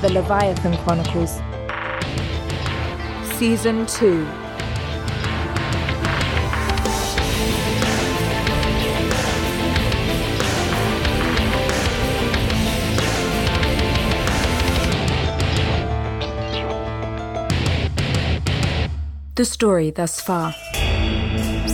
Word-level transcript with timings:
The 0.00 0.10
Leviathan 0.14 0.78
Chronicles. 0.78 1.42
Season 3.36 3.84
2. 3.84 4.26
The 19.34 19.44
story 19.44 19.90
thus 19.90 20.18
far. 20.18 20.54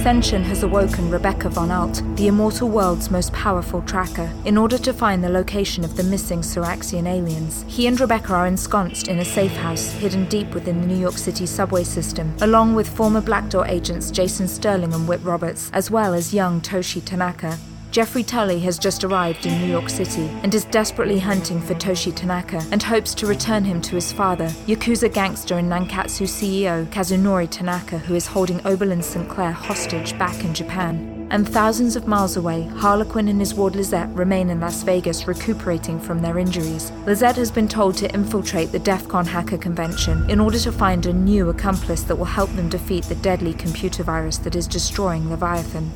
Senshin 0.06 0.44
has 0.44 0.62
awoken 0.62 1.10
Rebecca 1.10 1.48
Von 1.48 1.72
Alt, 1.72 2.00
the 2.14 2.28
immortal 2.28 2.68
world's 2.68 3.10
most 3.10 3.32
powerful 3.32 3.82
tracker, 3.82 4.32
in 4.44 4.56
order 4.56 4.78
to 4.78 4.92
find 4.92 5.24
the 5.24 5.28
location 5.28 5.84
of 5.84 5.96
the 5.96 6.04
missing 6.04 6.42
Soraxian 6.42 7.08
aliens. 7.08 7.64
He 7.66 7.88
and 7.88 7.98
Rebecca 7.98 8.32
are 8.34 8.46
ensconced 8.46 9.08
in 9.08 9.18
a 9.18 9.24
safe 9.24 9.56
house 9.56 9.90
hidden 9.90 10.26
deep 10.26 10.54
within 10.54 10.80
the 10.80 10.86
New 10.86 10.96
York 10.96 11.18
City 11.18 11.44
subway 11.44 11.82
system, 11.82 12.32
along 12.40 12.76
with 12.76 12.88
former 12.88 13.20
Black 13.20 13.48
Door 13.48 13.66
agents 13.66 14.12
Jason 14.12 14.46
Sterling 14.46 14.94
and 14.94 15.08
Whip 15.08 15.24
Roberts, 15.24 15.72
as 15.74 15.90
well 15.90 16.14
as 16.14 16.32
young 16.32 16.60
Toshi 16.60 17.04
Tanaka, 17.04 17.58
Jeffrey 17.96 18.22
Tully 18.24 18.60
has 18.60 18.78
just 18.78 19.04
arrived 19.04 19.46
in 19.46 19.58
New 19.58 19.68
York 19.68 19.88
City 19.88 20.28
and 20.42 20.54
is 20.54 20.66
desperately 20.66 21.18
hunting 21.18 21.62
for 21.62 21.72
Toshi 21.72 22.14
Tanaka 22.14 22.62
and 22.70 22.82
hopes 22.82 23.14
to 23.14 23.26
return 23.26 23.64
him 23.64 23.80
to 23.80 23.94
his 23.94 24.12
father, 24.12 24.48
Yakuza 24.66 25.10
gangster 25.10 25.56
and 25.56 25.72
Nankatsu 25.72 26.26
CEO 26.26 26.84
Kazunori 26.88 27.48
Tanaka, 27.48 27.96
who 27.96 28.14
is 28.14 28.26
holding 28.26 28.60
Oberlin 28.66 29.00
St. 29.02 29.26
Clair 29.30 29.52
hostage 29.52 30.12
back 30.18 30.44
in 30.44 30.52
Japan. 30.52 31.26
And 31.30 31.48
thousands 31.48 31.96
of 31.96 32.06
miles 32.06 32.36
away, 32.36 32.64
Harlequin 32.64 33.28
and 33.28 33.40
his 33.40 33.54
ward 33.54 33.74
Lizette 33.74 34.10
remain 34.10 34.50
in 34.50 34.60
Las 34.60 34.82
Vegas 34.82 35.26
recuperating 35.26 35.98
from 35.98 36.20
their 36.20 36.38
injuries. 36.38 36.92
Lizette 37.06 37.36
has 37.36 37.50
been 37.50 37.66
told 37.66 37.96
to 37.96 38.12
infiltrate 38.12 38.72
the 38.72 38.78
DEF 38.78 39.08
CON 39.08 39.24
hacker 39.24 39.56
convention 39.56 40.28
in 40.28 40.38
order 40.38 40.58
to 40.58 40.70
find 40.70 41.06
a 41.06 41.14
new 41.14 41.48
accomplice 41.48 42.02
that 42.02 42.16
will 42.16 42.26
help 42.26 42.54
them 42.56 42.68
defeat 42.68 43.04
the 43.04 43.14
deadly 43.14 43.54
computer 43.54 44.02
virus 44.02 44.36
that 44.36 44.54
is 44.54 44.68
destroying 44.68 45.30
Leviathan. 45.30 45.90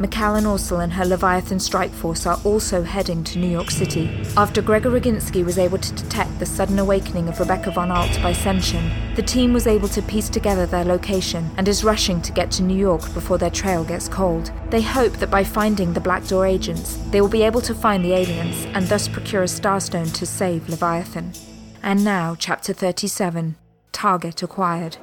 Macallan 0.00 0.44
Orsel 0.44 0.82
and 0.82 0.94
her 0.94 1.04
Leviathan 1.04 1.60
strike 1.60 1.90
force 1.90 2.24
are 2.24 2.40
also 2.42 2.82
heading 2.82 3.22
to 3.22 3.38
New 3.38 3.46
York 3.46 3.70
City. 3.70 4.08
After 4.34 4.62
Gregor 4.62 4.90
Roginski 4.90 5.44
was 5.44 5.58
able 5.58 5.76
to 5.76 5.92
detect 5.92 6.38
the 6.38 6.46
sudden 6.46 6.78
awakening 6.78 7.28
of 7.28 7.38
Rebecca 7.38 7.70
Von 7.70 7.90
Alt 7.90 8.18
by 8.22 8.32
Senshin, 8.32 9.14
the 9.14 9.22
team 9.22 9.52
was 9.52 9.66
able 9.66 9.88
to 9.88 10.00
piece 10.00 10.30
together 10.30 10.64
their 10.64 10.86
location 10.86 11.50
and 11.58 11.68
is 11.68 11.84
rushing 11.84 12.22
to 12.22 12.32
get 12.32 12.50
to 12.52 12.62
New 12.62 12.78
York 12.78 13.12
before 13.12 13.36
their 13.36 13.50
trail 13.50 13.84
gets 13.84 14.08
cold. 14.08 14.50
They 14.70 14.80
hope 14.80 15.12
that 15.18 15.30
by 15.30 15.44
finding 15.44 15.92
the 15.92 16.00
Black 16.00 16.26
Door 16.26 16.46
agents, 16.46 16.96
they 17.10 17.20
will 17.20 17.28
be 17.28 17.42
able 17.42 17.60
to 17.60 17.74
find 17.74 18.02
the 18.02 18.14
aliens 18.14 18.64
and 18.74 18.86
thus 18.86 19.06
procure 19.06 19.42
a 19.42 19.46
Starstone 19.46 20.14
to 20.14 20.24
save 20.24 20.66
Leviathan. 20.70 21.34
And 21.82 22.02
now, 22.02 22.36
Chapter 22.38 22.72
37 22.72 23.56
Target 23.92 24.42
Acquired. 24.42 24.96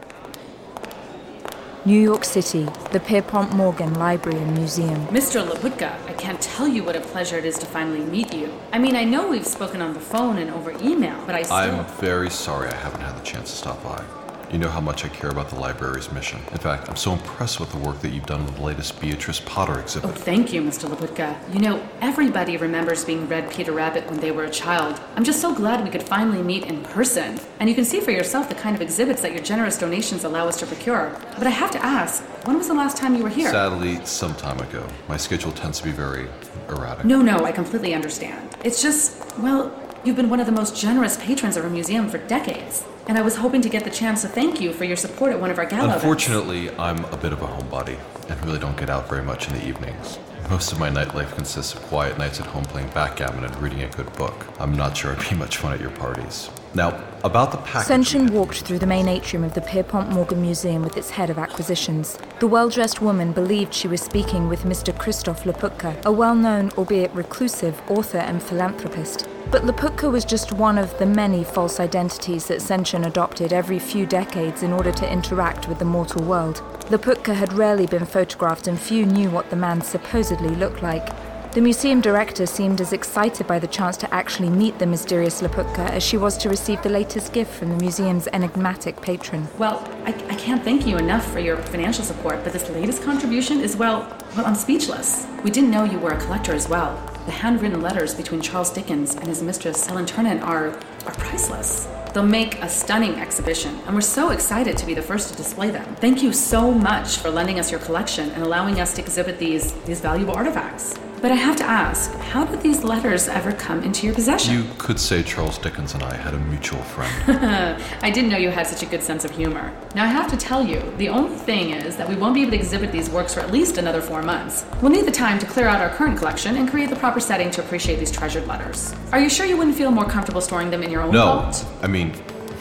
New 1.88 2.02
York 2.02 2.26
City, 2.26 2.68
the 2.92 3.00
Pierpont 3.00 3.54
Morgan 3.54 3.94
Library 3.94 4.38
and 4.38 4.54
Museum. 4.56 5.08
Mr. 5.08 5.48
Laputka, 5.48 5.98
I 6.06 6.12
can't 6.12 6.42
tell 6.42 6.68
you 6.68 6.84
what 6.84 6.98
a 6.98 7.00
pleasure 7.00 7.38
it 7.38 7.46
is 7.46 7.58
to 7.60 7.66
finally 7.66 8.02
meet 8.02 8.34
you. 8.34 8.52
I 8.74 8.78
mean, 8.78 8.98
I 8.98 9.06
know 9.06 9.30
we've 9.30 9.48
spoken 9.48 9.82
on 9.82 9.94
the 9.94 10.02
phone 10.02 10.38
and 10.38 10.52
over 10.52 10.72
email, 10.84 11.18
but 11.26 11.34
I 11.34 11.44
still. 11.44 11.56
I'm 11.56 11.86
very 12.02 12.30
sorry 12.30 12.68
I 12.68 12.76
haven't 12.76 13.00
had 13.00 13.16
the 13.16 13.24
chance 13.24 13.52
to 13.52 13.56
stop 13.56 13.82
by. 13.86 14.04
You 14.52 14.58
know 14.58 14.70
how 14.70 14.80
much 14.80 15.04
I 15.04 15.10
care 15.10 15.30
about 15.30 15.50
the 15.50 15.60
library's 15.60 16.10
mission. 16.12 16.40
In 16.54 16.58
fact, 16.58 16.88
I'm 16.88 16.96
so 16.96 17.12
impressed 17.12 17.60
with 17.60 17.70
the 17.72 17.78
work 17.78 18.00
that 18.00 18.10
you've 18.10 18.26
done 18.26 18.46
with 18.46 18.56
the 18.56 18.62
latest 18.64 19.00
Beatrix 19.02 19.42
Potter 19.42 19.78
exhibit. 19.80 20.10
Oh, 20.10 20.14
thank 20.14 20.54
you, 20.54 20.62
Mr. 20.62 20.90
Laputka. 20.90 21.38
You 21.54 21.60
know, 21.60 21.86
everybody 22.00 22.56
remembers 22.56 23.04
being 23.04 23.28
read 23.28 23.52
Peter 23.52 23.74
Rabbit 23.74 24.10
when 24.10 24.22
they 24.22 24.32
were 24.32 24.46
a 24.46 24.50
child. 24.50 25.02
I'm 25.18 25.26
just 25.26 25.42
so 25.42 25.54
glad 25.54 25.84
we 25.84 25.90
could 25.90 26.04
finally 26.04 26.42
meet 26.42 26.66
in 26.66 26.82
person. 26.84 27.38
And 27.60 27.68
you 27.68 27.76
can 27.76 27.84
see 27.84 28.00
for 28.00 28.12
yourself 28.12 28.48
the 28.48 28.56
kind 28.56 28.74
of 28.74 28.82
exhibits 28.82 29.22
that 29.22 29.34
your 29.34 29.44
generous 29.44 29.78
donations 29.78 30.24
allow 30.24 30.48
us 30.48 30.58
to 30.62 30.66
procure. 30.66 31.14
But 31.38 31.48
I 31.48 31.52
have 31.52 31.72
to 31.72 31.86
ask, 31.86 32.24
when 32.46 32.58
was 32.58 32.68
the 32.70 32.74
last 32.74 32.96
time 32.96 33.16
you 33.16 33.24
were 33.24 33.30
here? 33.30 33.52
Sadly, 33.52 34.00
some 34.06 34.34
time 34.36 34.60
ago. 34.60 34.88
My 35.10 35.18
schedule 35.18 35.52
tends 35.52 35.80
to 35.80 35.84
be 35.84 35.92
very 35.92 36.30
erratic. 36.70 37.04
No, 37.04 37.22
no, 37.22 37.44
I 37.44 37.52
completely 37.52 37.94
understand. 37.94 38.56
It's 38.64 38.82
just, 38.82 39.38
well, 39.40 39.78
you've 40.08 40.16
been 40.16 40.30
one 40.30 40.40
of 40.40 40.46
the 40.46 40.54
most 40.54 40.74
generous 40.74 41.18
patrons 41.18 41.58
of 41.58 41.66
our 41.66 41.70
museum 41.70 42.08
for 42.08 42.18
decades. 42.18 42.86
And 43.08 43.18
I 43.18 43.22
was 43.22 43.36
hoping 43.36 43.62
to 43.62 43.70
get 43.70 43.84
the 43.84 43.90
chance 43.90 44.22
to 44.22 44.30
thank 44.30 44.62
you 44.62 44.72
for 44.72 44.86
your 44.86 44.96
support 44.96 45.34
at 45.34 45.40
one 45.40 45.52
of 45.52 45.60
our 45.60 45.66
gala 45.66 45.84
events. 45.84 46.04
Unfortunately, 46.04 46.72
I'm 46.78 47.04
a 47.06 47.18
bit 47.18 47.34
of 47.34 47.42
a 47.42 47.48
homebody 47.48 48.00
and 48.30 48.46
really 48.46 48.58
don't 48.58 48.78
get 48.78 48.90
out 48.90 49.10
very 49.10 49.22
much 49.24 49.50
in 49.50 49.54
the 49.56 49.68
evenings. 49.68 50.18
Most 50.50 50.72
of 50.72 50.80
my 50.80 50.90
nightlife 50.90 51.36
consists 51.36 51.74
of 51.74 51.82
quiet 51.84 52.18
nights 52.18 52.40
at 52.40 52.46
home 52.46 52.64
playing 52.64 52.88
backgammon 52.92 53.44
and 53.44 53.54
reading 53.58 53.84
a 53.84 53.90
good 53.90 54.12
book. 54.14 54.48
I'm 54.62 54.74
not 54.74 54.96
sure 54.96 55.12
I'd 55.12 55.30
be 55.30 55.36
much 55.46 55.58
fun 55.58 55.74
at 55.74 55.82
your 55.82 55.92
parties. 55.92 56.50
Now, 56.74 57.04
about 57.26 57.52
the 57.52 57.58
package. 57.58 57.90
Senshin 57.90 58.30
walked 58.30 58.62
through 58.62 58.80
the 58.80 58.88
main 58.88 59.10
atrium 59.10 59.44
of 59.44 59.56
the 59.56 59.62
Pierpont 59.62 60.10
Morgan 60.10 60.42
Museum 60.42 60.84
with 60.84 60.96
its 60.96 61.10
head 61.10 61.30
of 61.30 61.38
acquisitions. 61.38 62.18
The 62.40 62.48
well 62.48 62.70
dressed 62.70 63.02
woman 63.02 63.34
believed 63.34 63.74
she 63.74 63.90
was 63.90 64.00
speaking 64.00 64.48
with 64.48 64.64
Mr. 64.64 64.94
Christof 64.94 65.44
Laputka, 65.44 66.02
a 66.06 66.12
well 66.14 66.36
known, 66.36 66.72
albeit 66.78 67.14
reclusive, 67.14 67.82
author 67.90 68.20
and 68.20 68.42
philanthropist. 68.42 69.28
But 69.50 69.64
Laputka 69.64 70.12
was 70.12 70.26
just 70.26 70.52
one 70.52 70.78
of 70.78 70.98
the 71.00 71.06
many 71.06 71.46
false 71.46 71.80
identities 71.80 72.48
that 72.48 72.60
Senshin 72.60 73.06
adopted 73.06 73.54
every 73.54 73.80
few 73.80 74.06
decades 74.06 74.62
in 74.62 74.74
order 74.74 74.92
to 74.92 75.10
interact 75.10 75.70
with 75.70 75.80
the 75.80 75.86
mortal 75.86 76.22
world. 76.24 76.58
Laputka 76.90 77.34
had 77.34 77.54
rarely 77.54 77.86
been 77.86 78.06
photographed, 78.06 78.68
and 78.68 78.78
few 78.78 79.06
knew 79.06 79.30
what 79.30 79.50
the 79.50 79.56
man 79.56 79.82
supposedly 79.82 80.50
looked 80.50 80.84
like. 80.84 81.08
The 81.54 81.62
museum 81.62 82.02
director 82.02 82.46
seemed 82.46 82.82
as 82.82 82.92
excited 82.92 83.48
by 83.48 83.58
the 83.58 83.68
chance 83.68 83.96
to 83.98 84.14
actually 84.14 84.50
meet 84.50 84.80
the 84.80 84.86
mysterious 84.86 85.42
Laputka 85.42 85.90
as 85.92 86.04
she 86.04 86.18
was 86.18 86.38
to 86.40 86.50
receive 86.50 86.84
the 86.84 86.90
latest 86.90 87.32
gift 87.32 87.54
from 87.54 87.70
the 87.70 87.78
museum's 87.78 88.28
enigmatic 88.34 89.02
patron. 89.02 89.48
Well, 89.58 89.82
I, 90.04 90.10
I 90.10 90.36
can't 90.36 90.62
thank 90.62 90.86
you 90.86 90.98
enough 90.98 91.26
for 91.32 91.40
your 91.40 91.56
financial 91.56 92.04
support, 92.04 92.44
but 92.44 92.52
this 92.52 92.70
latest 92.70 93.02
contribution 93.02 93.62
is, 93.62 93.78
well, 93.78 94.14
well, 94.36 94.46
I'm 94.46 94.56
speechless. 94.56 95.26
We 95.42 95.52
didn't 95.52 95.72
know 95.72 95.86
you 95.86 96.00
were 96.00 96.12
a 96.12 96.20
collector 96.20 96.52
as 96.52 96.68
well. 96.68 97.17
The 97.28 97.34
handwritten 97.34 97.82
letters 97.82 98.16
between 98.16 98.40
Charles 98.42 98.72
Dickens 98.72 99.14
and 99.16 99.28
his 99.28 99.44
mistress, 99.44 99.86
Helen 99.86 100.06
Ternan, 100.06 100.42
are, 100.42 100.70
are 100.70 101.14
priceless. 101.18 101.86
They'll 102.14 102.24
make 102.24 102.62
a 102.62 102.70
stunning 102.70 103.16
exhibition, 103.16 103.78
and 103.86 103.94
we're 103.94 104.00
so 104.00 104.30
excited 104.30 104.78
to 104.78 104.86
be 104.86 104.94
the 104.94 105.02
first 105.02 105.32
to 105.32 105.36
display 105.36 105.70
them. 105.70 105.84
Thank 105.98 106.24
you 106.24 106.32
so 106.32 106.72
much 106.72 107.18
for 107.18 107.30
lending 107.30 107.60
us 107.60 107.70
your 107.70 107.82
collection 107.82 108.32
and 108.32 108.44
allowing 108.44 108.80
us 108.80 108.94
to 108.94 109.02
exhibit 109.02 109.40
these, 109.40 109.74
these 109.84 110.00
valuable 110.00 110.36
artifacts. 110.36 110.98
But 111.20 111.32
I 111.32 111.36
have 111.36 111.56
to 111.56 111.64
ask, 111.64 112.14
how 112.14 112.46
did 112.46 112.62
these 112.62 112.84
letters 112.84 113.28
ever 113.28 113.52
come 113.52 113.82
into 113.82 114.06
your 114.06 114.14
possession? 114.14 114.54
You 114.54 114.66
could 114.78 115.00
say 115.00 115.24
Charles 115.24 115.58
Dickens 115.58 115.96
and 115.96 116.04
I 116.04 116.16
had 116.16 116.36
a 116.36 116.38
mutual 116.38 116.82
friend. 116.84 117.12
I 118.04 118.12
didn't 118.12 118.30
know 118.30 118.38
you 118.38 118.52
had 118.52 118.68
such 118.68 118.84
a 118.84 118.86
good 118.86 119.02
sense 119.02 119.26
of 119.26 119.32
humor. 119.32 119.74
Now, 119.96 120.04
I 120.04 120.08
have 120.08 120.30
to 120.30 120.38
tell 120.38 120.64
you, 120.64 120.80
the 120.98 121.10
only 121.10 121.36
thing 121.36 121.72
is 121.72 121.98
that 121.98 122.08
we 122.08 122.16
won't 122.16 122.36
be 122.36 122.44
able 122.44 122.52
to 122.52 122.58
exhibit 122.58 122.92
these 122.92 123.10
works 123.10 123.34
for 123.34 123.40
at 123.40 123.52
least 123.52 123.80
another 123.80 124.00
four 124.00 124.22
months. 124.22 124.64
We'll 124.80 124.92
need 124.92 125.08
the 125.08 125.12
time 125.12 125.40
to 125.40 125.48
clear 125.48 125.68
out 125.68 125.82
our 125.82 125.90
current 125.90 126.20
collection 126.20 126.56
and 126.56 126.70
create 126.70 126.92
the 126.92 126.96
proper 126.96 127.20
setting 127.20 127.50
to 127.52 127.64
appreciate 127.64 127.98
these 127.98 128.12
treasured 128.12 128.46
letters. 128.46 128.94
Are 129.12 129.20
you 129.20 129.30
sure 129.30 129.48
you 129.48 129.58
wouldn't 129.58 129.76
feel 129.76 129.90
more 129.90 130.06
comfortable 130.06 130.42
storing 130.42 130.70
them 130.70 130.84
in 130.84 130.92
your 130.92 131.02
own 131.02 131.12
no, 131.12 131.26
vault? 131.26 131.66
I 131.82 131.88
mean, 131.88 132.14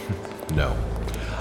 no. 0.54 0.74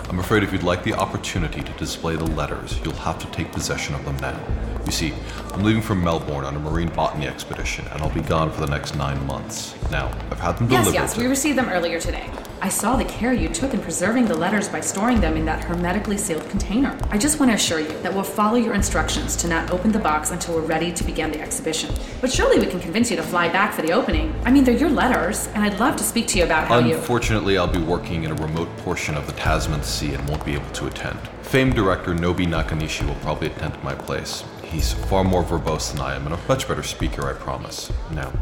I'm 0.09 0.19
afraid 0.19 0.43
if 0.43 0.53
you'd 0.53 0.63
like 0.63 0.83
the 0.83 0.93
opportunity 0.93 1.61
to 1.63 1.71
display 1.73 2.15
the 2.15 2.25
letters, 2.25 2.79
you'll 2.83 2.93
have 2.95 3.17
to 3.19 3.27
take 3.27 3.51
possession 3.51 3.95
of 3.95 4.05
them 4.05 4.15
now. 4.17 4.39
You 4.85 4.91
see, 4.91 5.13
I'm 5.51 5.63
leaving 5.63 5.81
from 5.81 6.03
Melbourne 6.03 6.45
on 6.45 6.55
a 6.55 6.59
marine 6.59 6.89
botany 6.89 7.27
expedition, 7.27 7.85
and 7.91 8.01
I'll 8.03 8.13
be 8.13 8.21
gone 8.21 8.51
for 8.51 8.61
the 8.61 8.67
next 8.67 8.95
nine 8.95 9.25
months. 9.25 9.73
Now, 9.89 10.07
I've 10.29 10.39
had 10.39 10.57
them 10.57 10.69
Yes, 10.69 10.85
delivered. 10.85 10.93
yes, 11.01 11.13
to- 11.15 11.21
we 11.21 11.25
received 11.27 11.57
them 11.57 11.69
earlier 11.69 11.99
today. 11.99 12.29
I 12.65 12.69
saw 12.69 12.95
the 12.95 13.05
care 13.05 13.31
you 13.31 13.47
took 13.47 13.75
in 13.75 13.79
preserving 13.79 14.25
the 14.25 14.33
letters 14.33 14.67
by 14.67 14.81
storing 14.81 15.21
them 15.21 15.37
in 15.37 15.45
that 15.45 15.63
hermetically 15.63 16.17
sealed 16.17 16.49
container. 16.49 16.97
I 17.11 17.17
just 17.19 17.39
want 17.39 17.51
to 17.51 17.55
assure 17.55 17.79
you 17.79 17.95
that 17.99 18.11
we'll 18.11 18.23
follow 18.23 18.55
your 18.55 18.73
instructions 18.73 19.35
to 19.35 19.47
not 19.47 19.69
open 19.69 19.91
the 19.91 19.99
box 19.99 20.31
until 20.31 20.55
we're 20.55 20.61
ready 20.61 20.91
to 20.91 21.03
begin 21.03 21.31
the 21.31 21.39
exhibition. 21.39 21.93
But 22.21 22.31
surely 22.31 22.57
we 22.57 22.65
can 22.65 22.79
convince 22.79 23.11
you 23.11 23.17
to 23.17 23.21
fly 23.21 23.49
back 23.49 23.71
for 23.71 23.83
the 23.83 23.91
opening. 23.91 24.33
I 24.45 24.51
mean, 24.51 24.63
they're 24.63 24.75
your 24.75 24.89
letters, 24.89 25.45
and 25.49 25.63
I'd 25.63 25.79
love 25.79 25.95
to 25.97 26.03
speak 26.03 26.25
to 26.29 26.39
you 26.39 26.43
about 26.43 26.67
how 26.67 26.79
you. 26.79 26.95
Unfortunately, 26.95 27.55
I'll 27.59 27.67
be 27.67 27.77
working 27.77 28.23
in 28.23 28.31
a 28.31 28.33
remote 28.41 28.75
portion 28.77 29.15
of 29.15 29.27
the 29.27 29.33
Tasman 29.33 29.83
Sea 29.83 30.15
and 30.15 30.27
won't 30.27 30.43
be 30.43 30.55
able 30.55 30.71
to 30.71 30.87
attend. 30.87 31.19
Famed 31.43 31.75
director 31.75 32.15
Nobi 32.15 32.47
Nakanishi 32.47 33.07
will 33.07 33.21
probably 33.21 33.49
attend 33.49 33.77
my 33.83 33.93
place. 33.93 34.43
He's 34.63 34.91
far 34.91 35.23
more 35.23 35.43
verbose 35.43 35.91
than 35.91 36.01
I 36.01 36.15
am 36.15 36.25
and 36.25 36.33
a 36.33 36.39
much 36.47 36.67
better 36.67 36.81
speaker, 36.81 37.29
I 37.29 37.33
promise. 37.33 37.93
Now, 38.09 38.33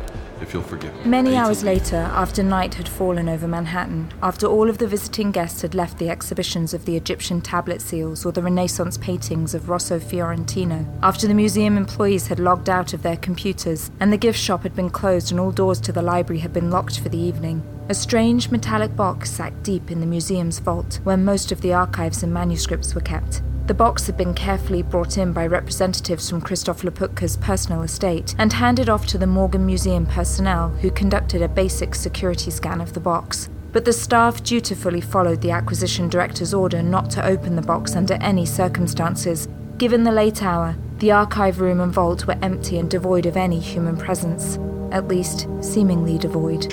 if 0.44 0.54
you'll 0.54 0.62
forgive 0.62 0.94
me. 0.98 1.10
Many 1.10 1.36
hours 1.36 1.63
later, 1.63 1.95
after 1.95 2.44
night 2.44 2.75
had 2.75 2.88
fallen 2.88 3.28
over 3.28 3.48
Manhattan, 3.48 4.13
after 4.22 4.45
all 4.45 4.69
of 4.69 4.78
the 4.78 4.88
visiting 4.88 5.31
guests 5.31 5.62
had 5.63 5.74
left 5.74 5.98
the 5.98 6.10
exhibitions 6.10 6.74
of 6.74 6.86
the 6.86 6.95
Egyptian 6.95 7.42
tablet 7.42 7.81
seals 7.81 8.25
or 8.25 8.31
the 8.31 8.44
Renaissance 8.44 8.98
paintings 8.98 9.56
of 9.56 9.69
Rosso 9.69 10.00
Fiorentino, 10.00 10.86
after 11.01 11.28
the 11.28 11.34
museum 11.34 11.78
employees 11.78 12.28
had 12.28 12.40
logged 12.40 12.69
out 12.69 12.94
of 12.94 13.01
their 13.01 13.18
computers, 13.18 13.90
and 14.00 14.13
the 14.13 14.18
gift 14.18 14.40
shop 14.40 14.63
had 14.63 14.75
been 14.75 14.90
closed 14.90 15.31
and 15.31 15.40
all 15.40 15.51
doors 15.51 15.80
to 15.81 15.92
the 15.92 16.01
library 16.01 16.40
had 16.40 16.54
been 16.54 16.69
locked 16.69 17.00
for 17.00 17.10
the 17.10 17.18
evening, 17.18 17.63
a 17.89 17.94
strange 17.94 18.50
metallic 18.50 18.96
box 18.96 19.31
sat 19.31 19.63
deep 19.63 19.92
in 19.92 20.00
the 20.00 20.06
museum's 20.06 20.60
vault, 20.60 21.00
where 21.04 21.18
most 21.18 21.51
of 21.51 21.62
the 21.62 21.74
archives 21.74 22.24
and 22.24 22.34
manuscripts 22.34 22.94
were 22.94 23.01
kept. 23.01 23.42
The 23.65 23.74
box 23.74 24.07
had 24.07 24.18
been 24.18 24.33
carefully 24.33 24.81
brought 24.81 25.18
in 25.18 25.31
by 25.31 25.48
representatives 25.48 26.30
from 26.30 26.42
Christof 26.42 26.83
Laputka's 26.83 27.38
personal 27.38 27.81
estate 27.83 28.36
and 28.38 28.51
handed 28.51 28.89
off 28.89 29.07
to 29.07 29.18
the 29.18 29.25
Morgan 29.25 29.65
Museum 29.65 30.06
personnel, 30.06 30.68
who 30.68 30.92
conducted 30.92 31.42
a 31.42 31.48
basic 31.48 31.95
security 31.95 32.51
scan 32.51 32.81
of 32.81 32.92
the 32.92 33.00
box. 33.00 33.48
But 33.71 33.86
the 33.86 33.94
staff 33.94 34.44
dutifully 34.44 35.00
followed 35.00 35.39
the 35.39 35.51
acquisition 35.51 36.10
director's 36.10 36.54
order 36.54 36.83
not 36.83 37.10
to 37.12 37.25
open 37.25 37.56
the 37.56 37.62
box 37.62 37.95
under 37.95 38.15
any 38.15 38.45
circumstances. 38.45 39.48
Given 39.77 40.04
the 40.04 40.12
late 40.12 40.44
hour, 40.44 40.75
the 40.98 41.13
archive 41.13 41.62
room 41.62 41.80
and 41.80 41.94
vault 41.94 42.27
were 42.27 42.38
empty 42.42 42.77
and 42.77 42.92
devoid 42.92 43.25
of 43.25 43.38
any 43.38 43.62
human 43.62 43.95
presence. 43.95 44.60
At 44.92 45.07
least, 45.07 45.48
seemingly 45.62 46.18
devoid. 46.18 46.63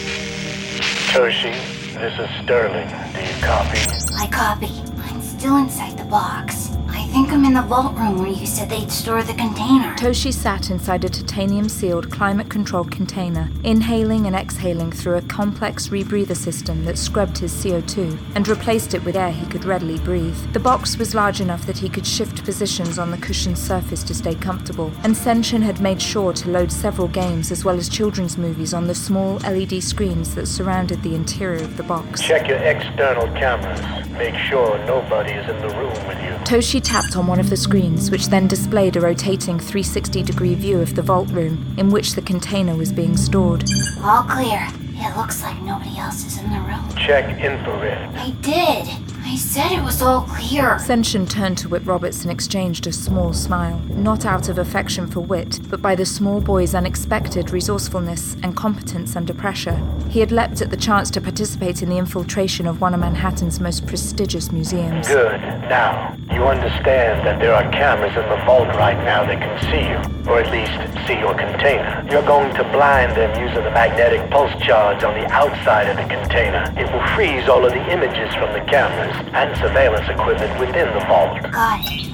Toshi, 1.12 1.52
this 1.94 2.18
is 2.18 2.28
Sterling. 2.42 2.88
Do 3.14 3.20
you 3.20 3.42
copy? 3.42 3.78
I 4.16 4.28
copy. 4.32 4.82
I'm 5.04 5.22
still 5.22 5.56
inside 5.56 5.96
the 5.96 6.04
box. 6.04 6.69
I 7.10 7.12
think 7.12 7.32
I'm 7.32 7.44
in 7.44 7.54
the 7.54 7.62
vault 7.62 7.98
room 7.98 8.18
where 8.20 8.28
you 8.28 8.46
said 8.46 8.70
they'd 8.70 8.88
store 8.88 9.24
the 9.24 9.34
container. 9.34 9.96
Toshi 9.96 10.32
sat 10.32 10.70
inside 10.70 11.04
a 11.04 11.08
titanium 11.08 11.68
sealed, 11.68 12.08
climate 12.08 12.48
controlled 12.48 12.92
container, 12.92 13.50
inhaling 13.64 14.26
and 14.26 14.36
exhaling 14.36 14.92
through 14.92 15.16
a 15.16 15.22
complex 15.22 15.88
rebreather 15.88 16.36
system 16.36 16.84
that 16.84 16.96
scrubbed 16.96 17.38
his 17.38 17.52
CO2 17.52 18.16
and 18.36 18.46
replaced 18.46 18.94
it 18.94 19.02
with 19.02 19.16
air 19.16 19.32
he 19.32 19.44
could 19.46 19.64
readily 19.64 19.98
breathe. 19.98 20.36
The 20.52 20.60
box 20.60 20.98
was 20.98 21.12
large 21.12 21.40
enough 21.40 21.66
that 21.66 21.78
he 21.78 21.88
could 21.88 22.06
shift 22.06 22.44
positions 22.44 22.96
on 22.96 23.10
the 23.10 23.18
cushioned 23.18 23.58
surface 23.58 24.04
to 24.04 24.14
stay 24.14 24.36
comfortable, 24.36 24.92
and 25.02 25.12
Senshin 25.12 25.62
had 25.62 25.80
made 25.80 26.00
sure 26.00 26.32
to 26.34 26.48
load 26.48 26.70
several 26.70 27.08
games 27.08 27.50
as 27.50 27.64
well 27.64 27.76
as 27.76 27.88
children's 27.88 28.38
movies 28.38 28.72
on 28.72 28.86
the 28.86 28.94
small 28.94 29.38
LED 29.38 29.82
screens 29.82 30.36
that 30.36 30.46
surrounded 30.46 31.02
the 31.02 31.16
interior 31.16 31.64
of 31.64 31.76
the 31.76 31.82
box. 31.82 32.22
Check 32.22 32.46
your 32.46 32.58
external 32.58 33.26
cameras. 33.34 34.08
Make 34.10 34.36
sure 34.36 34.78
nobody 34.86 35.32
is 35.32 35.50
in 35.50 35.60
the 35.60 35.74
room 35.76 36.06
with 36.06 36.22
you. 36.22 36.29
Toshi 36.44 36.80
tapped 36.82 37.16
on 37.16 37.26
one 37.26 37.38
of 37.38 37.48
the 37.48 37.56
screens, 37.56 38.10
which 38.10 38.26
then 38.28 38.48
displayed 38.48 38.96
a 38.96 39.00
rotating 39.00 39.58
360 39.58 40.22
degree 40.22 40.54
view 40.54 40.80
of 40.80 40.96
the 40.96 41.02
vault 41.02 41.28
room 41.30 41.74
in 41.78 41.90
which 41.90 42.14
the 42.14 42.22
container 42.22 42.74
was 42.74 42.92
being 42.92 43.16
stored. 43.16 43.64
All 44.02 44.24
clear. 44.24 44.66
It 44.94 45.16
looks 45.16 45.42
like 45.42 45.60
nobody 45.62 45.96
else 45.98 46.26
is 46.26 46.38
in 46.38 46.50
the 46.50 46.60
room. 46.60 46.88
Check 46.96 47.40
infrared. 47.40 48.14
I 48.16 48.30
did. 48.42 49.09
I 49.22 49.36
said 49.36 49.72
it 49.72 49.82
was 49.82 50.02
all 50.02 50.22
clear. 50.22 50.76
Senshin 50.76 51.28
turned 51.28 51.58
to 51.58 51.68
Whit 51.68 51.84
Roberts 51.84 52.22
and 52.22 52.32
exchanged 52.32 52.86
a 52.86 52.92
small 52.92 53.32
smile, 53.32 53.78
not 53.90 54.24
out 54.24 54.48
of 54.48 54.58
affection 54.58 55.06
for 55.06 55.20
Whit, 55.20 55.60
but 55.68 55.82
by 55.82 55.94
the 55.94 56.06
small 56.06 56.40
boy's 56.40 56.74
unexpected 56.74 57.50
resourcefulness 57.50 58.36
and 58.42 58.56
competence 58.56 59.16
under 59.16 59.34
pressure. 59.34 59.80
He 60.08 60.20
had 60.20 60.32
leapt 60.32 60.62
at 60.62 60.70
the 60.70 60.76
chance 60.76 61.10
to 61.12 61.20
participate 61.20 61.82
in 61.82 61.90
the 61.90 61.98
infiltration 61.98 62.66
of 62.66 62.80
one 62.80 62.94
of 62.94 63.00
Manhattan's 63.00 63.60
most 63.60 63.86
prestigious 63.86 64.50
museums. 64.50 65.06
Good. 65.06 65.40
Now, 65.68 66.16
you 66.32 66.44
understand 66.46 67.26
that 67.26 67.38
there 67.40 67.54
are 67.54 67.70
cameras 67.70 68.16
in 68.16 68.28
the 68.28 68.42
vault 68.46 68.68
right 68.74 68.96
now 69.04 69.24
that 69.26 69.38
can 69.38 69.56
see 69.70 69.84
you, 69.86 70.30
or 70.30 70.40
at 70.40 70.50
least 70.50 70.72
see 71.06 71.18
your 71.18 71.34
container. 71.34 72.06
You're 72.10 72.26
going 72.26 72.54
to 72.54 72.64
blind 72.72 73.16
them 73.16 73.30
using 73.40 73.62
the 73.62 73.70
magnetic 73.70 74.30
pulse 74.30 74.52
charge 74.62 75.04
on 75.04 75.14
the 75.14 75.26
outside 75.30 75.88
of 75.88 75.96
the 75.96 76.08
container. 76.12 76.72
It 76.76 76.90
will 76.92 77.06
freeze 77.14 77.48
all 77.48 77.64
of 77.64 77.72
the 77.72 77.92
images 77.92 78.34
from 78.34 78.52
the 78.52 78.64
cameras 78.70 79.09
and 79.34 79.56
surveillance 79.58 80.08
equipment 80.08 80.58
within 80.60 80.92
the 80.94 81.00
vault. 81.06 81.42
Got 81.52 81.80
it. 81.84 82.10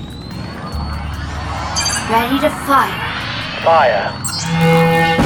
Ready 2.11 2.39
to 2.41 2.51
fire. 2.67 3.03
Fire. 3.63 5.17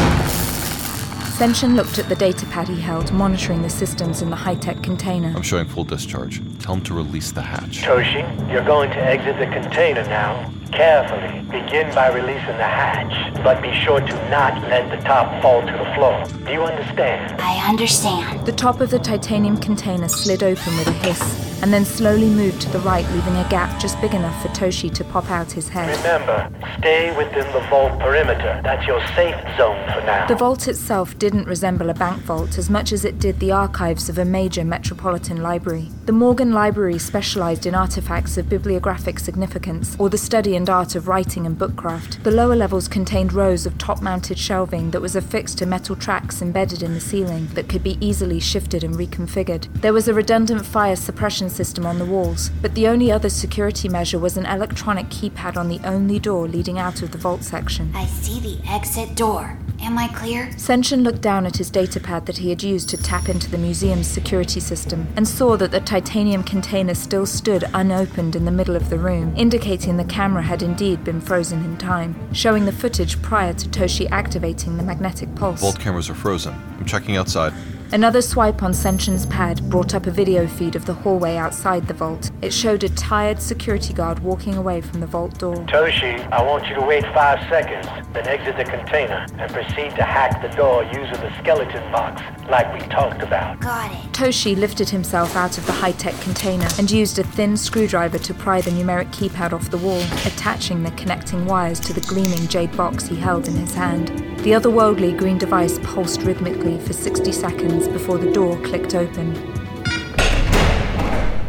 Senshin 1.41 1.75
looked 1.75 1.99
at 1.99 2.09
the 2.09 2.17
datapad 2.17 2.69
he 2.69 2.79
held, 2.79 3.13
monitoring 3.13 3.63
the 3.63 3.71
systems 3.71 4.21
in 4.21 4.29
the 4.29 4.37
high 4.37 4.55
tech 4.55 4.83
container. 4.83 5.33
I'm 5.35 5.43
showing 5.43 5.67
full 5.67 5.85
discharge. 5.85 6.43
Tell 6.59 6.75
him 6.75 6.83
to 6.83 6.95
release 6.95 7.33
the 7.33 7.41
hatch. 7.41 7.83
Toshi, 7.83 8.53
you're 8.53 8.65
going 8.65 8.91
to 8.91 8.99
exit 8.99 9.39
the 9.39 9.47
container 9.47 10.03
now. 10.05 10.53
Carefully. 10.73 11.41
Begin 11.51 11.93
by 11.95 12.09
releasing 12.09 12.57
the 12.57 12.65
hatch, 12.65 13.35
but 13.43 13.61
be 13.61 13.73
sure 13.75 14.01
to 14.01 14.31
not 14.31 14.63
let 14.69 14.89
the 14.91 15.03
top 15.05 15.43
fall 15.43 15.61
to 15.61 15.73
the 15.73 15.95
floor. 15.95 16.25
Do 16.47 16.53
you 16.53 16.63
understand? 16.63 17.41
I 17.41 17.69
understand. 17.69 18.47
The 18.47 18.53
top 18.53 18.81
of 18.81 18.91
the 18.91 18.99
titanium 18.99 19.57
container 19.57 20.09
slid 20.09 20.43
open 20.43 20.77
with 20.77 20.87
a 20.87 20.93
hiss, 20.93 21.61
and 21.63 21.73
then 21.73 21.85
slowly 21.85 22.31
moved 22.31 22.63
to 22.63 22.71
the 22.71 22.79
right, 22.81 23.05
leaving 23.11 23.37
a 23.37 23.47
gap 23.51 23.81
just 23.81 24.01
big 24.01 24.15
enough 24.15 24.41
for 24.41 24.49
Toshi 24.49 24.93
to 24.95 25.05
pop 25.05 25.31
out 25.31 25.51
his 25.51 25.69
head. 25.69 25.95
Remember, 25.99 26.51
stay 26.79 27.15
within 27.17 27.53
the 27.53 27.61
vault 27.69 27.99
perimeter. 28.01 28.61
That's 28.63 28.87
your 28.87 29.01
safe 29.09 29.35
zone 29.57 29.77
for 29.93 30.01
now. 30.07 30.27
The 30.27 30.37
vault 30.37 30.69
itself 30.69 31.19
didn't 31.19 31.47
resemble 31.47 31.91
a 31.91 31.95
bank 31.95 32.23
vault 32.23 32.57
as 32.57 32.71
much 32.71 32.93
as 32.93 33.05
it 33.05 33.19
did 33.19 33.41
the 33.41 33.53
archives 33.53 34.09
of 34.09 34.19
a 34.19 34.25
major 34.25 34.65
metropolitan 34.65 35.43
library. 35.43 35.89
The 36.07 36.13
Morgan 36.13 36.53
Library 36.53 36.99
specialized 36.99 37.67
in 37.67 37.75
artifacts 37.75 38.39
of 38.39 38.49
bibliographic 38.49 39.19
significance 39.19 39.97
or 39.99 40.09
the 40.09 40.19
study 40.19 40.57
and 40.61 40.69
art 40.69 40.95
of 40.95 41.09
writing 41.09 41.47
and 41.47 41.59
bookcraft. 41.59 42.23
The 42.23 42.31
lower 42.31 42.55
levels 42.55 42.87
contained 42.87 43.33
rows 43.33 43.65
of 43.65 43.79
top 43.79 44.03
mounted 44.03 44.39
shelving 44.39 44.91
that 44.91 45.01
was 45.01 45.17
affixed 45.17 45.57
to 45.59 45.65
metal 45.65 45.97
tracks 45.97 46.43
embedded 46.43 46.83
in 46.83 46.93
the 46.93 47.01
ceiling 47.01 47.47
that 47.55 47.67
could 47.67 47.83
be 47.83 47.97
easily 47.99 48.41
shifted 48.41 48.85
and 48.85 48.95
reconfigured. 48.95 49.73
There 49.81 49.95
was 49.95 50.07
a 50.07 50.13
redundant 50.13 50.67
fire 50.67 50.97
suppression 50.97 51.49
system 51.49 51.87
on 51.87 51.99
the 51.99 52.05
walls, 52.05 52.51
but 52.61 52.75
the 52.75 52.89
only 52.89 53.11
other 53.11 53.31
security 53.31 53.89
measure 53.89 54.19
was 54.19 54.37
an 54.37 54.45
electronic 54.45 55.07
keypad 55.07 55.57
on 55.57 55.71
the 55.71 55.81
only 55.83 56.19
door 56.19 56.47
leading 56.47 56.79
out 56.79 57.01
of 57.01 57.13
the 57.13 57.19
vault 57.19 57.43
section. 57.43 57.91
I 57.95 58.05
see 58.05 58.39
the 58.39 58.63
exit 58.69 59.15
door. 59.15 59.57
Am 59.83 59.97
I 59.97 60.09
clear? 60.09 60.49
Senshin 60.57 61.03
looked 61.03 61.23
down 61.23 61.47
at 61.47 61.57
his 61.57 61.71
datapad 61.71 62.27
that 62.27 62.37
he 62.37 62.51
had 62.51 62.63
used 62.63 62.91
to 62.91 62.99
tap 62.99 63.31
into 63.31 63.51
the 63.51 63.57
museum's 63.57 64.07
security 64.07 64.61
system 64.61 65.09
and 65.17 65.27
saw 65.27 65.57
that 65.57 65.71
the 65.71 65.81
titanium 65.81 66.43
container 66.43 66.95
still 66.95 67.25
stood 67.25 67.65
unopened 67.73 68.37
in 68.37 68.45
the 68.45 68.51
middle 68.51 68.77
of 68.77 68.91
the 68.91 68.99
room, 68.99 69.33
indicating 69.37 69.97
the 69.97 70.05
camera 70.05 70.43
had 70.51 70.65
indeed 70.65 71.05
been 71.05 71.21
frozen 71.21 71.65
in 71.65 71.77
time, 71.77 72.13
showing 72.35 72.65
the 72.65 72.73
footage 72.73 73.23
prior 73.23 73.53
to 73.53 73.69
Toshi 73.69 74.11
activating 74.11 74.77
the 74.77 74.83
magnetic 74.83 75.33
pulse. 75.37 75.61
Vault 75.61 75.79
cameras 75.79 76.11
are 76.11 76.15
frozen. 76.15 76.53
I'm 76.77 76.85
checking 76.87 77.17
outside. 77.17 77.53
Another 77.93 78.23
swipe 78.23 78.63
on 78.63 78.73
Senshin's 78.73 79.27
pad 79.27 79.69
brought 79.69 79.95
up 79.95 80.07
a 80.07 80.13
video 80.13 80.47
feed 80.47 80.77
of 80.77 80.87
the 80.87 80.95
hallway 80.95 81.35
outside 81.35 81.89
the 81.89 81.95
vault. 81.95 82.31
It 82.41 82.53
showed 82.53 82.85
a 82.85 82.89
tired 82.91 83.43
security 83.43 83.93
guard 83.93 84.21
walking 84.21 84.55
away 84.55 84.81
from 84.81 85.01
the 85.01 85.09
vault 85.09 85.37
door. 85.41 85.57
Toshi, 85.67 86.21
I 86.31 86.41
want 86.41 86.69
you 86.69 86.77
to 86.77 86.83
wait 86.83 87.03
five 87.13 87.41
seconds, 87.49 87.87
then 88.13 88.29
exit 88.29 88.57
the 88.57 88.65
container 88.65 89.27
and 89.37 89.53
proceed 89.53 89.97
to 89.97 90.05
hack 90.05 90.41
the 90.41 90.57
door 90.57 90.85
using 90.85 91.21
the 91.21 91.37
skeleton 91.41 91.83
box, 91.91 92.23
like 92.49 92.73
we 92.73 92.79
talked 92.91 93.23
about. 93.23 93.59
Got 93.59 93.91
it. 93.91 94.13
Toshi 94.13 94.57
lifted 94.57 94.89
himself 94.89 95.35
out 95.35 95.59
of 95.59 95.67
the 95.67 95.73
high 95.73 95.91
tech 95.91 96.15
container 96.21 96.69
and 96.79 96.89
used 96.89 97.19
a 97.19 97.25
thin 97.25 97.57
screwdriver 97.57 98.19
to 98.19 98.35
pry 98.35 98.61
the 98.61 98.71
numeric 98.71 99.11
keypad 99.11 99.53
off 99.53 99.69
the 99.71 99.79
wall, 99.79 100.03
attaching 100.25 100.85
the 100.85 100.93
connecting 100.93 101.45
wires 101.45 101.81
to 101.81 101.93
the 101.93 102.01
gleaming 102.03 102.47
jade 102.47 102.77
box 102.77 103.09
he 103.09 103.17
held 103.17 103.49
in 103.49 103.57
his 103.57 103.75
hand. 103.75 104.11
The 104.43 104.53
otherworldly 104.53 105.19
green 105.19 105.37
device 105.37 105.79
pulsed 105.81 106.23
rhythmically 106.23 106.79
for 106.79 106.95
60 106.95 107.31
seconds 107.31 107.87
before 107.89 108.17
the 108.17 108.33
door 108.33 108.59
clicked 108.63 108.95
open. 108.95 109.37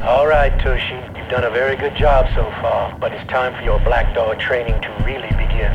All 0.03 0.27
right, 0.27 0.51
Toshi. 0.60 1.17
You've 1.17 1.29
done 1.29 1.45
a 1.45 1.50
very 1.50 1.77
good 1.77 1.95
job 1.95 2.25
so 2.36 2.43
far, 2.60 2.93
but 3.00 3.13
it's 3.13 3.25
time 3.31 3.55
for 3.55 3.62
your 3.62 3.79
Black 3.79 4.13
Door 4.13 4.36
training 4.36 4.81
to 4.81 4.89
really 5.05 5.29
begin. 5.29 5.71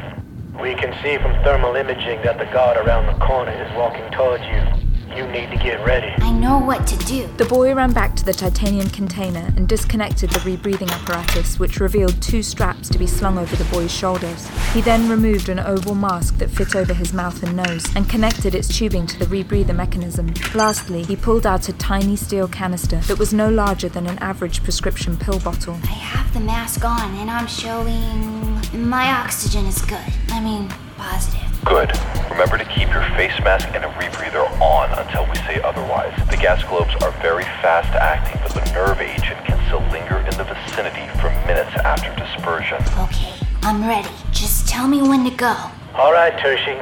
We 0.60 0.74
can 0.74 0.92
see 1.02 1.16
from 1.16 1.32
thermal 1.42 1.74
imaging 1.74 2.20
that 2.20 2.36
the 2.38 2.44
guard 2.52 2.76
around 2.76 3.06
the 3.06 3.18
corner 3.24 3.52
is 3.64 3.74
walking 3.74 4.10
towards 4.10 4.44
you. 4.44 4.85
You 5.16 5.26
need 5.28 5.50
to 5.50 5.56
get 5.56 5.82
ready. 5.82 6.12
I 6.22 6.30
know 6.30 6.58
what 6.58 6.86
to 6.88 6.96
do. 7.06 7.26
The 7.38 7.46
boy 7.46 7.74
ran 7.74 7.94
back 7.94 8.14
to 8.16 8.24
the 8.24 8.34
titanium 8.34 8.90
container 8.90 9.50
and 9.56 9.66
disconnected 9.66 10.28
the 10.28 10.40
rebreathing 10.40 10.90
apparatus, 10.90 11.58
which 11.58 11.80
revealed 11.80 12.20
two 12.20 12.42
straps 12.42 12.90
to 12.90 12.98
be 12.98 13.06
slung 13.06 13.38
over 13.38 13.56
the 13.56 13.64
boy's 13.64 13.90
shoulders. 13.90 14.46
He 14.74 14.82
then 14.82 15.08
removed 15.08 15.48
an 15.48 15.58
oval 15.58 15.94
mask 15.94 16.36
that 16.36 16.50
fit 16.50 16.76
over 16.76 16.92
his 16.92 17.14
mouth 17.14 17.42
and 17.42 17.56
nose 17.56 17.86
and 17.96 18.10
connected 18.10 18.54
its 18.54 18.68
tubing 18.68 19.06
to 19.06 19.18
the 19.18 19.24
rebreather 19.24 19.74
mechanism. 19.74 20.34
Lastly, 20.54 21.02
he 21.02 21.16
pulled 21.16 21.46
out 21.46 21.70
a 21.70 21.72
tiny 21.72 22.16
steel 22.16 22.46
canister 22.46 22.98
that 22.98 23.18
was 23.18 23.32
no 23.32 23.48
larger 23.48 23.88
than 23.88 24.06
an 24.06 24.18
average 24.18 24.62
prescription 24.62 25.16
pill 25.16 25.40
bottle. 25.40 25.78
I 25.84 25.86
have 25.86 26.34
the 26.34 26.40
mask 26.40 26.84
on 26.84 27.14
and 27.14 27.30
I'm 27.30 27.46
showing. 27.46 28.60
My 28.86 29.12
oxygen 29.12 29.64
is 29.64 29.80
good. 29.80 30.12
I 30.28 30.42
mean, 30.42 30.70
positive. 30.96 31.40
Good. 31.64 31.92
Remember 32.30 32.58
to 32.58 32.64
keep 32.64 32.88
your 32.88 33.02
face 33.16 33.38
mask 33.42 33.68
and 33.74 33.84
a 33.84 33.88
rebreather 33.88 34.44
on 34.60 34.90
until 34.98 35.26
we 35.26 35.36
say 35.48 35.60
otherwise. 35.62 36.14
The 36.30 36.36
gas 36.36 36.62
globes 36.64 36.94
are 37.02 37.10
very 37.22 37.44
fast 37.62 37.92
acting, 37.94 38.40
but 38.42 38.52
the 38.52 38.72
nerve 38.72 39.00
agent 39.00 39.44
can 39.44 39.58
still 39.66 39.80
linger 39.90 40.18
in 40.18 40.36
the 40.36 40.44
vicinity 40.44 41.06
for 41.20 41.30
minutes 41.46 41.74
after 41.82 42.14
dispersion. 42.14 42.78
Okay, 43.08 43.34
I'm 43.62 43.86
ready. 43.86 44.08
Just 44.32 44.68
tell 44.68 44.86
me 44.86 45.02
when 45.02 45.24
to 45.24 45.30
go. 45.30 45.54
All 45.94 46.12
right, 46.12 46.32
Toshi. 46.34 46.76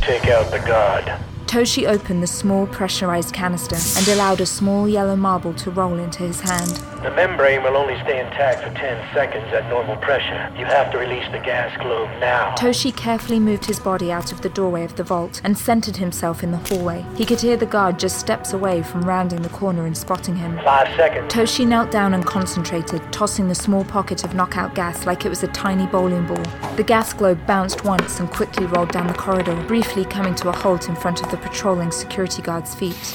Take 0.00 0.28
out 0.28 0.50
the 0.50 0.60
guard. 0.60 1.27
Toshi 1.48 1.88
opened 1.88 2.22
the 2.22 2.26
small 2.26 2.66
pressurized 2.66 3.32
canister 3.32 3.76
and 3.98 4.06
allowed 4.08 4.42
a 4.42 4.44
small 4.44 4.86
yellow 4.86 5.16
marble 5.16 5.54
to 5.54 5.70
roll 5.70 5.98
into 5.98 6.18
his 6.18 6.40
hand. 6.40 6.78
The 7.02 7.10
membrane 7.12 7.62
will 7.62 7.74
only 7.74 7.94
stay 8.02 8.20
intact 8.20 8.62
for 8.62 8.74
10 8.78 9.14
seconds 9.14 9.46
at 9.54 9.66
normal 9.70 9.96
pressure. 9.96 10.52
You 10.58 10.66
have 10.66 10.92
to 10.92 10.98
release 10.98 11.24
the 11.32 11.38
gas 11.38 11.74
globe 11.80 12.10
now. 12.20 12.54
Toshi 12.56 12.94
carefully 12.94 13.40
moved 13.40 13.64
his 13.64 13.80
body 13.80 14.12
out 14.12 14.30
of 14.30 14.42
the 14.42 14.50
doorway 14.50 14.84
of 14.84 14.96
the 14.96 15.04
vault 15.04 15.40
and 15.42 15.56
centered 15.56 15.96
himself 15.96 16.42
in 16.42 16.50
the 16.50 16.58
hallway. 16.58 17.06
He 17.14 17.24
could 17.24 17.40
hear 17.40 17.56
the 17.56 17.64
guard 17.64 17.98
just 17.98 18.18
steps 18.18 18.52
away 18.52 18.82
from 18.82 19.02
rounding 19.02 19.40
the 19.40 19.48
corner 19.48 19.86
and 19.86 19.96
spotting 19.96 20.36
him. 20.36 20.58
Five 20.64 20.94
seconds. 20.96 21.32
Toshi 21.32 21.66
knelt 21.66 21.90
down 21.90 22.12
and 22.12 22.26
concentrated, 22.26 23.00
tossing 23.10 23.48
the 23.48 23.54
small 23.54 23.84
pocket 23.84 24.22
of 24.22 24.34
knockout 24.34 24.74
gas 24.74 25.06
like 25.06 25.24
it 25.24 25.30
was 25.30 25.42
a 25.42 25.48
tiny 25.48 25.86
bowling 25.86 26.26
ball. 26.26 26.44
The 26.76 26.84
gas 26.84 27.14
globe 27.14 27.46
bounced 27.46 27.84
once 27.84 28.20
and 28.20 28.28
quickly 28.28 28.66
rolled 28.66 28.92
down 28.92 29.06
the 29.06 29.14
corridor, 29.14 29.56
briefly 29.66 30.04
coming 30.04 30.34
to 30.34 30.50
a 30.50 30.52
halt 30.52 30.90
in 30.90 30.96
front 30.96 31.22
of 31.22 31.30
the 31.30 31.37
patrolling 31.38 31.90
security 31.90 32.42
guard's 32.42 32.74
feet. 32.74 33.14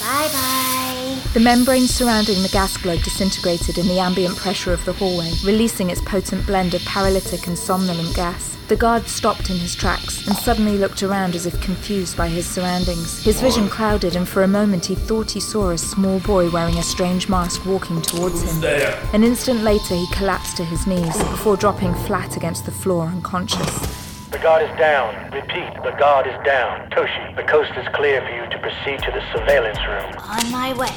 Bye 0.00 0.28
bye. 0.32 1.18
The 1.34 1.40
membrane 1.40 1.86
surrounding 1.86 2.42
the 2.42 2.48
gas 2.48 2.76
globe 2.76 3.02
disintegrated 3.02 3.78
in 3.78 3.88
the 3.88 3.98
ambient 3.98 4.36
pressure 4.36 4.72
of 4.72 4.84
the 4.84 4.92
hallway, 4.92 5.32
releasing 5.44 5.90
its 5.90 6.00
potent 6.00 6.46
blend 6.46 6.74
of 6.74 6.84
paralytic 6.84 7.46
and 7.46 7.58
somnolent 7.58 8.14
gas. 8.14 8.56
The 8.68 8.76
guard 8.76 9.06
stopped 9.06 9.50
in 9.50 9.56
his 9.56 9.74
tracks 9.74 10.26
and 10.26 10.36
suddenly 10.36 10.78
looked 10.78 11.02
around 11.02 11.34
as 11.34 11.46
if 11.46 11.60
confused 11.60 12.16
by 12.16 12.28
his 12.28 12.46
surroundings. 12.46 13.22
His 13.22 13.40
vision 13.40 13.68
clouded, 13.68 14.16
and 14.16 14.28
for 14.28 14.42
a 14.42 14.48
moment 14.48 14.86
he 14.86 14.94
thought 14.94 15.30
he 15.30 15.40
saw 15.40 15.70
a 15.70 15.78
small 15.78 16.20
boy 16.20 16.48
wearing 16.50 16.78
a 16.78 16.82
strange 16.82 17.28
mask 17.28 17.66
walking 17.66 18.00
towards 18.02 18.42
him. 18.42 18.64
An 19.12 19.24
instant 19.24 19.62
later, 19.62 19.94
he 19.94 20.06
collapsed 20.12 20.56
to 20.58 20.64
his 20.64 20.86
knees 20.86 21.16
before 21.24 21.56
dropping 21.56 21.94
flat 22.06 22.36
against 22.36 22.64
the 22.64 22.70
floor 22.70 23.06
unconscious. 23.06 24.11
The 24.32 24.38
guard 24.38 24.62
is 24.62 24.78
down. 24.78 25.30
Repeat, 25.30 25.74
the 25.84 25.94
guard 25.98 26.26
is 26.26 26.32
down. 26.42 26.88
Toshi, 26.88 27.36
the 27.36 27.42
coast 27.42 27.70
is 27.76 27.86
clear 27.94 28.22
for 28.22 28.30
you 28.30 28.48
to 28.50 28.58
proceed 28.60 28.98
to 29.04 29.10
the 29.10 29.22
surveillance 29.30 29.78
room. 29.86 30.14
On 30.18 30.50
my 30.50 30.72
way. 30.72 30.88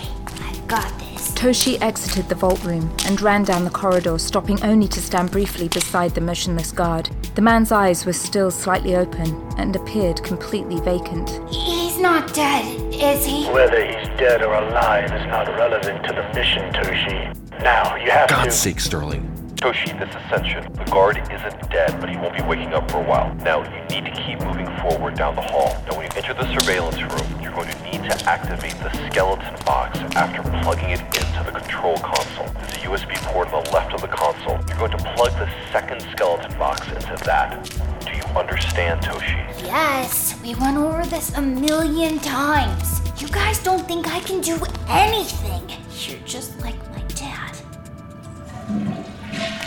I've 0.42 0.68
got 0.70 0.88
this. 1.00 1.34
Toshi 1.34 1.77
exited 1.82 2.30
the 2.30 2.36
vault 2.36 2.63
room 2.63 2.96
and 3.06 3.20
ran 3.22 3.44
down 3.44 3.65
the 3.65 3.70
corridor, 3.70 4.18
stopping 4.20 4.63
only 4.63 4.88
to 4.88 5.01
stand 5.01 5.32
briefly 5.32 5.68
beside 5.68 6.15
the 6.15 6.22
motionless 6.22 6.72
guard. 6.72 7.10
The 7.36 7.42
man's 7.42 7.74
eyes 7.74 8.06
were 8.06 8.13
still 8.13 8.51
slightly 8.51 8.96
open 8.96 9.36
and 9.58 9.75
appeared 9.75 10.24
completely 10.24 10.80
vacant. 10.80 11.30
He's 11.54 12.00
not 12.00 12.34
dead, 12.34 12.63
is 12.94 13.25
he? 13.25 13.50
Whether 13.50 13.86
he's 13.86 14.08
dead 14.18 14.44
or 14.44 14.54
alive 14.54 15.12
is 15.12 15.27
not 15.27 15.50
relevant 15.50 16.06
to 16.06 16.13
the 16.13 16.24
mission, 16.34 16.72
Toshi. 16.72 17.36
Now, 17.62 17.98
you 17.98 18.12
have 18.12 18.30
to. 18.30 18.34
God's 18.36 18.56
sake, 18.56 18.80
Sterling. 18.80 19.35
Toshi, 19.56 19.98
this 19.98 20.10
is 20.10 20.22
Senshin. 20.30 20.74
The 20.76 20.92
guard 20.92 21.18
isn't 21.18 21.70
dead, 21.72 22.00
but 22.02 22.10
he 22.10 22.18
won't 22.18 22.36
be 22.36 22.44
waking 22.44 22.74
up 22.74 22.92
for 22.92 22.98
a 22.98 23.08
while. 23.08 23.34
Now, 23.36 23.64
you 23.64 23.84
need 23.88 24.06
to 24.06 24.12
keep 24.12 24.40
moving 24.42 24.68
forward 24.82 25.16
down 25.16 25.36
the 25.36 25.42
hall. 25.42 25.82
Now, 25.88 25.98
when 25.98 26.06
you 26.06 26.12
enter 26.16 26.34
the 26.34 26.48
surveillance 26.60 27.02
room, 27.02 27.42
you're 27.42 27.54
going 27.54 27.70
to 27.70 27.84
need 27.84 28.04
to 28.10 28.30
activate 28.30 28.76
the 28.84 28.92
skeleton 29.10 29.56
box 29.66 29.98
after 30.16 30.42
plugging 30.62 30.90
it 30.90 31.00
into 31.00 31.42
the 31.46 31.58
control 31.58 31.98
console. 31.98 32.48
There's 32.54 32.74
a 32.74 33.06
USB 33.06 33.16
port 33.32 33.52
on 33.54 33.64
the 33.64 33.72
left 33.72 33.94
of 33.94 34.02
the 34.02 34.10
console. 34.10 34.60
You're 34.68 34.78
going 34.78 34.92
to 34.92 35.14
plug 35.16 35.32
the 35.40 35.50
second 35.72 36.02
skeleton 36.12 36.58
box 36.60 36.88
into 36.90 37.16
that. 37.26 37.64
Do 38.06 38.12
you 38.12 38.24
understand, 38.38 39.02
Toshi? 39.02 39.64
Yes, 39.64 40.40
we 40.44 40.56
went 40.56 40.78
over 40.78 41.06
this 41.06 41.34
a 41.38 41.42
million 41.42 42.20
times. 42.20 43.02
You 43.22 43.30
guys 43.30 43.64
don't 43.64 43.88
think 43.88 44.08
I 44.08 44.20
can 44.20 44.42
do 44.42 44.60
anything. 44.90 45.64
You're 45.92 46.20
just 46.26 46.60
like. 46.60 46.76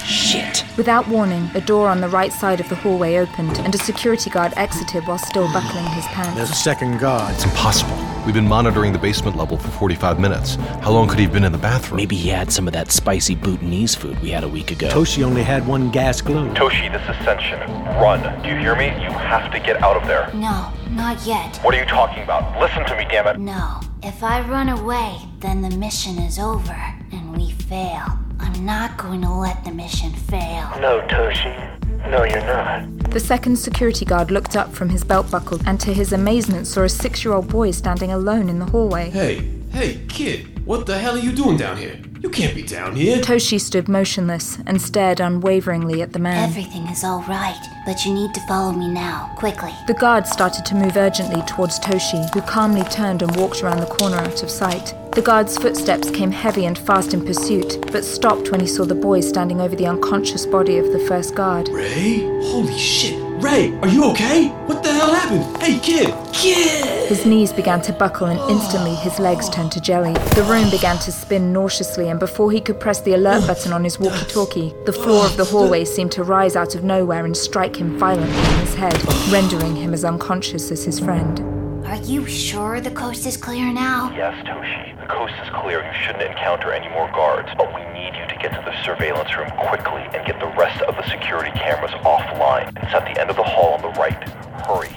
Shit. 0.09 0.65
Without 0.79 1.07
warning, 1.07 1.51
a 1.55 1.61
door 1.61 1.89
on 1.89 2.01
the 2.01 2.09
right 2.09 2.33
side 2.33 2.61
of 2.61 2.69
the 2.71 2.77
hallway 2.77 3.17
opened, 3.17 3.59
and 3.59 3.75
a 3.75 3.79
security 3.79 4.31
guard 4.31 4.55
exited 4.57 5.07
while 5.07 5.19
still 5.19 5.53
buckling 5.53 5.85
his 5.89 6.07
pants. 6.07 6.35
There's 6.35 6.51
a 6.51 6.55
second 6.55 6.99
guard. 6.99 7.35
It's 7.35 7.45
impossible. 7.45 7.95
We've 8.25 8.35
been 8.35 8.49
monitoring 8.49 8.95
the 8.95 8.99
basement 8.99 9.37
level 9.37 9.59
for 9.59 9.69
45 9.69 10.19
minutes. 10.19 10.55
How 10.83 10.93
long 10.93 11.09
could 11.09 11.19
he 11.19 11.25
have 11.25 11.33
been 11.33 11.45
in 11.45 11.53
the 11.53 11.59
bathroom? 11.59 11.99
Maybe 11.99 12.17
he 12.17 12.31
had 12.31 12.51
some 12.51 12.67
of 12.67 12.73
that 12.73 12.91
spicy 12.91 13.35
Bhutanese 13.35 13.95
food 13.95 14.19
we 14.23 14.31
had 14.31 14.45
a 14.45 14.49
week 14.49 14.71
ago. 14.71 14.89
Toshi 14.89 15.23
only 15.23 15.43
had 15.43 15.67
one 15.67 15.91
gas 15.91 16.23
globe. 16.23 16.55
Toshi, 16.57 16.91
this 16.91 17.03
is 17.03 17.17
Senshin. 17.27 17.67
Run. 18.01 18.43
Do 18.43 18.49
you 18.49 18.57
hear 18.57 18.77
me? 18.77 18.87
You 18.87 19.11
have 19.11 19.53
to 19.53 19.61
get 19.61 19.83
out 19.83 19.97
of 19.97 20.09
there. 20.09 20.31
No, 20.33 20.73
not 20.91 21.27
yet. 21.27 21.57
What 21.59 21.75
are 21.75 21.79
you 21.79 21.87
talking 21.87 22.23
about? 22.23 22.59
Listen 22.59 22.85
to 22.87 22.97
me, 22.97 23.07
damn 23.11 23.27
it. 23.27 23.39
No. 23.39 23.81
If 24.03 24.23
I 24.23 24.41
run 24.49 24.71
away, 24.71 25.19
then 25.41 25.61
the 25.61 25.71
mission 25.77 26.19
is 26.19 26.39
over 26.39 26.77
and 27.13 27.37
we 27.37 27.51
fail. 27.51 28.19
I'm 28.59 28.67
not 28.67 28.97
going 28.97 29.23
to 29.23 29.31
let 29.31 29.63
the 29.63 29.71
mission 29.71 30.13
fail. 30.13 30.69
No, 30.81 31.01
Toshi. 31.03 32.11
No, 32.11 32.25
you're 32.25 32.45
not. 32.45 33.11
The 33.13 33.21
second 33.21 33.57
security 33.57 34.05
guard 34.05 34.33
looked 34.33 34.57
up 34.57 34.73
from 34.73 34.89
his 34.89 35.05
belt 35.05 35.31
buckle 35.31 35.61
and, 35.65 35.79
to 35.79 35.95
his 35.95 36.13
amazement, 36.13 36.67
saw 36.67 36.83
a 36.83 36.89
six 36.89 37.25
year 37.25 37.35
old 37.35 37.47
boy 37.47 37.71
standing 37.71 38.11
alone 38.11 38.49
in 38.49 38.59
the 38.59 38.65
hallway. 38.65 39.11
Hey, 39.11 39.49
hey, 39.71 40.01
kid, 40.09 40.67
what 40.67 40.87
the 40.87 40.99
hell 40.99 41.15
are 41.15 41.21
you 41.21 41.31
doing 41.31 41.57
down 41.57 41.77
here? 41.77 42.01
You 42.21 42.31
can't 42.31 42.55
be 42.55 42.63
down 42.63 42.97
here. 42.97 43.19
Toshi 43.19 43.61
stood 43.61 43.89
motionless 43.89 44.59
and 44.67 44.83
stared 44.83 45.21
unwaveringly 45.21 46.03
at 46.03 46.13
the 46.13 46.19
man. 46.19 46.49
Everything 46.49 46.87
is 46.89 47.05
all 47.05 47.23
right, 47.23 47.61
but 47.87 48.05
you 48.05 48.13
need 48.13 48.35
to 48.35 48.41
follow 48.49 48.73
me 48.73 48.89
now, 48.89 49.33
quickly. 49.37 49.73
The 49.87 49.95
guard 49.95 50.27
started 50.27 50.67
to 50.67 50.75
move 50.75 50.97
urgently 50.97 51.43
towards 51.43 51.79
Toshi, 51.79 52.33
who 52.35 52.43
calmly 52.43 52.83
turned 52.85 53.23
and 53.23 53.35
walked 53.37 53.63
around 53.63 53.81
the 53.81 53.87
corner 53.87 54.17
out 54.17 54.43
of 54.43 54.51
sight. 54.51 54.95
The 55.13 55.23
guard's 55.23 55.57
footsteps 55.57 56.11
came 56.11 56.33
heavy 56.33 56.67
and 56.67 56.77
fast 56.77 57.15
in 57.15 57.25
pursuit, 57.25 57.87
but 57.93 58.05
stopped 58.05 58.51
when 58.51 58.61
he 58.61 58.67
saw 58.67 58.85
the 58.85 58.95
boy 58.95 59.21
standing 59.21 59.61
over 59.61 59.77
the 59.77 59.87
unconscious 59.87 60.45
body 60.45 60.79
of 60.79 60.93
the 60.93 61.01
first 61.01 61.35
guard. 61.37 61.69
Ray? 61.69 62.21
Holy 62.43 62.77
shit. 62.77 63.28
Ray, 63.41 63.73
are 63.83 63.89
you 63.89 64.05
okay? 64.11 64.49
What 64.67 64.83
the 64.83 64.93
hell 64.93 65.15
happened? 65.15 65.63
Hey, 65.63 65.79
kid! 65.79 66.13
Kid! 66.33 67.09
His 67.09 67.25
knees 67.25 67.53
began 67.53 67.81
to 67.83 67.93
buckle 67.93 68.27
and 68.27 68.41
oh. 68.41 68.51
instantly 68.51 68.97
his 68.97 69.21
legs 69.21 69.49
turned 69.49 69.71
to 69.73 69.81
jelly. 69.81 70.13
The 70.35 70.43
room 70.43 70.71
began 70.71 70.99
to 70.99 71.13
spin 71.13 71.53
nauseously, 71.53 72.09
and 72.09 72.19
before 72.19 72.51
he 72.51 72.61
could 72.61 72.81
press 72.81 73.01
the 73.01 73.15
alert 73.15 73.45
oh. 73.45 73.47
button 73.47 73.73
on 73.73 73.85
his 73.85 74.01
walkie 74.01 74.27
talkie, 74.27 74.75
the 74.87 74.93
floor 74.93 75.25
of 75.25 75.37
the 75.37 75.45
oh. 75.45 75.51
hallway 75.51 75.85
seemed 75.85 76.11
to 76.13 76.25
rise 76.25 76.57
out 76.57 76.75
of 76.75 76.83
nowhere 76.83 77.25
and 77.25 77.37
strike 77.37 77.77
him 77.77 77.97
violently 77.97 78.37
in 78.37 78.59
his 78.59 78.75
head, 78.75 79.01
rendering 79.31 79.77
him 79.77 79.95
as 79.95 80.05
unconscious 80.05 80.73
as 80.73 80.83
his 80.85 80.99
friend. 80.99 81.39
Are 81.87 81.97
you 81.97 82.27
sure 82.27 82.81
the 82.81 82.91
coast 82.91 83.25
is 83.25 83.37
clear 83.37 83.73
now? 83.73 84.13
Yes, 84.17 84.35
Toshi. 84.45 85.01
The 85.01 85.07
coast 85.07 85.35
is 85.43 85.49
clear. 85.51 85.85
You 85.85 85.93
shouldn't 86.05 86.25
encounter 86.25 86.73
any 86.73 86.89
more 86.89 87.09
guards, 87.13 87.49
but 87.57 87.73
we 87.73 87.81
need 87.95 88.17
you 88.17 88.27
to 88.27 88.37
get 88.43 88.53
to 88.53 88.63
the 88.65 88.78
surveillance 88.89 89.37
room 89.37 89.51
quickly 89.51 90.01
and 90.15 90.27
get 90.27 90.41
the 90.41 90.47
rest 90.57 90.81
of 90.83 90.97
the 90.97 91.07
security 91.11 91.51
cameras 91.51 91.91
offline. 92.07 92.69
It's 92.83 92.95
at 92.95 93.05
the 93.05 93.21
end 93.21 93.29
of 93.29 93.37
the 93.37 93.43
hall 93.43 93.75
on 93.75 93.83
the 93.83 93.91
right. 94.01 94.17
Hurry. 94.65 94.97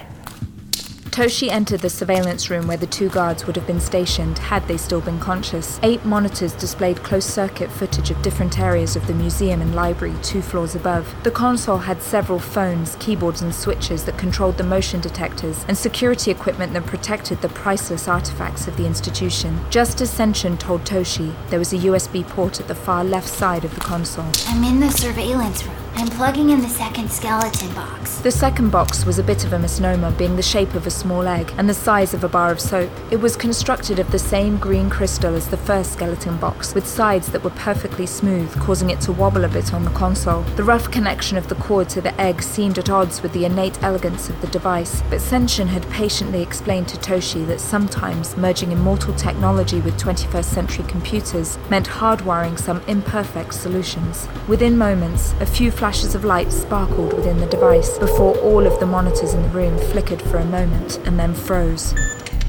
Toshi 1.12 1.50
entered 1.50 1.80
the 1.80 1.90
surveillance 1.90 2.48
room 2.48 2.66
where 2.66 2.78
the 2.78 2.86
two 2.86 3.10
guards 3.10 3.46
would 3.46 3.54
have 3.56 3.66
been 3.66 3.82
stationed 3.82 4.38
had 4.38 4.66
they 4.66 4.78
still 4.78 5.02
been 5.02 5.20
conscious. 5.20 5.78
Eight 5.82 6.02
monitors 6.06 6.54
displayed 6.54 7.02
closed 7.02 7.28
circuit 7.28 7.70
footage 7.70 8.10
of 8.10 8.22
different 8.22 8.58
areas 8.58 8.96
of 8.96 9.06
the 9.06 9.12
museum 9.12 9.60
and 9.60 9.74
library 9.74 10.14
two 10.22 10.40
floors 10.40 10.74
above. 10.74 11.14
The 11.22 11.30
console 11.30 11.76
had 11.76 12.02
several 12.02 12.38
phones, 12.38 12.96
keyboards, 12.96 13.42
and 13.42 13.54
switches 13.54 14.04
that 14.04 14.16
controlled 14.16 14.56
the 14.56 14.64
motion 14.64 15.02
detectors 15.02 15.66
and 15.68 15.76
security 15.76 16.30
equipment 16.30 16.72
that 16.72 16.86
protected 16.86 17.42
the 17.42 17.50
priceless 17.50 18.08
artifacts 18.08 18.66
of 18.66 18.78
the 18.78 18.86
institution. 18.86 19.60
Just 19.68 20.00
as 20.00 20.10
Senshin 20.10 20.58
told 20.58 20.80
Toshi, 20.84 21.34
there 21.50 21.58
was 21.58 21.74
a 21.74 21.78
USB 21.88 22.26
port 22.26 22.58
at 22.58 22.68
the 22.68 22.74
far 22.74 23.04
left 23.04 23.28
side 23.28 23.66
of 23.66 23.74
the 23.74 23.82
console. 23.82 24.32
I'm 24.46 24.64
in 24.64 24.80
the 24.80 24.90
surveillance 24.90 25.62
room. 25.66 25.81
I'm 25.94 26.08
plugging 26.08 26.50
in 26.50 26.62
the 26.62 26.68
second 26.68 27.10
skeleton 27.10 27.72
box. 27.74 28.18
The 28.20 28.30
second 28.30 28.70
box 28.70 29.04
was 29.04 29.18
a 29.18 29.22
bit 29.22 29.44
of 29.44 29.52
a 29.52 29.58
misnomer, 29.58 30.10
being 30.12 30.36
the 30.36 30.42
shape 30.42 30.74
of 30.74 30.86
a 30.86 30.90
small 30.90 31.28
egg 31.28 31.52
and 31.58 31.68
the 31.68 31.74
size 31.74 32.14
of 32.14 32.24
a 32.24 32.28
bar 32.28 32.50
of 32.50 32.60
soap. 32.60 32.90
It 33.10 33.20
was 33.20 33.36
constructed 33.36 33.98
of 33.98 34.10
the 34.10 34.18
same 34.18 34.56
green 34.56 34.88
crystal 34.88 35.34
as 35.34 35.48
the 35.48 35.56
first 35.56 35.92
skeleton 35.92 36.38
box, 36.38 36.74
with 36.74 36.86
sides 36.86 37.30
that 37.32 37.44
were 37.44 37.50
perfectly 37.50 38.06
smooth, 38.06 38.50
causing 38.58 38.90
it 38.90 39.00
to 39.02 39.12
wobble 39.12 39.44
a 39.44 39.48
bit 39.48 39.74
on 39.74 39.84
the 39.84 39.90
console. 39.90 40.42
The 40.56 40.64
rough 40.64 40.90
connection 40.90 41.36
of 41.36 41.48
the 41.48 41.56
cord 41.56 41.88
to 41.90 42.00
the 42.00 42.18
egg 42.20 42.42
seemed 42.42 42.78
at 42.78 42.88
odds 42.88 43.22
with 43.22 43.32
the 43.32 43.44
innate 43.44 43.82
elegance 43.82 44.30
of 44.30 44.40
the 44.40 44.46
device, 44.48 45.02
but 45.10 45.20
Senshin 45.20 45.68
had 45.68 45.88
patiently 45.90 46.42
explained 46.42 46.88
to 46.88 46.96
Toshi 46.96 47.46
that 47.48 47.60
sometimes 47.60 48.36
merging 48.36 48.72
immortal 48.72 49.14
technology 49.14 49.80
with 49.80 50.00
21st 50.00 50.44
century 50.44 50.84
computers 50.88 51.58
meant 51.68 51.88
hardwiring 51.88 52.58
some 52.58 52.80
imperfect 52.86 53.52
solutions. 53.52 54.26
Within 54.48 54.78
moments, 54.78 55.34
a 55.40 55.46
few 55.46 55.70
flashes 55.82 56.14
of 56.14 56.24
light 56.24 56.52
sparkled 56.52 57.12
within 57.12 57.38
the 57.38 57.46
device 57.46 57.98
before 57.98 58.38
all 58.38 58.64
of 58.68 58.78
the 58.78 58.86
monitors 58.86 59.34
in 59.34 59.42
the 59.42 59.48
room 59.48 59.76
flickered 59.90 60.22
for 60.22 60.36
a 60.36 60.44
moment 60.44 60.98
and 61.08 61.18
then 61.18 61.34
froze. 61.34 61.92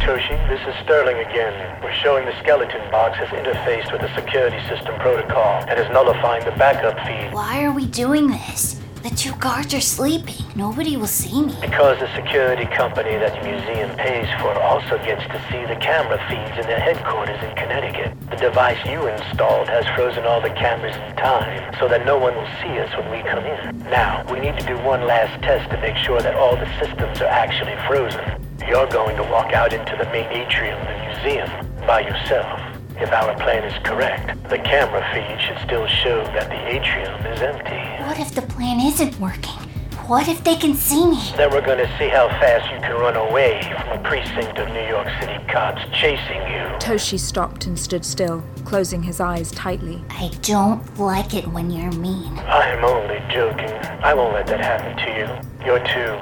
Toshi, 0.06 0.38
this 0.48 0.62
is 0.68 0.76
Sterling 0.84 1.18
again. 1.18 1.82
We're 1.82 1.96
showing 1.96 2.28
the 2.28 2.40
skeleton 2.44 2.92
box 2.92 3.18
has 3.18 3.30
interfaced 3.30 3.92
with 3.92 4.02
the 4.02 4.14
security 4.14 4.60
system 4.70 4.94
protocol 5.00 5.66
and 5.68 5.80
is 5.80 5.90
nullifying 5.90 6.46
the 6.46 6.52
backup 6.52 6.96
feed. 7.08 7.34
Why 7.34 7.64
are 7.64 7.72
we 7.72 7.88
doing 7.88 8.28
this? 8.28 8.83
The 9.04 9.10
two 9.10 9.36
guards 9.36 9.74
are 9.74 9.82
sleeping. 9.82 10.46
Nobody 10.56 10.96
will 10.96 11.08
see 11.08 11.44
me. 11.44 11.54
Because 11.60 12.00
the 12.00 12.08
security 12.16 12.64
company 12.64 13.18
that 13.18 13.36
the 13.36 13.44
museum 13.44 13.94
pays 13.98 14.30
for 14.40 14.56
also 14.64 14.98
gets 15.04 15.24
to 15.28 15.44
see 15.52 15.60
the 15.68 15.76
camera 15.76 16.16
feeds 16.32 16.58
in 16.58 16.66
their 16.72 16.80
headquarters 16.80 17.36
in 17.44 17.54
Connecticut. 17.54 18.16
The 18.30 18.38
device 18.38 18.80
you 18.86 19.06
installed 19.08 19.68
has 19.68 19.86
frozen 19.98 20.24
all 20.24 20.40
the 20.40 20.56
cameras 20.56 20.96
in 20.96 21.18
time 21.18 21.76
so 21.82 21.90
that 21.90 22.06
no 22.06 22.18
one 22.18 22.34
will 22.34 22.48
see 22.64 22.80
us 22.80 22.96
when 22.96 23.12
we 23.12 23.30
come 23.30 23.44
in. 23.44 23.78
Now, 23.92 24.24
we 24.32 24.40
need 24.40 24.58
to 24.58 24.66
do 24.66 24.78
one 24.78 25.06
last 25.06 25.36
test 25.44 25.70
to 25.72 25.78
make 25.82 25.98
sure 25.98 26.22
that 26.22 26.36
all 26.36 26.56
the 26.56 26.72
systems 26.80 27.20
are 27.20 27.28
actually 27.28 27.76
frozen. 27.86 28.24
You're 28.66 28.88
going 28.88 29.18
to 29.18 29.24
walk 29.24 29.52
out 29.52 29.74
into 29.74 29.98
the 30.00 30.06
main 30.16 30.32
atrium 30.32 30.80
of 30.80 30.88
the 30.88 30.98
museum 31.12 31.50
by 31.86 32.08
yourself. 32.08 32.73
If 32.98 33.12
our 33.12 33.34
plan 33.36 33.64
is 33.64 33.74
correct, 33.84 34.44
the 34.50 34.58
camera 34.60 35.04
feed 35.14 35.42
should 35.42 35.58
still 35.66 35.88
show 35.88 36.24
that 36.26 36.50
the 36.50 36.68
atrium 36.68 37.26
is 37.26 37.42
empty. 37.42 38.04
What 38.04 38.20
if 38.20 38.34
the 38.36 38.44
plan 38.44 38.80
isn't 38.80 39.20
working? 39.20 39.60
What 40.08 40.28
if 40.28 40.44
they 40.44 40.56
can 40.58 40.74
see 40.76 41.08
me? 41.08 41.20
Then 41.38 41.50
we're 41.52 41.66
going 41.66 41.80
to 41.80 41.98
see 41.98 42.10
how 42.10 42.28
fast 42.28 42.70
you 42.72 42.80
can 42.82 42.92
run 43.00 43.16
away 43.16 43.62
from 43.64 43.98
a 43.98 44.04
precinct 44.04 44.60
of 44.60 44.68
New 44.70 44.86
York 44.88 45.08
City 45.20 45.44
cops 45.48 45.82
chasing 45.98 46.42
you. 46.52 46.68
Toshi 46.80 47.18
stopped 47.18 47.66
and 47.66 47.80
stood 47.80 48.04
still, 48.06 48.44
closing 48.66 49.02
his 49.02 49.20
eyes 49.22 49.50
tightly. 49.52 50.04
I 50.10 50.30
don't 50.42 51.00
like 51.00 51.34
it 51.34 51.48
when 51.48 51.72
you're 51.72 51.92
mean. 51.94 52.38
I'm 52.40 52.84
only 52.84 53.24
joking. 53.32 53.72
I 54.04 54.14
won't 54.14 54.34
let 54.34 54.46
that 54.48 54.60
happen 54.60 54.98
to 54.98 55.10
you. 55.18 55.66
You're 55.66 55.80
too 55.80 56.20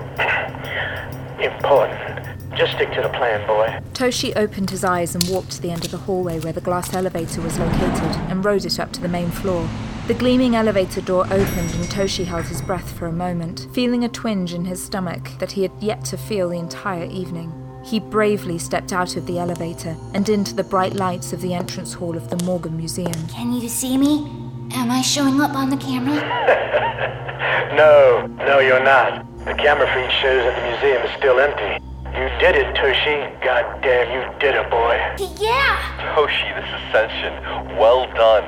important. 1.43 2.30
Just 2.55 2.73
stick 2.73 2.91
to 2.93 3.01
the 3.01 3.09
plan, 3.09 3.47
boy. 3.47 3.79
Toshi 3.93 4.33
opened 4.35 4.69
his 4.69 4.83
eyes 4.83 5.15
and 5.15 5.23
walked 5.29 5.51
to 5.51 5.61
the 5.61 5.71
end 5.71 5.85
of 5.85 5.91
the 5.91 5.97
hallway 5.97 6.39
where 6.39 6.51
the 6.51 6.61
glass 6.61 6.93
elevator 6.93 7.41
was 7.41 7.57
located 7.57 8.15
and 8.29 8.43
rode 8.43 8.65
it 8.65 8.79
up 8.79 8.91
to 8.93 9.01
the 9.01 9.07
main 9.07 9.31
floor. 9.31 9.69
The 10.07 10.13
gleaming 10.13 10.55
elevator 10.55 10.99
door 10.99 11.23
opened 11.25 11.71
and 11.71 11.85
Toshi 11.85 12.25
held 12.25 12.45
his 12.45 12.61
breath 12.61 12.91
for 12.91 13.05
a 13.05 13.11
moment, 13.13 13.67
feeling 13.71 14.03
a 14.03 14.09
twinge 14.09 14.53
in 14.53 14.65
his 14.65 14.83
stomach 14.83 15.29
that 15.39 15.53
he 15.53 15.61
had 15.61 15.71
yet 15.79 16.03
to 16.05 16.17
feel 16.17 16.49
the 16.49 16.59
entire 16.59 17.05
evening. 17.05 17.53
He 17.85 17.99
bravely 17.99 18.57
stepped 18.57 18.91
out 18.91 19.15
of 19.15 19.25
the 19.25 19.39
elevator 19.39 19.95
and 20.13 20.27
into 20.27 20.53
the 20.53 20.63
bright 20.63 20.93
lights 20.93 21.31
of 21.31 21.41
the 21.41 21.53
entrance 21.53 21.93
hall 21.93 22.17
of 22.17 22.29
the 22.29 22.43
Morgan 22.43 22.75
Museum. 22.75 23.27
Can 23.27 23.53
you 23.53 23.69
see 23.69 23.97
me? 23.97 24.27
Am 24.73 24.91
I 24.91 25.01
showing 25.01 25.39
up 25.39 25.55
on 25.55 25.69
the 25.69 25.77
camera? 25.77 26.15
no, 27.75 28.27
no, 28.37 28.59
you're 28.59 28.83
not. 28.83 29.25
The 29.45 29.53
camera 29.53 29.87
feed 29.93 30.11
shows 30.21 30.43
that 30.43 30.55
the 30.55 30.69
museum 30.69 31.01
is 31.03 31.17
still 31.17 31.39
empty. 31.39 31.83
You 32.13 32.27
did 32.39 32.55
it, 32.55 32.75
Toshi. 32.75 33.41
God 33.41 33.81
damn, 33.81 34.11
you 34.11 34.39
did 34.39 34.55
it, 34.55 34.69
boy. 34.69 34.99
Yeah! 35.39 35.79
Toshi, 36.13 36.53
this 36.55 36.67
is 36.67 36.81
Senshin. 36.91 37.79
Well 37.79 38.05
done. 38.13 38.43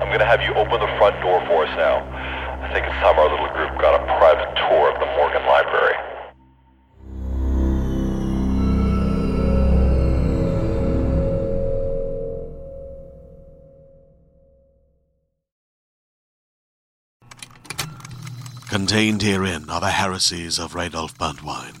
I'm 0.00 0.12
gonna 0.12 0.26
have 0.26 0.42
you 0.42 0.52
open 0.54 0.80
the 0.80 0.92
front 0.98 1.20
door 1.22 1.40
for 1.46 1.64
us 1.64 1.74
now. 1.76 2.04
I 2.62 2.72
think 2.72 2.84
it's 2.84 2.94
time 2.96 3.18
our 3.18 3.30
little 3.30 3.48
group 3.54 3.80
got 3.80 3.94
a 3.94 4.04
private 4.18 4.54
tour 4.56 4.92
of 4.92 5.00
the 5.00 5.06
Morgan 5.16 5.46
Library. 5.46 5.96
Contained 18.68 19.22
herein 19.22 19.70
are 19.70 19.80
the 19.80 19.90
heresies 19.90 20.58
of 20.58 20.74
Radolf 20.74 21.16
Burntwine, 21.16 21.80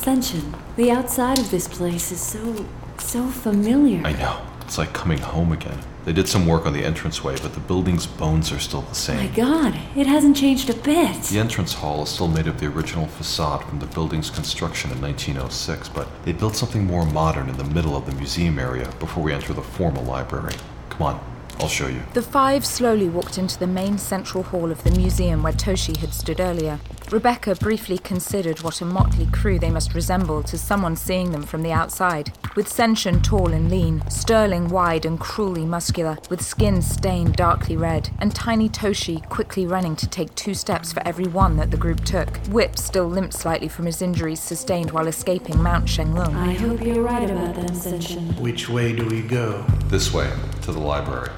Senshin, 0.00 0.58
the 0.76 0.90
outside 0.90 1.38
of 1.38 1.50
this 1.50 1.68
place 1.68 2.10
is 2.10 2.22
so, 2.22 2.64
so 2.98 3.26
familiar. 3.26 4.00
I 4.06 4.12
know. 4.12 4.40
It's 4.62 4.78
like 4.78 4.94
coming 4.94 5.18
home 5.18 5.52
again. 5.52 5.78
They 6.06 6.14
did 6.14 6.26
some 6.26 6.46
work 6.46 6.64
on 6.64 6.72
the 6.72 6.84
entranceway, 6.84 7.36
but 7.42 7.52
the 7.52 7.60
building's 7.60 8.06
bones 8.06 8.50
are 8.50 8.58
still 8.58 8.80
the 8.80 8.94
same. 8.94 9.18
My 9.18 9.26
god, 9.26 9.78
it 9.94 10.06
hasn't 10.06 10.38
changed 10.38 10.70
a 10.70 10.74
bit. 10.74 11.22
The 11.24 11.38
entrance 11.38 11.74
hall 11.74 12.02
is 12.02 12.08
still 12.08 12.28
made 12.28 12.46
of 12.46 12.58
the 12.58 12.68
original 12.68 13.08
facade 13.08 13.62
from 13.64 13.78
the 13.78 13.86
building's 13.88 14.30
construction 14.30 14.90
in 14.90 15.02
1906, 15.02 15.90
but 15.90 16.08
they 16.24 16.32
built 16.32 16.56
something 16.56 16.86
more 16.86 17.04
modern 17.04 17.50
in 17.50 17.58
the 17.58 17.64
middle 17.64 17.94
of 17.94 18.06
the 18.06 18.14
museum 18.14 18.58
area 18.58 18.90
before 19.00 19.22
we 19.22 19.34
enter 19.34 19.52
the 19.52 19.60
formal 19.60 20.04
library. 20.04 20.54
Come 20.88 21.02
on, 21.02 21.24
I'll 21.58 21.68
show 21.68 21.88
you. 21.88 22.00
The 22.14 22.22
five 22.22 22.64
slowly 22.64 23.10
walked 23.10 23.36
into 23.36 23.58
the 23.58 23.66
main 23.66 23.98
central 23.98 24.44
hall 24.44 24.70
of 24.70 24.82
the 24.82 24.92
museum 24.92 25.42
where 25.42 25.52
Toshi 25.52 25.98
had 25.98 26.14
stood 26.14 26.40
earlier. 26.40 26.80
Rebecca 27.10 27.56
briefly 27.56 27.98
considered 27.98 28.62
what 28.62 28.80
a 28.80 28.84
motley 28.84 29.26
crew 29.26 29.58
they 29.58 29.70
must 29.70 29.94
resemble 29.94 30.44
to 30.44 30.56
someone 30.56 30.94
seeing 30.94 31.32
them 31.32 31.42
from 31.42 31.64
the 31.64 31.72
outside. 31.72 32.32
With 32.54 32.68
Senshin 32.68 33.20
tall 33.20 33.52
and 33.52 33.68
lean, 33.68 34.08
Sterling 34.08 34.68
wide 34.68 35.04
and 35.04 35.18
cruelly 35.18 35.64
muscular, 35.64 36.18
with 36.30 36.40
skin 36.40 36.80
stained 36.80 37.34
darkly 37.34 37.76
red, 37.76 38.10
and 38.20 38.32
tiny 38.32 38.68
Toshi 38.68 39.28
quickly 39.28 39.66
running 39.66 39.96
to 39.96 40.06
take 40.06 40.32
two 40.36 40.54
steps 40.54 40.92
for 40.92 41.04
every 41.04 41.26
one 41.26 41.56
that 41.56 41.72
the 41.72 41.76
group 41.76 42.04
took. 42.04 42.36
Whip 42.46 42.78
still 42.78 43.08
limped 43.08 43.34
slightly 43.34 43.66
from 43.66 43.86
his 43.86 44.02
injuries 44.02 44.40
sustained 44.40 44.92
while 44.92 45.08
escaping 45.08 45.60
Mount 45.60 45.86
Shenglong. 45.86 46.36
I 46.36 46.52
hope 46.52 46.80
you're 46.80 47.02
right 47.02 47.28
about 47.28 47.56
that, 47.56 47.72
Senshin. 47.72 48.38
Which 48.38 48.68
way 48.68 48.92
do 48.94 49.04
we 49.06 49.22
go? 49.22 49.64
This 49.86 50.14
way, 50.14 50.30
to 50.62 50.70
the 50.70 50.78
library. 50.78 51.30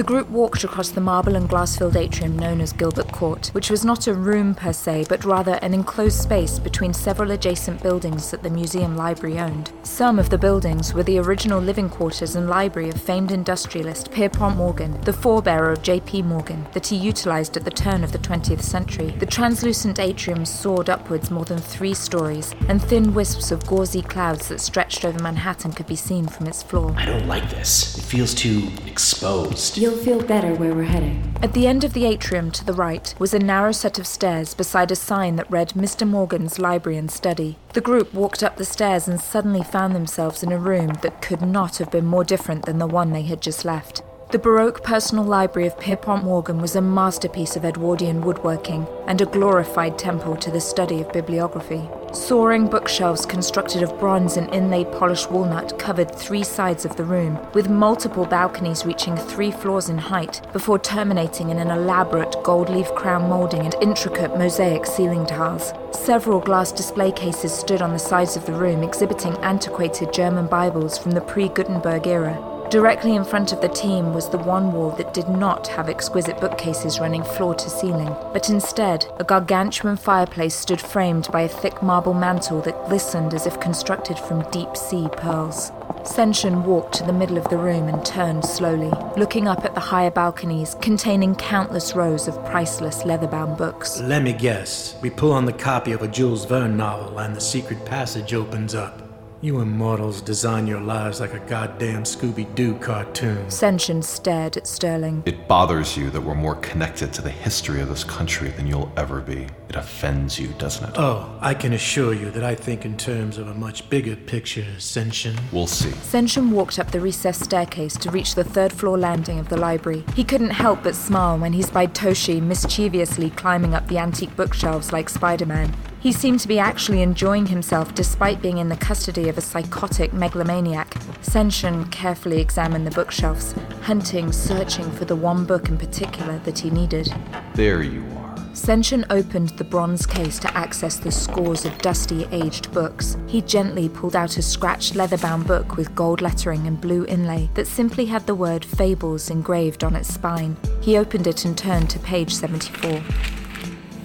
The 0.00 0.06
group 0.06 0.30
walked 0.30 0.64
across 0.64 0.88
the 0.88 1.02
marble 1.02 1.36
and 1.36 1.46
glass 1.46 1.76
filled 1.76 1.94
atrium 1.94 2.38
known 2.38 2.62
as 2.62 2.72
Gilbert 2.72 3.12
Court, 3.12 3.48
which 3.48 3.68
was 3.68 3.84
not 3.84 4.06
a 4.06 4.14
room 4.14 4.54
per 4.54 4.72
se, 4.72 5.04
but 5.10 5.26
rather 5.26 5.58
an 5.60 5.74
enclosed 5.74 6.22
space 6.22 6.58
between 6.58 6.94
several 6.94 7.32
adjacent 7.32 7.82
buildings 7.82 8.30
that 8.30 8.42
the 8.42 8.48
museum 8.48 8.96
library 8.96 9.38
owned. 9.38 9.72
Some 9.82 10.18
of 10.18 10.30
the 10.30 10.38
buildings 10.38 10.94
were 10.94 11.02
the 11.02 11.18
original 11.18 11.60
living 11.60 11.90
quarters 11.90 12.34
and 12.34 12.48
library 12.48 12.88
of 12.88 12.98
famed 12.98 13.30
industrialist 13.30 14.10
Pierpont 14.10 14.56
Morgan, 14.56 14.98
the 15.02 15.12
forebearer 15.12 15.70
of 15.70 15.82
J.P. 15.82 16.22
Morgan, 16.22 16.66
that 16.72 16.86
he 16.86 16.96
utilized 16.96 17.58
at 17.58 17.66
the 17.66 17.70
turn 17.70 18.02
of 18.02 18.12
the 18.12 18.18
20th 18.18 18.62
century. 18.62 19.10
The 19.18 19.26
translucent 19.26 20.00
atrium 20.00 20.46
soared 20.46 20.88
upwards 20.88 21.30
more 21.30 21.44
than 21.44 21.58
three 21.58 21.92
stories, 21.92 22.54
and 22.68 22.82
thin 22.82 23.12
wisps 23.12 23.50
of 23.50 23.66
gauzy 23.66 24.00
clouds 24.00 24.48
that 24.48 24.62
stretched 24.62 25.04
over 25.04 25.22
Manhattan 25.22 25.72
could 25.72 25.86
be 25.86 25.94
seen 25.94 26.26
from 26.26 26.46
its 26.46 26.62
floor. 26.62 26.94
I 26.96 27.04
don't 27.04 27.26
like 27.26 27.50
this. 27.50 27.98
It 27.98 28.04
feels 28.04 28.32
too 28.32 28.70
exposed. 28.86 29.76
You'll 29.76 29.89
feel 29.96 30.22
better 30.22 30.54
where 30.54 30.74
we're 30.74 30.84
heading. 30.84 31.34
At 31.42 31.54
the 31.54 31.66
end 31.66 31.84
of 31.84 31.92
the 31.92 32.04
atrium 32.04 32.50
to 32.52 32.64
the 32.64 32.72
right 32.72 33.14
was 33.18 33.32
a 33.32 33.38
narrow 33.38 33.72
set 33.72 33.98
of 33.98 34.06
stairs 34.06 34.54
beside 34.54 34.90
a 34.90 34.96
sign 34.96 35.36
that 35.36 35.50
read 35.50 35.70
Mr. 35.70 36.06
Morgan's 36.06 36.58
Library 36.58 36.98
and 36.98 37.10
Study. 37.10 37.56
The 37.72 37.80
group 37.80 38.12
walked 38.12 38.42
up 38.42 38.56
the 38.56 38.64
stairs 38.64 39.08
and 39.08 39.20
suddenly 39.20 39.62
found 39.62 39.94
themselves 39.94 40.42
in 40.42 40.52
a 40.52 40.58
room 40.58 40.94
that 41.02 41.22
could 41.22 41.42
not 41.42 41.78
have 41.78 41.90
been 41.90 42.06
more 42.06 42.24
different 42.24 42.66
than 42.66 42.78
the 42.78 42.86
one 42.86 43.12
they 43.12 43.22
had 43.22 43.40
just 43.40 43.64
left. 43.64 44.02
The 44.30 44.38
Baroque 44.38 44.84
personal 44.84 45.24
library 45.24 45.66
of 45.66 45.80
Pierpont 45.80 46.22
Morgan 46.22 46.60
was 46.60 46.76
a 46.76 46.80
masterpiece 46.80 47.56
of 47.56 47.64
Edwardian 47.64 48.20
woodworking 48.20 48.86
and 49.08 49.20
a 49.20 49.26
glorified 49.26 49.98
temple 49.98 50.36
to 50.36 50.52
the 50.52 50.60
study 50.60 51.00
of 51.00 51.12
bibliography. 51.12 51.88
Soaring 52.12 52.66
bookshelves 52.66 53.24
constructed 53.24 53.84
of 53.84 53.96
bronze 54.00 54.36
and 54.36 54.52
inlaid 54.52 54.90
polished 54.90 55.30
walnut 55.30 55.78
covered 55.78 56.12
three 56.12 56.42
sides 56.42 56.84
of 56.84 56.96
the 56.96 57.04
room, 57.04 57.38
with 57.54 57.70
multiple 57.70 58.26
balconies 58.26 58.84
reaching 58.84 59.16
three 59.16 59.52
floors 59.52 59.88
in 59.88 59.96
height 59.96 60.40
before 60.52 60.80
terminating 60.80 61.50
in 61.50 61.58
an 61.58 61.70
elaborate 61.70 62.34
gold 62.42 62.68
leaf 62.68 62.92
crown 62.96 63.28
molding 63.28 63.60
and 63.60 63.76
intricate 63.80 64.36
mosaic 64.36 64.86
ceiling 64.86 65.24
tiles. 65.24 65.72
Several 65.92 66.40
glass 66.40 66.72
display 66.72 67.12
cases 67.12 67.52
stood 67.52 67.80
on 67.80 67.92
the 67.92 67.98
sides 67.98 68.36
of 68.36 68.44
the 68.44 68.54
room 68.54 68.82
exhibiting 68.82 69.36
antiquated 69.38 70.12
German 70.12 70.48
Bibles 70.48 70.98
from 70.98 71.12
the 71.12 71.20
pre 71.20 71.48
Gutenberg 71.48 72.08
era. 72.08 72.49
Directly 72.70 73.16
in 73.16 73.24
front 73.24 73.52
of 73.52 73.60
the 73.60 73.68
team 73.68 74.14
was 74.14 74.28
the 74.28 74.38
one 74.38 74.72
wall 74.72 74.92
that 74.92 75.12
did 75.12 75.28
not 75.28 75.66
have 75.66 75.88
exquisite 75.88 76.40
bookcases 76.40 77.00
running 77.00 77.24
floor 77.24 77.52
to 77.52 77.68
ceiling, 77.68 78.14
but 78.32 78.48
instead, 78.48 79.06
a 79.18 79.24
gargantuan 79.24 79.96
fireplace 79.96 80.54
stood 80.54 80.80
framed 80.80 81.26
by 81.32 81.40
a 81.40 81.48
thick 81.48 81.82
marble 81.82 82.14
mantel 82.14 82.60
that 82.60 82.86
glistened 82.86 83.34
as 83.34 83.44
if 83.44 83.58
constructed 83.58 84.16
from 84.16 84.48
deep 84.52 84.76
sea 84.76 85.08
pearls. 85.16 85.72
Senshin 86.04 86.62
walked 86.62 86.94
to 86.94 87.02
the 87.02 87.12
middle 87.12 87.38
of 87.38 87.48
the 87.48 87.58
room 87.58 87.88
and 87.88 88.06
turned 88.06 88.44
slowly, 88.44 88.92
looking 89.16 89.48
up 89.48 89.64
at 89.64 89.74
the 89.74 89.80
higher 89.80 90.12
balconies 90.12 90.76
containing 90.80 91.34
countless 91.34 91.96
rows 91.96 92.28
of 92.28 92.42
priceless 92.44 93.04
leather-bound 93.04 93.58
books. 93.58 94.00
Let 94.00 94.22
me 94.22 94.32
guess. 94.32 94.94
We 95.02 95.10
pull 95.10 95.32
on 95.32 95.44
the 95.44 95.52
copy 95.52 95.90
of 95.90 96.02
a 96.02 96.08
Jules 96.08 96.44
Verne 96.44 96.76
novel 96.76 97.18
and 97.18 97.34
the 97.34 97.40
secret 97.40 97.84
passage 97.84 98.32
opens 98.32 98.76
up. 98.76 99.09
You 99.42 99.60
immortals 99.60 100.20
design 100.20 100.66
your 100.66 100.82
lives 100.82 101.18
like 101.18 101.32
a 101.32 101.38
goddamn 101.38 102.02
Scooby 102.02 102.54
Doo 102.54 102.74
cartoon. 102.74 103.46
Senshin 103.46 104.04
stared 104.04 104.58
at 104.58 104.66
Sterling. 104.66 105.22
It 105.24 105.48
bothers 105.48 105.96
you 105.96 106.10
that 106.10 106.20
we're 106.20 106.34
more 106.34 106.56
connected 106.56 107.10
to 107.14 107.22
the 107.22 107.30
history 107.30 107.80
of 107.80 107.88
this 107.88 108.04
country 108.04 108.50
than 108.50 108.66
you'll 108.66 108.92
ever 108.98 109.22
be. 109.22 109.46
It 109.70 109.76
offends 109.76 110.38
you, 110.38 110.48
doesn't 110.58 110.90
it? 110.90 110.98
Oh, 110.98 111.38
I 111.40 111.54
can 111.54 111.72
assure 111.72 112.12
you 112.12 112.30
that 112.32 112.44
I 112.44 112.54
think 112.54 112.84
in 112.84 112.98
terms 112.98 113.38
of 113.38 113.48
a 113.48 113.54
much 113.54 113.88
bigger 113.88 114.14
picture, 114.14 114.66
Senshin. 114.76 115.40
We'll 115.52 115.66
see. 115.66 115.88
Senshin 115.88 116.50
walked 116.50 116.78
up 116.78 116.90
the 116.90 117.00
recessed 117.00 117.42
staircase 117.42 117.96
to 117.96 118.10
reach 118.10 118.34
the 118.34 118.44
third 118.44 118.74
floor 118.74 118.98
landing 118.98 119.38
of 119.38 119.48
the 119.48 119.56
library. 119.56 120.04
He 120.14 120.22
couldn't 120.22 120.50
help 120.50 120.82
but 120.82 120.94
smile 120.94 121.38
when 121.38 121.54
he 121.54 121.62
spied 121.62 121.94
Toshi 121.94 122.42
mischievously 122.42 123.30
climbing 123.30 123.72
up 123.72 123.88
the 123.88 123.96
antique 123.96 124.36
bookshelves 124.36 124.92
like 124.92 125.08
Spider 125.08 125.46
Man. 125.46 125.74
He 126.00 126.12
seemed 126.12 126.40
to 126.40 126.48
be 126.48 126.58
actually 126.58 127.02
enjoying 127.02 127.46
himself 127.46 127.94
despite 127.94 128.40
being 128.40 128.56
in 128.56 128.70
the 128.70 128.76
custody 128.76 129.28
of 129.28 129.36
a 129.36 129.42
psychotic 129.42 130.14
megalomaniac. 130.14 130.94
Senshin 131.20 131.90
carefully 131.92 132.40
examined 132.40 132.86
the 132.86 132.90
bookshelves, 132.90 133.52
hunting, 133.82 134.32
searching 134.32 134.90
for 134.92 135.04
the 135.04 135.14
one 135.14 135.44
book 135.44 135.68
in 135.68 135.76
particular 135.76 136.38
that 136.40 136.58
he 136.58 136.70
needed. 136.70 137.14
There 137.54 137.82
you 137.82 138.00
are. 138.16 138.34
Senshin 138.54 139.04
opened 139.10 139.50
the 139.50 139.64
bronze 139.64 140.06
case 140.06 140.38
to 140.38 140.56
access 140.56 140.96
the 140.96 141.12
scores 141.12 141.66
of 141.66 141.76
dusty, 141.78 142.26
aged 142.32 142.72
books. 142.72 143.18
He 143.26 143.42
gently 143.42 143.90
pulled 143.90 144.16
out 144.16 144.38
a 144.38 144.42
scratched 144.42 144.96
leather 144.96 145.18
bound 145.18 145.46
book 145.46 145.76
with 145.76 145.94
gold 145.94 146.22
lettering 146.22 146.66
and 146.66 146.80
blue 146.80 147.04
inlay 147.06 147.50
that 147.54 147.66
simply 147.66 148.06
had 148.06 148.26
the 148.26 148.34
word 148.34 148.64
Fables 148.64 149.28
engraved 149.28 149.84
on 149.84 149.94
its 149.94 150.12
spine. 150.12 150.56
He 150.80 150.96
opened 150.96 151.26
it 151.26 151.44
and 151.44 151.56
turned 151.56 151.90
to 151.90 151.98
page 151.98 152.34
74. 152.34 153.02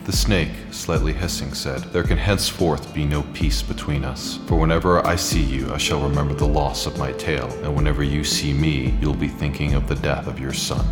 The 0.05 0.11
snake, 0.11 0.51
slightly 0.69 1.13
hissing, 1.13 1.55
said, 1.55 1.81
There 1.85 2.03
can 2.03 2.19
henceforth 2.19 2.93
be 2.93 3.05
no 3.05 3.23
peace 3.33 3.63
between 3.63 4.05
us. 4.05 4.37
For 4.45 4.55
whenever 4.55 5.03
I 5.03 5.15
see 5.15 5.41
you, 5.41 5.73
I 5.73 5.77
shall 5.77 6.07
remember 6.07 6.35
the 6.35 6.45
loss 6.45 6.85
of 6.85 6.99
my 6.99 7.11
tail, 7.13 7.47
and 7.63 7.75
whenever 7.75 8.03
you 8.03 8.23
see 8.23 8.53
me, 8.53 8.95
you'll 9.01 9.15
be 9.15 9.27
thinking 9.27 9.73
of 9.73 9.87
the 9.87 9.95
death 9.95 10.27
of 10.27 10.39
your 10.39 10.53
son. 10.53 10.85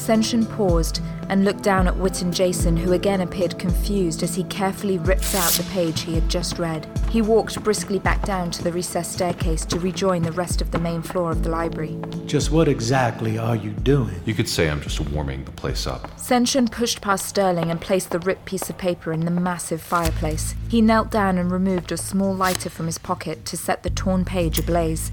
Senshin 0.00 0.48
paused 0.56 1.02
and 1.28 1.44
looked 1.44 1.62
down 1.62 1.86
at 1.86 1.96
Whit 1.96 2.22
and 2.22 2.34
Jason, 2.34 2.74
who 2.74 2.94
again 2.94 3.20
appeared 3.20 3.58
confused 3.58 4.22
as 4.22 4.34
he 4.34 4.44
carefully 4.44 4.96
ripped 4.96 5.34
out 5.34 5.52
the 5.52 5.62
page 5.70 6.00
he 6.00 6.14
had 6.14 6.28
just 6.28 6.58
read. 6.58 6.88
He 7.10 7.20
walked 7.20 7.62
briskly 7.62 7.98
back 7.98 8.24
down 8.24 8.50
to 8.52 8.64
the 8.64 8.72
recessed 8.72 9.12
staircase 9.12 9.64
to 9.66 9.78
rejoin 9.78 10.22
the 10.22 10.32
rest 10.32 10.62
of 10.62 10.70
the 10.70 10.78
main 10.78 11.02
floor 11.02 11.30
of 11.30 11.42
the 11.42 11.50
library. 11.50 11.98
Just 12.24 12.50
what 12.50 12.66
exactly 12.66 13.36
are 13.36 13.54
you 13.54 13.70
doing? 13.70 14.20
You 14.24 14.32
could 14.34 14.48
say 14.48 14.70
I'm 14.70 14.80
just 14.80 15.00
warming 15.00 15.44
the 15.44 15.52
place 15.52 15.86
up. 15.86 16.10
Senshin 16.16 16.70
pushed 16.70 17.02
past 17.02 17.26
Sterling 17.26 17.70
and 17.70 17.80
placed 17.80 18.10
the 18.10 18.20
ripped 18.20 18.46
piece 18.46 18.70
of 18.70 18.78
paper 18.78 19.12
in 19.12 19.26
the 19.26 19.30
massive 19.30 19.82
fireplace. 19.82 20.54
He 20.68 20.80
knelt 20.80 21.10
down 21.10 21.36
and 21.36 21.52
removed 21.52 21.92
a 21.92 21.96
small 21.98 22.34
lighter 22.34 22.70
from 22.70 22.86
his 22.86 22.98
pocket 22.98 23.44
to 23.44 23.56
set 23.56 23.82
the 23.82 23.90
torn 23.90 24.24
page 24.24 24.58
ablaze. 24.58 25.12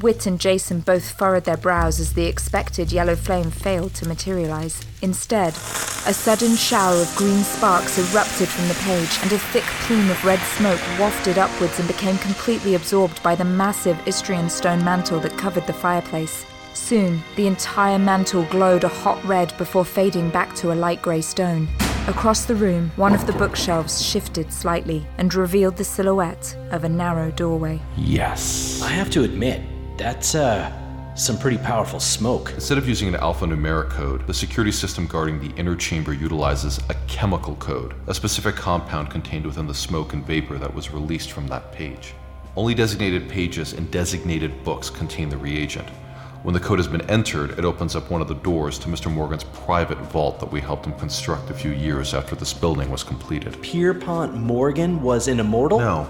Whit 0.00 0.26
and 0.26 0.38
Jason 0.38 0.80
both 0.80 1.10
furrowed 1.10 1.42
their 1.42 1.56
brows 1.56 1.98
as 1.98 2.12
the 2.12 2.26
expected 2.26 2.92
yellow 2.92 3.16
flame 3.16 3.50
failed 3.50 3.94
to 3.94 4.06
materialize. 4.06 4.84
Instead, 5.02 5.54
a 6.06 6.14
sudden 6.14 6.54
shower 6.54 6.94
of 6.94 7.16
green 7.16 7.42
sparks 7.42 7.98
erupted 7.98 8.48
from 8.48 8.68
the 8.68 8.74
page, 8.74 9.18
and 9.22 9.32
a 9.32 9.38
thick 9.38 9.64
plume 9.64 10.08
of 10.08 10.24
red 10.24 10.38
smoke 10.38 10.80
wafted 11.00 11.36
upwards 11.36 11.80
and 11.80 11.88
became 11.88 12.16
completely 12.18 12.76
absorbed 12.76 13.20
by 13.24 13.34
the 13.34 13.44
massive 13.44 13.98
Istrian 14.06 14.48
stone 14.48 14.84
mantle 14.84 15.18
that 15.20 15.36
covered 15.36 15.66
the 15.66 15.72
fireplace. 15.72 16.46
Soon, 16.74 17.20
the 17.34 17.48
entire 17.48 17.98
mantle 17.98 18.44
glowed 18.44 18.84
a 18.84 18.88
hot 18.88 19.22
red 19.24 19.52
before 19.58 19.84
fading 19.84 20.30
back 20.30 20.54
to 20.54 20.72
a 20.72 20.76
light 20.76 21.02
grey 21.02 21.20
stone. 21.20 21.68
Across 22.06 22.44
the 22.44 22.54
room, 22.54 22.92
one 22.94 23.14
of 23.14 23.26
the 23.26 23.32
bookshelves 23.32 24.00
shifted 24.00 24.52
slightly 24.52 25.04
and 25.18 25.34
revealed 25.34 25.76
the 25.76 25.84
silhouette 25.84 26.56
of 26.70 26.84
a 26.84 26.88
narrow 26.88 27.32
doorway. 27.32 27.80
Yes. 27.96 28.80
I 28.80 28.90
have 28.90 29.10
to 29.10 29.24
admit, 29.24 29.60
that's, 29.98 30.34
uh, 30.34 30.72
some 31.18 31.36
pretty 31.36 31.58
powerful 31.58 31.98
smoke. 31.98 32.52
Instead 32.54 32.78
of 32.78 32.88
using 32.88 33.08
an 33.08 33.14
alphanumeric 33.14 33.90
code, 33.90 34.24
the 34.28 34.32
security 34.32 34.70
system 34.70 35.04
guarding 35.06 35.40
the 35.40 35.52
inner 35.56 35.74
chamber 35.74 36.12
utilizes 36.12 36.78
a 36.88 36.94
chemical 37.08 37.56
code, 37.56 37.94
a 38.06 38.14
specific 38.14 38.54
compound 38.54 39.10
contained 39.10 39.44
within 39.44 39.66
the 39.66 39.74
smoke 39.74 40.12
and 40.12 40.24
vapor 40.24 40.58
that 40.58 40.72
was 40.72 40.92
released 40.92 41.32
from 41.32 41.48
that 41.48 41.72
page. 41.72 42.14
Only 42.56 42.72
designated 42.72 43.28
pages 43.28 43.72
and 43.72 43.90
designated 43.90 44.62
books 44.62 44.90
contain 44.90 45.28
the 45.28 45.36
reagent. 45.36 45.88
When 46.44 46.54
the 46.54 46.60
code 46.60 46.78
has 46.78 46.86
been 46.86 47.02
entered, 47.10 47.58
it 47.58 47.64
opens 47.64 47.96
up 47.96 48.12
one 48.12 48.20
of 48.20 48.28
the 48.28 48.34
doors 48.34 48.78
to 48.78 48.88
Mr. 48.88 49.12
Morgan's 49.12 49.42
private 49.42 49.98
vault 49.98 50.38
that 50.38 50.52
we 50.52 50.60
helped 50.60 50.86
him 50.86 50.92
construct 50.92 51.50
a 51.50 51.54
few 51.54 51.72
years 51.72 52.14
after 52.14 52.36
this 52.36 52.54
building 52.54 52.90
was 52.92 53.02
completed. 53.02 53.60
Pierpont 53.60 54.36
Morgan 54.36 55.02
was 55.02 55.26
an 55.26 55.40
immortal? 55.40 55.80
No. 55.80 56.06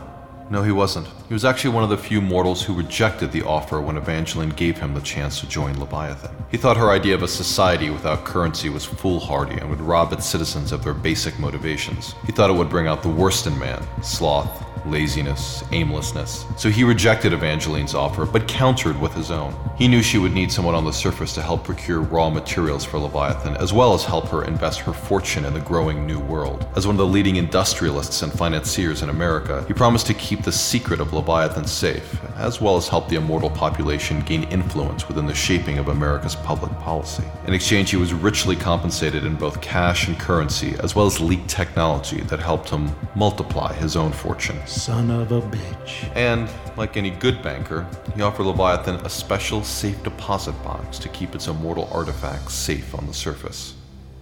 No, 0.51 0.63
he 0.63 0.73
wasn't. 0.73 1.07
He 1.29 1.35
was 1.35 1.45
actually 1.45 1.75
one 1.75 1.85
of 1.85 1.91
the 1.91 1.99
few 1.99 2.23
mortals 2.23 2.63
who 2.63 2.73
rejected 2.73 3.33
the 3.33 3.43
offer 3.43 3.83
when 3.83 3.99
Evangeline 3.99 4.49
gave 4.49 4.79
him 4.79 4.95
the 4.95 5.01
chance 5.03 5.41
to 5.41 5.49
join 5.49 5.79
Leviathan. 5.79 6.35
He 6.51 6.57
thought 6.57 6.79
her 6.79 6.91
idea 6.91 7.15
of 7.15 7.23
a 7.23 7.29
society 7.29 7.91
without 7.91 8.25
currency 8.25 8.71
was 8.71 8.87
foolhardy 8.87 9.57
and 9.57 9.69
would 9.69 9.81
rob 9.81 10.13
its 10.15 10.25
citizens 10.25 10.73
of 10.73 10.83
their 10.83 10.95
basic 10.95 11.39
motivations. 11.39 12.15
He 12.25 12.33
thought 12.33 12.49
it 12.49 12.57
would 12.57 12.71
bring 12.71 12.87
out 12.87 13.03
the 13.03 13.11
worst 13.11 13.47
in 13.47 13.59
man 13.59 13.87
sloth, 14.03 14.65
laziness, 14.87 15.65
aimlessness. 15.73 16.45
So 16.57 16.71
he 16.71 16.85
rejected 16.85 17.33
Evangeline's 17.33 17.95
offer, 17.95 18.25
but 18.25 18.49
countered 18.49 18.99
with 19.01 19.13
his 19.13 19.31
own. 19.31 19.55
He 19.77 19.89
knew 19.89 20.03
she 20.03 20.19
would 20.19 20.33
need 20.33 20.51
someone 20.51 20.75
on 20.75 20.85
the 20.85 20.93
surface 20.93 21.35
to 21.35 21.43
help 21.43 21.65
procure 21.65 22.01
raw 22.01 22.31
materials 22.31 22.85
for 22.85 22.99
Leviathan, 22.99 23.57
as 23.57 23.73
well 23.73 23.95
as 23.95 24.05
help 24.05 24.29
her 24.29 24.45
invest 24.45 24.81
her 24.81 24.93
fortune 24.93 25.45
in 25.45 25.55
the 25.55 25.61
growing 25.61 26.07
new 26.07 26.19
world. 26.19 26.67
As 26.77 26.87
one 26.87 26.95
of 26.95 26.99
the 26.99 27.07
leading 27.07 27.37
industrialists 27.37 28.23
and 28.23 28.33
financiers 28.33 29.03
in 29.03 29.09
America, 29.09 29.65
he 29.69 29.75
promised 29.75 30.07
to 30.07 30.15
keep 30.15 30.38
the 30.43 30.53
secret 30.53 31.01
of 31.01 31.13
Leviathan 31.13 31.67
safe, 31.67 32.19
as 32.37 32.61
well 32.61 32.77
as 32.77 32.89
help 32.89 33.09
the 33.09 33.17
immortal 33.17 33.51
population 33.51 34.21
gain 34.21 34.45
influence 34.45 35.09
within 35.09 35.27
the 35.27 35.35
shaping 35.35 35.79
of 35.79 35.89
America's 35.89 36.35
public 36.35 36.73
policy. 36.81 37.25
In 37.47 37.55
exchange, 37.55 37.91
he 37.91 37.97
was 37.97 38.13
richly 38.13 38.57
compensated 38.57 39.25
in 39.25 39.37
both 39.37 39.61
cash 39.61 40.09
and 40.09 40.19
currency, 40.19 40.75
as 40.83 40.95
well 40.95 41.07
as 41.07 41.21
leaked 41.21 41.49
technology 41.49 42.21
that 42.23 42.41
helped 42.41 42.71
him 42.71 42.91
multiply 43.15 43.73
his 43.75 43.97
own 43.97 44.13
fortune. 44.13 44.59
Son 44.67 45.11
of 45.11 45.33
a 45.33 45.41
bitch. 45.41 46.11
And, 46.15 46.49
like 46.77 46.97
any 46.97 47.11
good 47.11 47.43
banker, 47.43 47.87
he 48.15 48.23
offered 48.23 48.45
Leviathan 48.47 48.97
a 48.97 49.09
special 49.09 49.63
safe 49.63 50.03
deposit 50.03 50.53
box 50.63 50.99
to 50.99 51.09
keep 51.09 51.35
its 51.35 51.47
immortal 51.49 51.89
artifacts 51.93 52.55
safe 52.55 52.95
on 52.95 53.07
the 53.07 53.15
surface. 53.15 53.75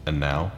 And 0.07 0.21
now, 0.21 0.53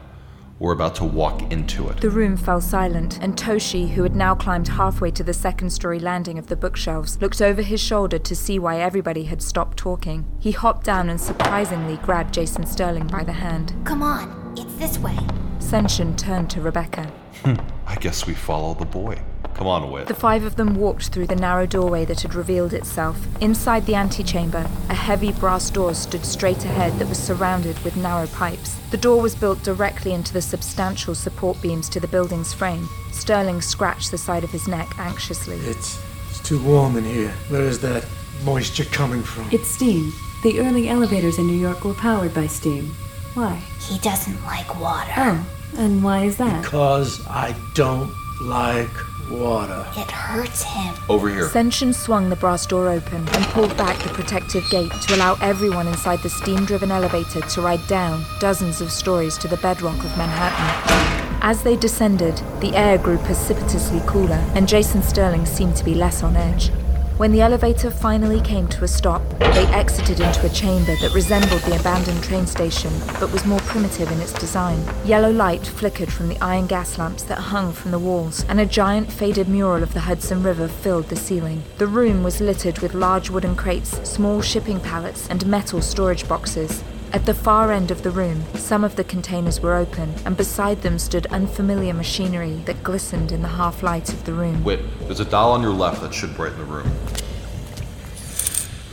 we're 0.59 0.73
about 0.73 0.95
to 0.95 1.05
walk 1.05 1.51
into 1.51 1.87
it. 1.89 2.01
The 2.01 2.09
room 2.09 2.37
fell 2.37 2.61
silent, 2.61 3.17
and 3.21 3.35
Toshi, 3.35 3.89
who 3.89 4.03
had 4.03 4.15
now 4.15 4.35
climbed 4.35 4.67
halfway 4.67 5.11
to 5.11 5.23
the 5.23 5.33
second 5.33 5.69
story 5.71 5.99
landing 5.99 6.37
of 6.37 6.47
the 6.47 6.55
bookshelves, 6.55 7.21
looked 7.21 7.41
over 7.41 7.61
his 7.61 7.79
shoulder 7.79 8.19
to 8.19 8.35
see 8.35 8.59
why 8.59 8.79
everybody 8.79 9.23
had 9.23 9.41
stopped 9.41 9.77
talking. 9.77 10.25
He 10.39 10.51
hopped 10.51 10.85
down 10.85 11.09
and 11.09 11.19
surprisingly 11.19 11.97
grabbed 11.97 12.33
Jason 12.33 12.65
Sterling 12.65 13.07
by 13.07 13.23
the 13.23 13.31
hand. 13.33 13.73
Come 13.85 14.03
on, 14.03 14.53
it's 14.57 14.75
this 14.75 14.99
way. 14.99 15.17
Senshin 15.59 16.17
turned 16.17 16.49
to 16.51 16.61
Rebecca. 16.61 17.11
Hmm, 17.43 17.55
I 17.85 17.95
guess 17.95 18.27
we 18.27 18.33
follow 18.33 18.73
the 18.73 18.85
boy. 18.85 19.21
Come 19.55 19.67
on, 19.67 19.91
Whit. 19.91 20.07
The 20.07 20.13
five 20.13 20.45
of 20.45 20.55
them 20.55 20.75
walked 20.75 21.09
through 21.09 21.27
the 21.27 21.35
narrow 21.35 21.65
doorway 21.65 22.05
that 22.05 22.21
had 22.21 22.33
revealed 22.33 22.73
itself. 22.73 23.17
Inside 23.41 23.85
the 23.85 23.95
antechamber, 23.95 24.69
a 24.89 24.93
heavy 24.93 25.33
brass 25.33 25.69
door 25.69 25.93
stood 25.93 26.25
straight 26.25 26.63
ahead 26.63 26.93
that 26.93 27.09
was 27.09 27.17
surrounded 27.17 27.77
with 27.79 27.97
narrow 27.97 28.27
pipes. 28.27 28.75
The 28.91 28.97
door 28.97 29.21
was 29.21 29.35
built 29.35 29.61
directly 29.63 30.13
into 30.13 30.31
the 30.31 30.41
substantial 30.41 31.13
support 31.13 31.61
beams 31.61 31.89
to 31.89 31.99
the 31.99 32.07
building's 32.07 32.53
frame. 32.53 32.87
Sterling 33.11 33.61
scratched 33.61 34.11
the 34.11 34.17
side 34.17 34.43
of 34.43 34.51
his 34.51 34.67
neck 34.67 34.97
anxiously. 34.97 35.57
It's, 35.57 36.01
it's 36.29 36.41
too 36.41 36.63
warm 36.63 36.95
in 36.95 37.03
here. 37.03 37.31
Where 37.49 37.63
is 37.63 37.79
that 37.81 38.05
moisture 38.45 38.85
coming 38.85 39.23
from? 39.23 39.49
It's 39.51 39.67
steam. 39.67 40.13
The 40.43 40.61
early 40.61 40.87
elevators 40.87 41.37
in 41.37 41.47
New 41.47 41.57
York 41.57 41.83
were 41.83 41.93
powered 41.93 42.33
by 42.33 42.47
steam. 42.47 42.95
Why? 43.33 43.61
He 43.81 43.99
doesn't 43.99 44.41
like 44.45 44.79
water. 44.79 45.11
Oh, 45.17 45.45
and 45.77 46.01
why 46.01 46.23
is 46.23 46.37
that? 46.37 46.63
Because 46.63 47.25
I 47.27 47.55
don't 47.75 48.11
like 48.41 48.89
Water. 49.29 49.85
It 49.95 50.09
hurts 50.09 50.63
him. 50.63 50.95
Over 51.07 51.29
here. 51.29 51.47
Senshin 51.47 51.93
swung 51.93 52.29
the 52.29 52.35
brass 52.35 52.65
door 52.65 52.89
open 52.89 53.27
and 53.29 53.45
pulled 53.45 53.75
back 53.77 54.01
the 54.01 54.09
protective 54.09 54.67
gate 54.69 54.91
to 54.91 55.15
allow 55.15 55.35
everyone 55.41 55.87
inside 55.87 56.19
the 56.23 56.29
steam 56.29 56.65
driven 56.65 56.91
elevator 56.91 57.41
to 57.41 57.61
ride 57.61 57.85
down 57.87 58.23
dozens 58.39 58.81
of 58.81 58.91
stories 58.91 59.37
to 59.37 59.47
the 59.47 59.57
bedrock 59.57 59.97
of 59.97 60.17
Manhattan. 60.17 61.39
As 61.41 61.63
they 61.63 61.75
descended, 61.75 62.41
the 62.59 62.75
air 62.75 62.97
grew 62.97 63.17
precipitously 63.19 64.01
cooler, 64.05 64.43
and 64.55 64.67
Jason 64.67 65.01
Sterling 65.01 65.45
seemed 65.45 65.75
to 65.77 65.85
be 65.85 65.95
less 65.95 66.23
on 66.23 66.35
edge. 66.35 66.71
When 67.19 67.33
the 67.33 67.41
elevator 67.41 67.91
finally 67.91 68.39
came 68.39 68.69
to 68.69 68.85
a 68.85 68.87
stop, 68.87 69.21
they 69.39 69.65
exited 69.73 70.21
into 70.21 70.45
a 70.45 70.49
chamber 70.51 70.95
that 71.01 71.13
resembled 71.13 71.59
the 71.63 71.77
abandoned 71.77 72.23
train 72.23 72.47
station, 72.47 72.93
but 73.19 73.33
was 73.33 73.45
more 73.45 73.59
primitive 73.59 74.09
in 74.09 74.21
its 74.21 74.31
design. 74.31 74.81
Yellow 75.03 75.29
light 75.29 75.67
flickered 75.67 76.13
from 76.13 76.29
the 76.29 76.41
iron 76.41 76.65
gas 76.65 76.97
lamps 76.97 77.23
that 77.23 77.37
hung 77.37 77.73
from 77.73 77.91
the 77.91 77.99
walls, 77.99 78.45
and 78.47 78.61
a 78.61 78.65
giant 78.65 79.11
faded 79.11 79.49
mural 79.49 79.83
of 79.83 79.93
the 79.93 79.99
Hudson 79.99 80.43
River 80.43 80.69
filled 80.69 81.09
the 81.09 81.17
ceiling. 81.17 81.61
The 81.77 81.87
room 81.87 82.23
was 82.23 82.39
littered 82.39 82.79
with 82.79 82.93
large 82.93 83.29
wooden 83.29 83.57
crates, 83.57 83.99
small 84.09 84.41
shipping 84.41 84.79
pallets, 84.79 85.27
and 85.27 85.45
metal 85.45 85.81
storage 85.81 86.25
boxes. 86.25 86.85
At 87.11 87.25
the 87.25 87.33
far 87.33 87.71
end 87.71 87.89
of 87.89 88.03
the 88.03 88.11
room, 88.11 88.43
some 88.53 88.83
of 88.83 88.95
the 88.95 89.03
containers 89.03 89.59
were 89.61 89.75
open, 89.75 90.13
and 90.25 90.37
beside 90.37 90.83
them 90.83 90.99
stood 90.99 91.25
unfamiliar 91.27 91.91
machinery 91.91 92.61
that 92.65 92.83
glistened 92.83 93.31
in 93.31 93.41
the 93.41 93.47
half 93.47 93.81
light 93.81 94.09
of 94.13 94.25
the 94.25 94.33
room. 94.33 94.63
Wait, 94.63 94.79
there's 95.01 95.19
a 95.19 95.25
dial 95.25 95.51
on 95.53 95.63
your 95.63 95.73
left 95.73 96.01
that 96.01 96.13
should 96.13 96.35
brighten 96.35 96.59
the 96.59 96.65
room. 96.65 96.91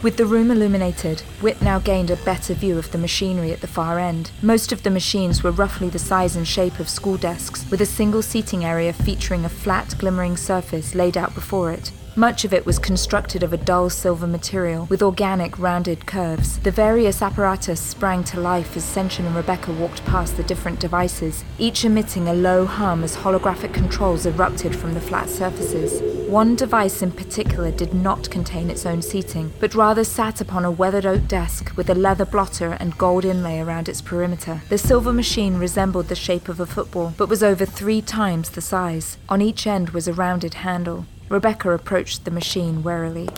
With 0.03 0.17
the 0.17 0.25
room 0.25 0.51
illuminated, 0.51 1.21
Whit 1.43 1.61
now 1.61 1.79
gained 1.79 2.11
a 2.11 2.17
better 2.17 2.55
view 2.55 2.79
of 2.79 2.91
the 2.91 2.99
machinery 2.99 3.53
at 3.53 3.61
the 3.61 3.67
far 3.67 3.99
end. 3.99 4.31
Most 4.41 4.73
of 4.73 4.83
the 4.83 4.91
machines 4.91 5.43
were 5.43 5.51
roughly 5.51 5.91
the 5.91 5.99
size 5.99 6.37
and 6.37 6.49
shape 6.49 6.81
of 6.81 6.89
school 6.89 7.19
desks, 7.19 7.71
with 7.71 7.83
a 7.83 7.87
single 7.87 8.23
seating 8.23 8.65
area 8.65 8.95
featuring 8.95 9.45
a 9.45 9.51
flat, 9.51 9.95
glimmering 9.99 10.39
surface 10.39 10.95
laid 10.95 11.19
out 11.19 11.35
before 11.35 11.71
it. 11.71 11.93
Much 12.19 12.47
of 12.47 12.55
it 12.55 12.65
was 12.65 12.79
constructed 12.79 13.43
of 13.43 13.53
a 13.53 13.59
dull 13.59 13.91
silver 13.91 14.27
material 14.27 14.87
with 14.87 15.03
organic 15.03 15.59
rounded 15.59 16.07
curves. 16.07 16.59
The 16.61 16.71
various 16.71 17.21
apparatus 17.21 17.79
sprang 17.79 18.25
to 18.25 18.41
life 18.41 18.75
as 18.75 18.85
Senshin 18.85 19.27
and 19.27 19.37
Rebecca 19.37 19.71
walked 19.71 20.03
past 20.07 20.39
the 20.39 20.43
different 20.43 20.81
devices, 20.81 21.45
each 21.59 21.85
emitting 21.85 22.27
a 22.27 22.33
low 22.33 22.65
hum 22.65 23.05
as 23.05 23.19
holographic 23.19 23.75
controls 23.75 24.25
erupted 24.25 24.75
from 24.75 24.95
the 24.95 25.01
flat 25.01 25.29
surfaces. 25.29 26.01
One 26.31 26.57
device 26.57 27.03
in 27.03 27.13
particular 27.13 27.71
did 27.71 27.93
not 27.93 28.31
contain 28.31 28.71
its 28.71 28.87
own 28.87 29.03
seating, 29.03 29.53
but 29.61 29.75
rather 29.75 30.03
sat 30.03 30.41
upon 30.41 30.65
a 30.65 30.71
weathered 30.71 31.05
oak 31.05 31.29
desk 31.29 31.77
with 31.77 31.91
a 31.91 31.95
leather 31.95 32.25
blotter 32.25 32.79
and 32.81 32.97
gold 32.97 33.27
inlay 33.27 33.61
around 33.61 33.91
its 33.91 34.01
perimeter. 34.01 34.63
The 34.71 34.79
silver 34.79 35.13
machine 35.13 35.59
resembled 35.59 36.09
the 36.09 36.15
shape 36.15 36.49
of 36.49 36.61
a 36.61 36.67
football, 36.67 37.13
but 37.19 37.29
was 37.29 37.43
over 37.43 37.67
three 37.67 38.01
times 38.01 38.49
the 38.49 38.63
size. 38.63 39.19
On 39.29 39.43
each 39.43 39.67
end 39.67 39.91
was 39.91 40.09
a 40.09 40.15
rounded 40.15 40.55
handle. 40.55 41.05
Rebecca 41.29 41.71
approached 41.73 42.25
the 42.25 42.31
machine 42.31 42.85
warily. 42.85 43.29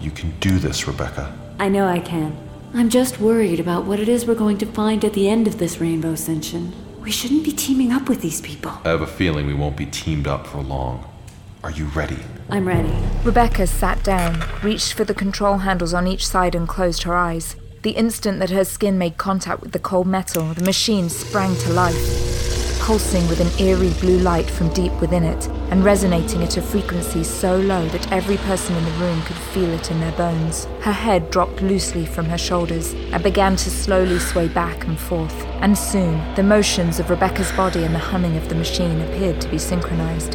You 0.00 0.12
can 0.12 0.38
do 0.38 0.58
this, 0.58 0.86
Rebecca. 0.86 1.36
I 1.58 1.68
know 1.68 1.88
I 1.88 1.98
can. 1.98 2.36
I'm 2.72 2.88
just 2.88 3.20
worried 3.20 3.58
about 3.58 3.84
what 3.84 3.98
it 3.98 4.08
is 4.08 4.26
we're 4.26 4.34
going 4.34 4.58
to 4.58 4.66
find 4.66 5.04
at 5.04 5.12
the 5.12 5.28
end 5.28 5.48
of 5.48 5.58
this 5.58 5.80
rainbow 5.80 6.12
Senshin. 6.12 6.72
We 7.00 7.10
shouldn't 7.10 7.44
be 7.44 7.52
teaming 7.52 7.92
up 7.92 8.08
with 8.08 8.20
these 8.20 8.40
people. 8.40 8.72
I 8.84 8.90
have 8.90 9.00
a 9.00 9.06
feeling 9.06 9.46
we 9.46 9.54
won't 9.54 9.76
be 9.76 9.86
teamed 9.86 10.28
up 10.28 10.46
for 10.46 10.58
long. 10.58 11.10
Are 11.64 11.70
you 11.70 11.86
ready? 11.86 12.18
I'm 12.48 12.68
ready. 12.68 12.94
Rebecca 13.24 13.66
sat 13.66 14.02
down, 14.04 14.44
reached 14.62 14.92
for 14.92 15.04
the 15.04 15.14
control 15.14 15.58
handles 15.58 15.94
on 15.94 16.06
each 16.06 16.26
side, 16.26 16.54
and 16.54 16.68
closed 16.68 17.02
her 17.04 17.16
eyes. 17.16 17.56
The 17.82 17.92
instant 17.92 18.38
that 18.38 18.50
her 18.50 18.64
skin 18.64 18.98
made 18.98 19.16
contact 19.16 19.62
with 19.62 19.72
the 19.72 19.78
cold 19.78 20.06
metal, 20.06 20.54
the 20.54 20.64
machine 20.64 21.08
sprang 21.08 21.56
to 21.56 21.70
life, 21.70 21.94
pulsing 22.84 23.26
with 23.28 23.40
an 23.40 23.66
eerie 23.66 23.94
blue 23.98 24.18
light 24.18 24.50
from 24.50 24.68
deep 24.74 24.92
within 25.00 25.24
it, 25.24 25.48
and 25.70 25.82
resonating 25.82 26.42
at 26.42 26.58
a 26.58 26.62
frequency 26.62 27.24
so 27.24 27.56
low 27.56 27.88
that 27.88 28.12
every 28.12 28.36
person 28.36 28.76
in 28.76 28.84
the 28.84 28.90
room 28.92 29.22
could 29.22 29.36
feel 29.36 29.70
it 29.70 29.90
in 29.90 29.98
their 30.00 30.12
bones. 30.12 30.66
Her 30.80 30.92
head 30.92 31.30
dropped 31.30 31.62
loosely 31.62 32.04
from 32.04 32.26
her 32.26 32.36
shoulders 32.36 32.92
and 32.92 33.22
began 33.22 33.56
to 33.56 33.70
slowly 33.70 34.18
sway 34.18 34.48
back 34.48 34.84
and 34.84 35.00
forth, 35.00 35.46
and 35.62 35.78
soon 35.78 36.34
the 36.34 36.42
motions 36.42 37.00
of 37.00 37.08
Rebecca's 37.08 37.50
body 37.52 37.84
and 37.84 37.94
the 37.94 37.98
humming 37.98 38.36
of 38.36 38.50
the 38.50 38.54
machine 38.54 39.00
appeared 39.00 39.40
to 39.40 39.48
be 39.48 39.56
synchronized. 39.56 40.34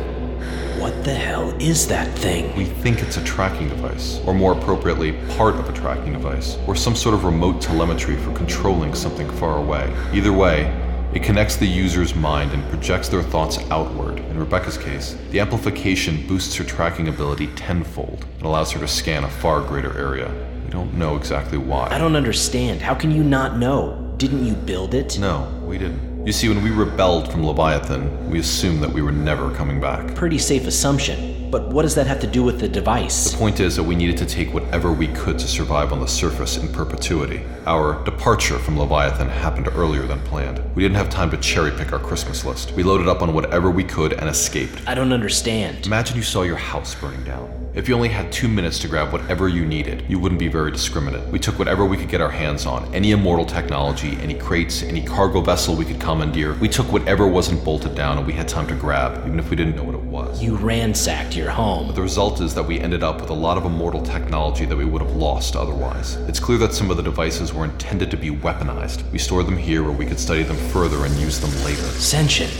What 0.79 1.03
the 1.03 1.13
hell 1.13 1.53
is 1.61 1.87
that 1.89 2.07
thing? 2.17 2.55
We 2.55 2.65
think 2.65 3.03
it's 3.03 3.17
a 3.17 3.23
tracking 3.23 3.69
device, 3.69 4.21
or 4.25 4.33
more 4.33 4.53
appropriately, 4.53 5.11
part 5.35 5.53
of 5.55 5.69
a 5.69 5.73
tracking 5.73 6.13
device, 6.13 6.57
or 6.65 6.75
some 6.75 6.95
sort 6.95 7.13
of 7.13 7.25
remote 7.25 7.61
telemetry 7.61 8.15
for 8.15 8.33
controlling 8.33 8.95
something 8.95 9.29
far 9.31 9.57
away. 9.57 9.93
Either 10.13 10.33
way, 10.33 10.73
it 11.13 11.23
connects 11.23 11.55
the 11.55 11.65
user's 11.65 12.13
mind 12.13 12.51
and 12.51 12.63
projects 12.69 13.09
their 13.09 13.23
thoughts 13.23 13.57
outward. 13.71 14.19
In 14.19 14.37
Rebecca's 14.37 14.77
case, 14.77 15.17
the 15.31 15.39
amplification 15.39 16.27
boosts 16.27 16.55
her 16.55 16.63
tracking 16.63 17.07
ability 17.07 17.47
tenfold 17.55 18.25
and 18.35 18.43
allows 18.43 18.71
her 18.73 18.79
to 18.79 18.87
scan 18.87 19.23
a 19.23 19.29
far 19.29 19.61
greater 19.61 19.97
area. 19.97 20.31
We 20.65 20.69
don't 20.69 20.93
know 20.93 21.15
exactly 21.15 21.57
why. 21.57 21.87
I 21.89 21.97
don't 21.97 22.15
understand. 22.15 22.81
How 22.81 22.93
can 22.93 23.09
you 23.09 23.23
not 23.23 23.57
know? 23.57 24.13
Didn't 24.17 24.45
you 24.45 24.53
build 24.53 24.93
it? 24.93 25.17
No, 25.17 25.49
we 25.65 25.79
didn't. 25.79 26.27
You 26.27 26.33
see, 26.33 26.47
when 26.47 26.63
we 26.63 26.69
rebelled 26.69 27.31
from 27.31 27.43
Leviathan, 27.43 28.29
we 28.29 28.39
assumed 28.39 28.83
that 28.83 28.91
we 28.91 29.01
were 29.01 29.11
never 29.11 29.49
coming 29.55 29.79
back. 29.81 30.13
Pretty 30.13 30.37
safe 30.37 30.67
assumption. 30.67 31.38
But 31.51 31.69
what 31.69 31.81
does 31.81 31.95
that 31.95 32.05
have 32.05 32.19
to 32.19 32.27
do 32.27 32.43
with 32.43 32.59
the 32.59 32.69
device? 32.69 33.31
The 33.31 33.37
point 33.37 33.59
is 33.59 33.75
that 33.75 33.83
we 33.83 33.95
needed 33.95 34.17
to 34.17 34.25
take 34.25 34.53
whatever 34.53 34.91
we 34.91 35.07
could 35.07 35.39
to 35.39 35.47
survive 35.47 35.91
on 35.91 35.99
the 35.99 36.07
surface 36.07 36.57
in 36.57 36.67
perpetuity. 36.67 37.41
Our 37.65 38.03
departure 38.03 38.59
from 38.59 38.77
Leviathan 38.77 39.29
happened 39.29 39.67
earlier 39.69 40.05
than 40.05 40.19
planned. 40.21 40.61
We 40.75 40.83
didn't 40.83 40.97
have 40.97 41.09
time 41.09 41.31
to 41.31 41.37
cherry 41.37 41.71
pick 41.71 41.91
our 41.91 41.97
Christmas 41.99 42.45
list. 42.45 42.73
We 42.73 42.83
loaded 42.83 43.07
up 43.07 43.23
on 43.23 43.33
whatever 43.33 43.71
we 43.71 43.83
could 43.83 44.13
and 44.13 44.29
escaped. 44.29 44.87
I 44.87 44.93
don't 44.93 45.11
understand. 45.11 45.87
Imagine 45.87 46.17
you 46.17 46.23
saw 46.23 46.43
your 46.43 46.55
house 46.55 46.93
burning 46.93 47.23
down. 47.23 47.68
If 47.79 47.87
you 47.87 47.95
only 47.95 48.09
had 48.09 48.29
two 48.29 48.49
minutes 48.49 48.77
to 48.79 48.89
grab 48.89 49.13
whatever 49.13 49.47
you 49.47 49.65
needed, 49.65 50.03
you 50.09 50.19
wouldn't 50.19 50.37
be 50.37 50.49
very 50.49 50.69
discriminate. 50.69 51.25
We 51.29 51.39
took 51.39 51.57
whatever 51.57 51.85
we 51.85 51.95
could 51.95 52.09
get 52.09 52.19
our 52.19 52.29
hands 52.29 52.65
on 52.65 52.93
any 52.93 53.11
immortal 53.11 53.45
technology, 53.45 54.17
any 54.17 54.33
crates, 54.33 54.83
any 54.83 55.01
cargo 55.01 55.39
vessel 55.39 55.77
we 55.77 55.85
could 55.85 55.97
commandeer. 55.97 56.55
We 56.55 56.67
took 56.67 56.91
whatever 56.91 57.25
wasn't 57.25 57.63
bolted 57.63 57.95
down 57.95 58.17
and 58.17 58.27
we 58.27 58.33
had 58.33 58.49
time 58.49 58.67
to 58.67 58.75
grab, 58.75 59.25
even 59.25 59.39
if 59.39 59.49
we 59.49 59.55
didn't 59.55 59.77
know 59.77 59.85
what 59.85 59.95
it 59.95 60.01
was. 60.01 60.43
You 60.43 60.57
ransacked 60.57 61.37
your 61.37 61.51
home. 61.51 61.87
But 61.87 61.95
the 61.95 62.01
result 62.01 62.41
is 62.41 62.53
that 62.53 62.63
we 62.63 62.81
ended 62.81 63.01
up 63.01 63.21
with 63.21 63.29
a 63.29 63.33
lot 63.33 63.57
of 63.57 63.63
immortal 63.63 64.03
technology 64.03 64.65
that 64.65 64.75
we 64.75 64.83
would 64.83 65.01
have 65.01 65.15
lost 65.15 65.55
otherwise. 65.55 66.17
It's 66.27 66.41
clear 66.41 66.57
that 66.57 66.73
some 66.73 66.91
of 66.91 66.97
the 66.97 67.03
devices 67.03 67.53
were 67.53 67.63
intended 67.63 68.11
to 68.11 68.17
be 68.17 68.29
weaponized. 68.29 69.09
We 69.13 69.19
stored 69.19 69.47
them 69.47 69.57
here 69.57 69.83
where 69.83 69.93
we 69.93 70.05
could 70.05 70.19
study 70.19 70.43
them 70.43 70.57
further 70.57 71.05
and 71.05 71.15
use 71.15 71.39
them 71.39 71.51
later. 71.63 71.83
Senshin, 71.95 72.51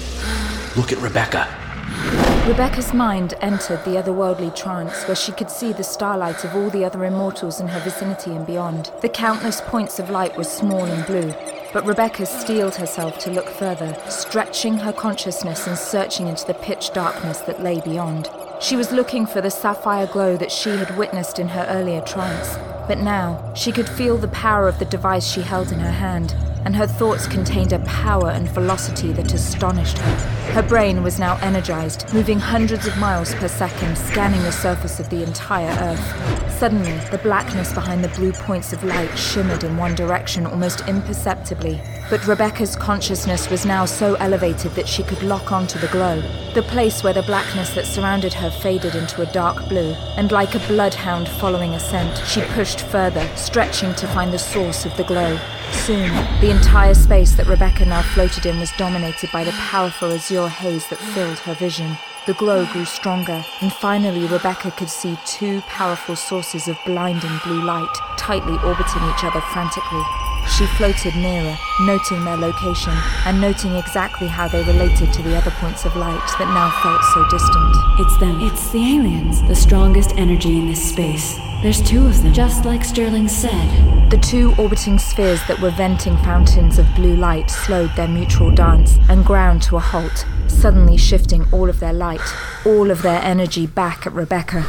look 0.77 0.93
at 0.93 0.97
Rebecca. 0.99 2.28
Rebecca's 2.47 2.93
mind 2.93 3.35
entered 3.41 3.83
the 3.85 4.01
otherworldly 4.01 4.55
trance 4.55 5.03
where 5.03 5.15
she 5.15 5.31
could 5.31 5.51
see 5.51 5.71
the 5.71 5.83
starlight 5.83 6.43
of 6.43 6.55
all 6.55 6.69
the 6.71 6.83
other 6.83 7.05
immortals 7.05 7.59
in 7.59 7.67
her 7.67 7.79
vicinity 7.81 8.35
and 8.35 8.45
beyond. 8.45 8.91
The 9.01 9.09
countless 9.09 9.61
points 9.61 9.99
of 9.99 10.09
light 10.09 10.35
were 10.35 10.43
small 10.43 10.85
and 10.85 11.05
blue, 11.05 11.33
but 11.73 11.85
Rebecca 11.85 12.25
steeled 12.25 12.75
herself 12.75 13.19
to 13.19 13.29
look 13.31 13.47
further, 13.47 13.95
stretching 14.09 14.77
her 14.77 14.93
consciousness 14.93 15.67
and 15.67 15.77
searching 15.77 16.27
into 16.27 16.47
the 16.47 16.55
pitch 16.55 16.91
darkness 16.91 17.39
that 17.41 17.61
lay 17.61 17.81
beyond. 17.81 18.29
She 18.59 18.75
was 18.75 18.91
looking 18.91 19.27
for 19.27 19.41
the 19.41 19.51
sapphire 19.51 20.07
glow 20.07 20.35
that 20.37 20.51
she 20.51 20.71
had 20.71 20.97
witnessed 20.97 21.37
in 21.37 21.49
her 21.49 21.67
earlier 21.69 22.01
trance, 22.01 22.57
but 22.89 22.97
now 22.97 23.53
she 23.53 23.71
could 23.71 23.87
feel 23.87 24.17
the 24.17 24.27
power 24.29 24.67
of 24.67 24.79
the 24.79 24.85
device 24.85 25.31
she 25.31 25.41
held 25.41 25.71
in 25.71 25.79
her 25.79 25.91
hand, 25.91 26.35
and 26.65 26.75
her 26.75 26.87
thoughts 26.87 27.27
contained 27.27 27.71
a 27.71 27.77
power 27.85 28.31
and 28.31 28.49
velocity 28.49 29.11
that 29.11 29.31
astonished 29.31 29.99
her. 29.99 30.15
Her 30.53 30.63
brain 30.63 31.03
was 31.03 31.19
now 31.19 31.37
energized, 31.43 32.11
moving 32.15 32.39
hundreds 32.39 32.87
of 32.87 32.97
miles 32.97 33.35
per 33.35 33.47
second, 33.47 33.95
scanning 33.95 34.41
the 34.41 34.51
surface 34.51 34.99
of 34.99 35.07
the 35.11 35.21
entire 35.21 35.69
Earth. 35.79 36.51
Suddenly, 36.51 36.97
the 37.11 37.19
blackness 37.19 37.71
behind 37.73 38.03
the 38.03 38.09
blue 38.09 38.31
points 38.31 38.73
of 38.73 38.83
light 38.83 39.15
shimmered 39.15 39.63
in 39.63 39.77
one 39.77 39.93
direction 39.93 40.47
almost 40.47 40.81
imperceptibly. 40.87 41.79
But 42.09 42.25
Rebecca's 42.25 42.75
consciousness 42.75 43.51
was 43.51 43.67
now 43.67 43.85
so 43.85 44.15
elevated 44.15 44.71
that 44.71 44.87
she 44.87 45.03
could 45.03 45.21
lock 45.21 45.51
onto 45.51 45.77
the 45.77 45.87
glow. 45.89 46.21
The 46.55 46.63
place 46.63 47.03
where 47.03 47.13
the 47.13 47.21
blackness 47.21 47.69
that 47.75 47.85
surrounded 47.85 48.33
her 48.33 48.49
faded 48.49 48.95
into 48.95 49.21
a 49.21 49.31
dark 49.31 49.69
blue, 49.69 49.93
and 50.17 50.31
like 50.31 50.55
a 50.55 50.67
bloodhound 50.67 51.29
following 51.29 51.75
a 51.75 51.79
scent, 51.79 52.17
she 52.25 52.41
pushed 52.41 52.81
further, 52.81 53.29
stretching 53.35 53.93
to 53.93 54.07
find 54.07 54.33
the 54.33 54.39
source 54.39 54.85
of 54.85 54.97
the 54.97 55.03
glow. 55.03 55.39
Soon, 55.71 56.11
the 56.41 56.49
entire 56.49 56.95
space 56.95 57.33
that 57.33 57.45
Rebecca 57.45 57.85
now 57.85 58.01
floated 58.01 58.47
in 58.47 58.59
was 58.59 58.71
dominated 58.77 59.29
by 59.31 59.43
the 59.43 59.51
powerful 59.51 60.11
azure 60.11 60.47
haze 60.47 60.87
that 60.89 60.97
filled 61.13 61.37
her 61.39 61.53
vision. 61.53 61.95
The 62.25 62.33
glow 62.33 62.65
grew 62.73 62.85
stronger, 62.85 63.45
and 63.61 63.71
finally 63.71 64.25
Rebecca 64.25 64.71
could 64.71 64.89
see 64.89 65.15
two 65.25 65.61
powerful 65.61 66.15
sources 66.15 66.67
of 66.67 66.77
blinding 66.87 67.39
blue 67.43 67.61
light, 67.61 67.93
tightly 68.17 68.57
orbiting 68.63 69.03
each 69.09 69.23
other 69.23 69.41
frantically. 69.41 70.28
She 70.47 70.65
floated 70.77 71.15
nearer, 71.15 71.57
noting 71.81 72.23
their 72.25 72.37
location 72.37 72.93
and 73.25 73.39
noting 73.39 73.75
exactly 73.75 74.27
how 74.27 74.47
they 74.47 74.63
related 74.63 75.13
to 75.13 75.21
the 75.21 75.35
other 75.35 75.51
points 75.51 75.85
of 75.85 75.95
light 75.95 76.21
that 76.39 76.53
now 76.53 76.69
felt 76.81 77.03
so 77.13 77.27
distant. 77.29 77.75
It's 77.99 78.17
them. 78.17 78.41
It's 78.41 78.71
the 78.71 78.95
aliens. 78.95 79.41
The 79.47 79.55
strongest 79.55 80.15
energy 80.17 80.57
in 80.59 80.67
this 80.67 80.89
space. 80.89 81.37
There's 81.61 81.81
two 81.81 82.05
of 82.05 82.23
them, 82.23 82.33
just 82.33 82.63
like 82.63 82.85
Sterling 82.85 83.27
said. 83.27 84.09
The 84.09 84.17
two 84.17 84.53
orbiting 84.57 84.97
spheres 84.97 85.41
that 85.47 85.59
were 85.59 85.71
venting 85.71 86.17
fountains 86.17 86.79
of 86.79 86.95
blue 86.95 87.15
light 87.15 87.49
slowed 87.49 87.95
their 87.95 88.07
mutual 88.07 88.49
dance 88.49 88.97
and 89.09 89.25
ground 89.25 89.61
to 89.63 89.75
a 89.75 89.79
halt, 89.79 90.25
suddenly 90.47 90.97
shifting 90.97 91.45
all 91.51 91.69
of 91.69 91.79
their 91.79 91.93
light, 91.93 92.21
all 92.65 92.91
of 92.91 93.01
their 93.01 93.21
energy 93.21 93.67
back 93.67 94.07
at 94.07 94.13
Rebecca. 94.13 94.65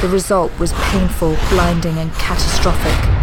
The 0.00 0.08
result 0.08 0.56
was 0.58 0.72
painful, 0.74 1.36
blinding, 1.50 1.98
and 1.98 2.12
catastrophic. 2.14 3.17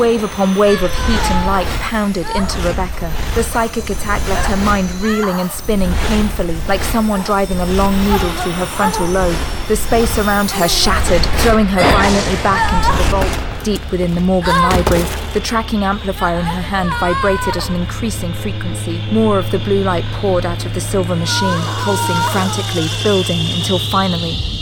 Wave 0.00 0.24
upon 0.24 0.56
wave 0.56 0.82
of 0.82 0.90
heat 1.04 1.30
and 1.30 1.46
light 1.46 1.66
pounded 1.78 2.26
into 2.34 2.56
Rebecca. 2.66 3.12
The 3.34 3.42
psychic 3.42 3.90
attack 3.90 4.26
left 4.30 4.48
her 4.48 4.56
mind 4.64 4.90
reeling 5.02 5.38
and 5.38 5.50
spinning 5.50 5.92
painfully, 6.08 6.56
like 6.66 6.80
someone 6.80 7.20
driving 7.20 7.58
a 7.58 7.66
long 7.66 7.94
needle 8.04 8.30
through 8.40 8.52
her 8.52 8.64
frontal 8.64 9.06
lobe. 9.08 9.36
The 9.68 9.76
space 9.76 10.18
around 10.18 10.50
her 10.52 10.68
shattered, 10.68 11.20
throwing 11.42 11.66
her 11.66 11.82
violently 11.82 12.36
back 12.42 12.72
into 12.72 12.96
the 12.96 13.10
vault 13.10 13.50
deep 13.62 13.90
within 13.90 14.14
the 14.14 14.22
Morgan 14.22 14.56
Library. 14.56 15.04
The 15.34 15.40
tracking 15.40 15.84
amplifier 15.84 16.38
in 16.38 16.46
her 16.46 16.62
hand 16.62 16.90
vibrated 16.98 17.58
at 17.58 17.68
an 17.68 17.76
increasing 17.76 18.32
frequency. 18.32 19.04
More 19.12 19.38
of 19.38 19.50
the 19.50 19.58
blue 19.58 19.82
light 19.82 20.04
poured 20.14 20.46
out 20.46 20.64
of 20.64 20.72
the 20.72 20.80
silver 20.80 21.14
machine, 21.14 21.60
pulsing 21.84 22.16
frantically, 22.32 22.88
building 23.04 23.40
until 23.54 23.78
finally, 23.90 24.59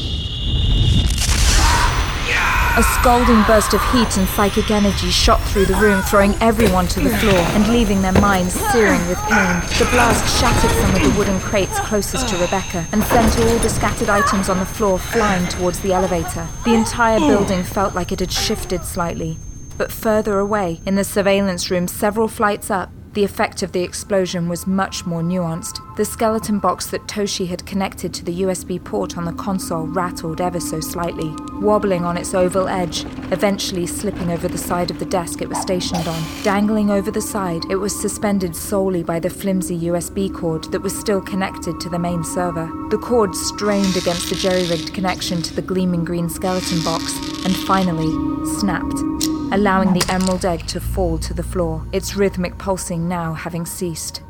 a 2.78 2.82
scalding 2.84 3.42
burst 3.42 3.74
of 3.74 3.82
heat 3.90 4.16
and 4.16 4.28
psychic 4.28 4.70
energy 4.70 5.10
shot 5.10 5.42
through 5.48 5.64
the 5.64 5.74
room, 5.74 6.00
throwing 6.02 6.32
everyone 6.40 6.86
to 6.86 7.00
the 7.00 7.10
floor 7.18 7.34
and 7.34 7.66
leaving 7.72 8.00
their 8.02 8.12
minds 8.12 8.54
searing 8.70 9.04
with 9.08 9.18
pain. 9.22 9.60
The 9.80 9.88
blast 9.90 10.38
shattered 10.38 10.70
some 10.70 10.94
of 10.94 11.02
the 11.02 11.18
wooden 11.18 11.40
crates 11.40 11.76
closest 11.80 12.28
to 12.28 12.36
Rebecca 12.36 12.86
and 12.92 13.02
sent 13.02 13.36
all 13.40 13.58
the 13.58 13.68
scattered 13.68 14.08
items 14.08 14.48
on 14.48 14.60
the 14.60 14.64
floor 14.64 14.96
flying 14.96 15.48
towards 15.48 15.80
the 15.80 15.92
elevator. 15.92 16.46
The 16.64 16.74
entire 16.74 17.18
building 17.18 17.64
felt 17.64 17.96
like 17.96 18.12
it 18.12 18.20
had 18.20 18.30
shifted 18.30 18.84
slightly. 18.84 19.38
But 19.76 19.90
further 19.90 20.38
away, 20.38 20.80
in 20.86 20.94
the 20.94 21.02
surveillance 21.02 21.72
room 21.72 21.88
several 21.88 22.28
flights 22.28 22.70
up, 22.70 22.90
the 23.18 23.24
effect 23.24 23.64
of 23.64 23.72
the 23.72 23.82
explosion 23.82 24.48
was 24.48 24.68
much 24.68 25.04
more 25.04 25.22
nuanced. 25.22 25.80
The 25.96 26.04
skeleton 26.04 26.60
box 26.60 26.86
that 26.90 27.08
Toshi 27.08 27.48
had 27.48 27.66
connected 27.66 28.14
to 28.14 28.24
the 28.24 28.42
USB 28.42 28.78
port 28.84 29.18
on 29.18 29.24
the 29.24 29.32
console 29.32 29.88
rattled 29.88 30.40
ever 30.40 30.60
so 30.60 30.78
slightly, 30.78 31.34
wobbling 31.54 32.04
on 32.04 32.16
its 32.16 32.32
oval 32.32 32.68
edge, 32.68 33.04
eventually 33.32 33.88
slipping 33.88 34.30
over 34.30 34.46
the 34.46 34.56
side 34.56 34.92
of 34.92 35.00
the 35.00 35.04
desk 35.04 35.42
it 35.42 35.48
was 35.48 35.60
stationed 35.60 36.06
on. 36.06 36.22
Dangling 36.44 36.92
over 36.92 37.10
the 37.10 37.20
side, 37.20 37.64
it 37.68 37.74
was 37.74 38.00
suspended 38.00 38.54
solely 38.54 39.02
by 39.02 39.18
the 39.18 39.30
flimsy 39.30 39.76
USB 39.76 40.32
cord 40.32 40.70
that 40.70 40.82
was 40.82 40.96
still 40.96 41.20
connected 41.20 41.80
to 41.80 41.88
the 41.88 41.98
main 41.98 42.22
server. 42.22 42.66
The 42.90 42.98
cord 42.98 43.34
strained 43.34 43.96
against 43.96 44.30
the 44.30 44.36
jerry 44.36 44.68
rigged 44.68 44.94
connection 44.94 45.42
to 45.42 45.54
the 45.56 45.62
gleaming 45.62 46.04
green 46.04 46.28
skeleton 46.28 46.84
box 46.84 47.18
and 47.44 47.56
finally 47.66 48.12
snapped 48.60 49.07
allowing 49.52 49.94
the 49.94 50.04
emerald 50.10 50.44
egg 50.44 50.66
to 50.66 50.80
fall 50.80 51.18
to 51.18 51.32
the 51.32 51.42
floor, 51.42 51.86
its 51.92 52.14
rhythmic 52.14 52.58
pulsing 52.58 53.08
now 53.08 53.32
having 53.32 53.64
ceased. 53.64 54.22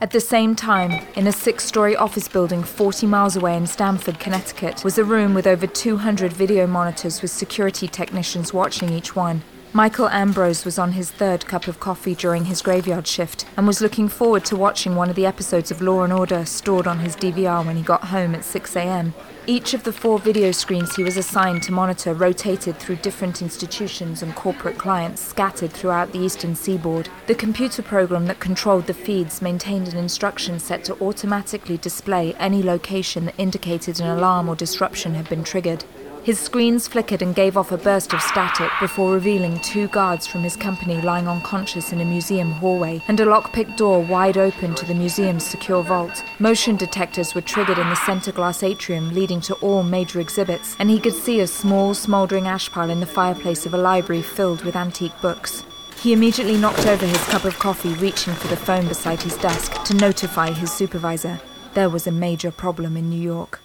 At 0.00 0.10
the 0.10 0.20
same 0.20 0.54
time, 0.56 1.06
in 1.16 1.26
a 1.26 1.32
six 1.32 1.64
story 1.64 1.96
office 1.96 2.28
building 2.28 2.62
40 2.62 3.06
miles 3.06 3.36
away 3.36 3.56
in 3.56 3.66
Stamford, 3.66 4.18
Connecticut, 4.18 4.82
was 4.84 4.98
a 4.98 5.04
room 5.04 5.34
with 5.34 5.46
over 5.46 5.66
200 5.66 6.32
video 6.32 6.66
monitors 6.66 7.22
with 7.22 7.30
security 7.30 7.88
technicians 7.88 8.52
watching 8.52 8.90
each 8.90 9.14
one. 9.14 9.42
Michael 9.76 10.08
Ambrose 10.10 10.64
was 10.64 10.78
on 10.78 10.92
his 10.92 11.10
third 11.10 11.46
cup 11.46 11.66
of 11.66 11.80
coffee 11.80 12.14
during 12.14 12.44
his 12.44 12.62
graveyard 12.62 13.08
shift 13.08 13.44
and 13.56 13.66
was 13.66 13.80
looking 13.80 14.08
forward 14.08 14.44
to 14.44 14.54
watching 14.54 14.94
one 14.94 15.10
of 15.10 15.16
the 15.16 15.26
episodes 15.26 15.72
of 15.72 15.82
Law 15.82 16.04
and 16.04 16.12
Order 16.12 16.46
stored 16.46 16.86
on 16.86 17.00
his 17.00 17.16
DVR 17.16 17.66
when 17.66 17.74
he 17.74 17.82
got 17.82 18.04
home 18.04 18.36
at 18.36 18.44
6 18.44 18.76
a.m. 18.76 19.14
Each 19.48 19.74
of 19.74 19.82
the 19.82 19.92
four 19.92 20.20
video 20.20 20.52
screens 20.52 20.94
he 20.94 21.02
was 21.02 21.16
assigned 21.16 21.64
to 21.64 21.72
monitor 21.72 22.14
rotated 22.14 22.78
through 22.78 23.02
different 23.02 23.42
institutions 23.42 24.22
and 24.22 24.36
corporate 24.36 24.78
clients 24.78 25.20
scattered 25.20 25.72
throughout 25.72 26.12
the 26.12 26.20
eastern 26.20 26.54
seaboard. 26.54 27.08
The 27.26 27.34
computer 27.34 27.82
program 27.82 28.26
that 28.26 28.38
controlled 28.38 28.86
the 28.86 28.94
feeds 28.94 29.42
maintained 29.42 29.88
an 29.88 29.98
instruction 29.98 30.60
set 30.60 30.84
to 30.84 31.02
automatically 31.02 31.78
display 31.78 32.32
any 32.34 32.62
location 32.62 33.24
that 33.24 33.34
indicated 33.38 33.98
an 33.98 34.06
alarm 34.06 34.48
or 34.48 34.54
disruption 34.54 35.14
had 35.14 35.28
been 35.28 35.42
triggered. 35.42 35.84
His 36.24 36.40
screens 36.40 36.88
flickered 36.88 37.20
and 37.20 37.34
gave 37.34 37.54
off 37.54 37.70
a 37.70 37.76
burst 37.76 38.14
of 38.14 38.22
static 38.22 38.70
before 38.80 39.12
revealing 39.12 39.60
two 39.60 39.88
guards 39.88 40.26
from 40.26 40.42
his 40.42 40.56
company 40.56 40.98
lying 41.02 41.28
unconscious 41.28 41.92
in 41.92 42.00
a 42.00 42.04
museum 42.06 42.50
hallway 42.50 43.02
and 43.08 43.20
a 43.20 43.26
lockpick 43.26 43.76
door 43.76 44.00
wide 44.00 44.38
open 44.38 44.74
to 44.74 44.86
the 44.86 44.94
museum's 44.94 45.44
secure 45.44 45.82
vault. 45.82 46.24
Motion 46.38 46.76
detectors 46.76 47.34
were 47.34 47.42
triggered 47.42 47.76
in 47.76 47.90
the 47.90 47.94
center 48.06 48.32
glass 48.32 48.62
atrium 48.62 49.12
leading 49.12 49.42
to 49.42 49.54
all 49.56 49.82
major 49.82 50.18
exhibits, 50.18 50.76
and 50.78 50.88
he 50.88 50.98
could 50.98 51.12
see 51.12 51.40
a 51.40 51.46
small, 51.46 51.92
smoldering 51.92 52.48
ash 52.48 52.72
pile 52.72 52.88
in 52.88 53.00
the 53.00 53.06
fireplace 53.06 53.66
of 53.66 53.74
a 53.74 53.78
library 53.78 54.22
filled 54.22 54.64
with 54.64 54.76
antique 54.76 55.20
books. 55.20 55.62
He 56.00 56.14
immediately 56.14 56.56
knocked 56.56 56.86
over 56.86 57.04
his 57.04 57.22
cup 57.26 57.44
of 57.44 57.58
coffee, 57.58 57.92
reaching 57.96 58.32
for 58.32 58.48
the 58.48 58.56
phone 58.56 58.88
beside 58.88 59.20
his 59.20 59.36
desk 59.36 59.84
to 59.84 59.94
notify 59.94 60.52
his 60.52 60.72
supervisor. 60.72 61.38
There 61.74 61.90
was 61.90 62.06
a 62.06 62.12
major 62.12 62.50
problem 62.50 62.96
in 62.96 63.10
New 63.10 63.20
York. 63.20 63.60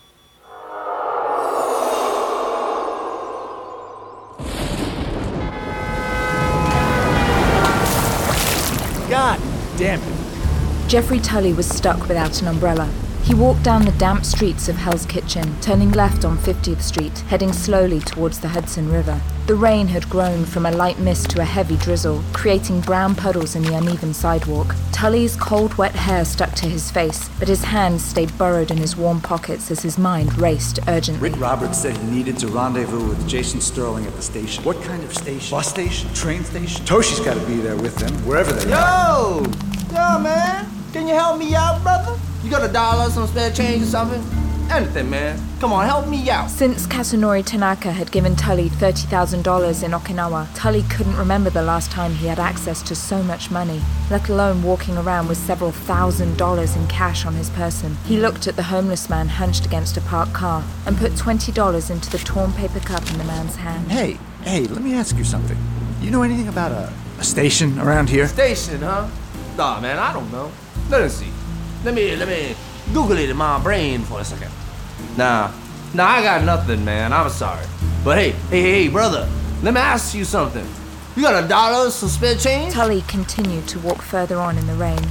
Damn 9.80 10.02
it. 10.02 10.90
Jeffrey 10.90 11.20
Tully 11.20 11.54
was 11.54 11.68
stuck 11.68 12.08
without 12.10 12.42
an 12.42 12.50
umbrella. 12.50 12.92
He 13.24 13.34
walked 13.36 13.64
down 13.64 13.86
the 13.86 13.92
damp 13.94 14.26
streets 14.26 14.68
of 14.68 14.76
Hell's 14.76 15.06
Kitchen, 15.06 15.56
turning 15.62 15.92
left 15.92 16.26
on 16.26 16.38
50th 16.40 16.82
Street, 16.82 17.20
heading 17.30 17.54
slowly 17.54 18.00
towards 18.00 18.40
the 18.40 18.48
Hudson 18.48 18.92
River. 18.92 19.22
The 19.46 19.56
rain 19.56 19.88
had 19.88 20.10
grown 20.10 20.46
from 20.46 20.66
a 20.66 20.72
light 20.72 21.00
mist 21.00 21.30
to 21.32 21.42
a 21.42 21.46
heavy 21.46 21.78
drizzle, 21.78 22.24
creating 22.34 22.82
brown 22.82 23.16
puddles 23.16 23.56
in 23.56 23.62
the 23.62 23.76
uneven 23.76 24.14
sidewalk. 24.14 24.76
Tully's 24.92 25.36
cold, 25.36 25.76
wet 25.76 25.96
hair 25.96 26.26
stuck 26.26 26.54
to 26.56 26.68
his 26.68 26.90
face, 26.90 27.30
but 27.38 27.48
his 27.48 27.64
hands 27.64 28.04
stayed 28.04 28.36
burrowed 28.38 28.72
in 28.72 28.78
his 28.78 28.98
warm 28.98 29.22
pockets 29.22 29.70
as 29.70 29.82
his 29.82 29.98
mind 29.98 30.36
raced 30.40 30.80
urgently. 30.88 31.30
Rick 31.30 31.40
Roberts 31.40 31.80
said 31.80 31.96
he 31.98 32.10
needed 32.10 32.38
to 32.40 32.48
rendezvous 32.48 33.08
with 33.08 33.28
Jason 33.28 33.62
Sterling 33.62 34.08
at 34.08 34.16
the 34.16 34.24
station. 34.24 34.64
What 34.64 34.82
kind 34.82 35.04
of 35.04 35.14
station? 35.14 35.56
Bus 35.56 35.68
station? 35.68 36.12
Train 36.14 36.44
station? 36.44 36.84
Toshi's 36.86 37.20
got 37.20 37.36
to 37.36 37.46
be 37.46 37.58
there 37.58 37.76
with 37.76 37.96
them, 37.98 38.14
wherever 38.26 38.52
they 38.52 38.72
are. 38.72 39.44
Yo! 39.44 39.69
Yo, 39.92 40.20
man! 40.20 40.68
Can 40.94 41.08
you 41.08 41.16
help 41.16 41.40
me 41.40 41.56
out, 41.56 41.82
brother? 41.82 42.18
You 42.44 42.50
got 42.52 42.68
a 42.68 42.72
dollar, 42.72 43.10
some 43.10 43.28
spare 43.28 43.52
change 43.52 43.84
or 43.84 43.88
something? 43.88 44.22
Anything, 44.72 45.10
man. 45.10 45.40
Come 45.60 45.74
on, 45.74 45.88
help 45.88 46.08
me 46.08 46.30
out. 46.30 46.48
Since 46.52 46.86
Katanori 46.86 47.44
Tanaka 47.44 47.92
had 47.92 48.12
given 48.12 48.36
Tully 48.36 48.70
$30,000 48.70 49.84
in 49.84 49.92
Okinawa, 49.92 50.48
Tully 50.54 50.84
couldn't 50.84 51.18
remember 51.18 51.50
the 51.50 51.64
last 51.64 51.90
time 51.90 52.14
he 52.14 52.28
had 52.28 52.38
access 52.38 52.84
to 52.84 52.96
so 52.96 53.24
much 53.24 53.50
money, 53.50 53.82
let 54.12 54.30
alone 54.30 54.62
walking 54.62 54.96
around 54.96 55.28
with 55.28 55.40
several 55.40 55.72
thousand 55.72 56.38
dollars 56.38 56.76
in 56.76 56.86
cash 56.88 57.26
on 57.26 57.34
his 57.34 57.50
person. 57.50 57.98
He 58.06 58.18
looked 58.18 58.46
at 58.46 58.56
the 58.56 58.64
homeless 58.64 59.10
man 59.10 59.28
hunched 59.28 59.66
against 59.66 59.98
a 59.98 60.02
parked 60.02 60.34
car 60.34 60.64
and 60.86 60.98
put 60.98 61.14
$20 61.14 61.90
into 61.90 62.10
the 62.12 62.20
torn 62.20 62.54
paper 62.54 62.80
cup 62.80 63.10
in 63.10 63.18
the 63.18 63.24
man's 63.24 63.56
hand. 63.56 63.92
Hey, 63.92 64.20
hey, 64.44 64.66
let 64.66 64.84
me 64.84 64.94
ask 64.94 65.18
you 65.18 65.24
something. 65.24 65.58
You 66.00 66.12
know 66.12 66.22
anything 66.22 66.48
about 66.48 66.72
a, 66.72 66.94
a 67.18 67.24
station 67.24 67.80
around 67.80 68.10
here? 68.10 68.28
Station, 68.28 68.82
huh? 68.82 69.10
Man, 69.60 70.00
I 70.00 70.14
don't 70.14 70.32
know. 70.32 70.50
Let 70.90 71.02
us 71.02 71.16
see. 71.16 71.28
Let 71.84 71.94
me 71.94 72.16
let 72.16 72.30
me 72.30 72.56
Google 72.94 73.18
it 73.18 73.30
in 73.30 73.36
my 73.36 73.62
brain 73.62 74.04
for 74.04 74.22
a 74.22 74.24
second. 74.24 74.50
Nah, 75.18 75.52
nah, 75.94 76.06
I 76.08 76.24
got 76.24 76.46
nothing, 76.46 76.86
man. 76.86 77.12
I'm 77.12 77.30
sorry. 77.30 77.66
But 78.06 78.18
hey, 78.18 78.32
hey, 78.50 78.62
hey, 78.62 78.88
brother, 78.88 79.28
let 79.62 79.74
me 79.74 79.82
ask 79.82 80.16
you 80.16 80.24
something. 80.24 80.66
You 81.18 81.24
got 81.24 81.44
a 81.44 81.46
dollar, 81.46 81.90
some 81.90 82.08
spare 82.08 82.36
change? 82.36 82.74
Tully 82.74 83.02
continued 83.02 83.68
to 83.68 83.80
walk 83.80 84.02
further 84.02 84.38
on 84.38 84.58
in 84.58 84.66
the 84.66 84.76
rain. 84.76 85.02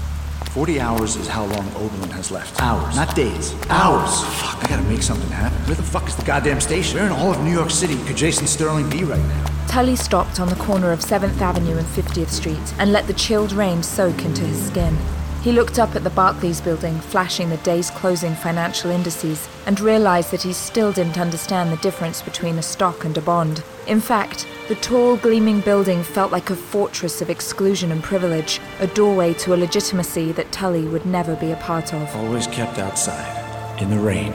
40 0.59 0.81
hours 0.81 1.15
is 1.15 1.29
how 1.29 1.45
long 1.45 1.69
Oberlin 1.77 2.11
has 2.11 2.33
left. 2.33 2.61
Hours. 2.61 2.97
Not 2.97 3.15
days. 3.15 3.55
Hours. 3.71 4.25
Fuck, 4.41 4.65
I 4.65 4.67
gotta 4.69 4.83
make 4.89 5.03
something 5.05 5.31
happen. 5.31 5.57
Where 5.67 5.77
the 5.77 5.85
fuck 5.85 6.09
is 6.09 6.17
the 6.17 6.25
goddamn 6.25 6.61
station? 6.61 6.97
Where 6.97 7.07
in 7.07 7.13
all 7.13 7.31
of 7.31 7.41
New 7.45 7.53
York 7.53 7.71
City 7.71 7.97
could 8.07 8.17
Jason 8.17 8.49
Sterling 8.49 8.91
be 8.91 9.05
right 9.05 9.23
now? 9.23 9.47
Tully 9.69 9.95
stopped 9.95 10.41
on 10.41 10.49
the 10.49 10.57
corner 10.57 10.91
of 10.91 10.99
7th 10.99 11.41
Avenue 11.41 11.77
and 11.77 11.87
50th 11.87 12.31
Street 12.31 12.75
and 12.81 12.91
let 12.91 13.07
the 13.07 13.13
chilled 13.13 13.53
rain 13.53 13.85
soak 13.85 14.25
into 14.25 14.43
his 14.43 14.67
skin. 14.67 14.99
He 15.43 15.53
looked 15.53 15.79
up 15.79 15.95
at 15.95 16.03
the 16.03 16.11
Barclays 16.11 16.61
building, 16.61 16.99
flashing 16.99 17.49
the 17.49 17.57
day's 17.59 17.91
closing 17.91 18.35
financial 18.35 18.91
indices, 18.91 19.49
and 19.67 19.79
realized 19.79 20.33
that 20.33 20.43
he 20.43 20.53
still 20.53 20.93
didn't 20.93 21.19
understand 21.19 21.73
the 21.73 21.77
difference 21.77 22.23
between 22.23 22.59
a 22.59 22.63
stock 22.63 23.05
and 23.05 23.17
a 23.17 23.21
bond. 23.21 23.63
In 23.87 24.01
fact, 24.01 24.47
the 24.67 24.75
tall, 24.75 25.17
gleaming 25.17 25.61
building 25.61 26.03
felt 26.03 26.33
like 26.33 26.51
a 26.51 26.57
fortress 26.57 27.23
of 27.23 27.31
exclusion 27.31 27.93
and 27.93 28.03
privilege, 28.03 28.61
a 28.81 28.89
doorway 28.89 29.33
to 29.35 29.55
a 29.55 29.57
legitimacy 29.57 30.33
that 30.33 30.51
Tully 30.51 30.89
would 30.89 31.07
never 31.07 31.37
be 31.37 31.53
a 31.53 31.57
part 31.57 31.95
of. 31.95 32.15
Always 32.17 32.49
kept 32.49 32.79
outside. 32.79 33.37
in 33.81 33.91
the 33.91 33.99
rain. 33.99 34.33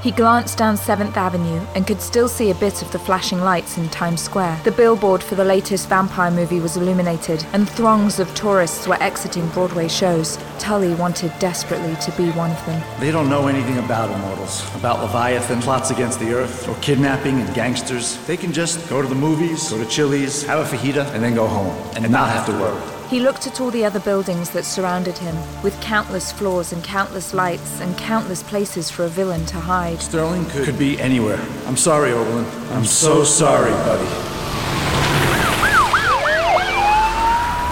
He 0.00 0.12
glanced 0.12 0.58
down 0.58 0.76
7th 0.76 1.16
Avenue 1.16 1.60
and 1.74 1.84
could 1.84 2.00
still 2.00 2.28
see 2.28 2.50
a 2.50 2.54
bit 2.54 2.82
of 2.82 2.92
the 2.92 3.00
flashing 3.00 3.40
lights 3.40 3.78
in 3.78 3.88
Times 3.88 4.20
Square. 4.20 4.60
The 4.62 4.70
billboard 4.70 5.24
for 5.24 5.34
the 5.34 5.44
latest 5.44 5.88
vampire 5.88 6.30
movie 6.30 6.60
was 6.60 6.76
illuminated, 6.76 7.44
and 7.52 7.68
throngs 7.68 8.20
of 8.20 8.32
tourists 8.36 8.86
were 8.86 9.02
exiting 9.02 9.48
Broadway 9.48 9.88
shows. 9.88 10.38
Tully 10.60 10.94
wanted 10.94 11.36
desperately 11.40 11.96
to 11.96 12.12
be 12.12 12.30
one 12.30 12.52
of 12.52 12.66
them. 12.66 12.80
They 13.00 13.10
don't 13.10 13.28
know 13.28 13.48
anything 13.48 13.78
about 13.78 14.08
immortals, 14.14 14.62
about 14.76 15.00
Leviathan, 15.00 15.60
plots 15.62 15.90
against 15.90 16.20
the 16.20 16.32
earth, 16.32 16.68
or 16.68 16.76
kidnapping 16.76 17.40
and 17.40 17.52
gangsters. 17.52 18.24
They 18.26 18.36
can 18.36 18.52
just 18.52 18.88
go 18.88 19.02
to 19.02 19.08
the 19.08 19.16
movies, 19.16 19.68
go 19.68 19.78
to 19.78 19.86
Chili's, 19.86 20.44
have 20.44 20.60
a 20.60 20.76
fajita, 20.76 21.12
and 21.12 21.24
then 21.24 21.34
go 21.34 21.48
home, 21.48 21.76
and 21.96 22.08
not 22.08 22.30
have 22.30 22.46
to 22.46 22.52
worry. 22.52 22.97
He 23.08 23.20
looked 23.20 23.46
at 23.46 23.58
all 23.58 23.70
the 23.70 23.86
other 23.86 24.00
buildings 24.00 24.50
that 24.50 24.66
surrounded 24.66 25.16
him, 25.16 25.34
with 25.62 25.80
countless 25.80 26.30
floors 26.30 26.74
and 26.74 26.84
countless 26.84 27.32
lights 27.32 27.80
and 27.80 27.96
countless 27.96 28.42
places 28.42 28.90
for 28.90 29.06
a 29.06 29.08
villain 29.08 29.46
to 29.46 29.56
hide. 29.58 30.02
Sterling 30.02 30.44
could, 30.50 30.66
could 30.66 30.78
be 30.78 31.00
anywhere. 31.00 31.40
I'm 31.66 31.78
sorry, 31.78 32.12
Oberlin. 32.12 32.44
I'm 32.72 32.84
so 32.84 33.24
sorry, 33.24 33.70
buddy. 33.70 34.06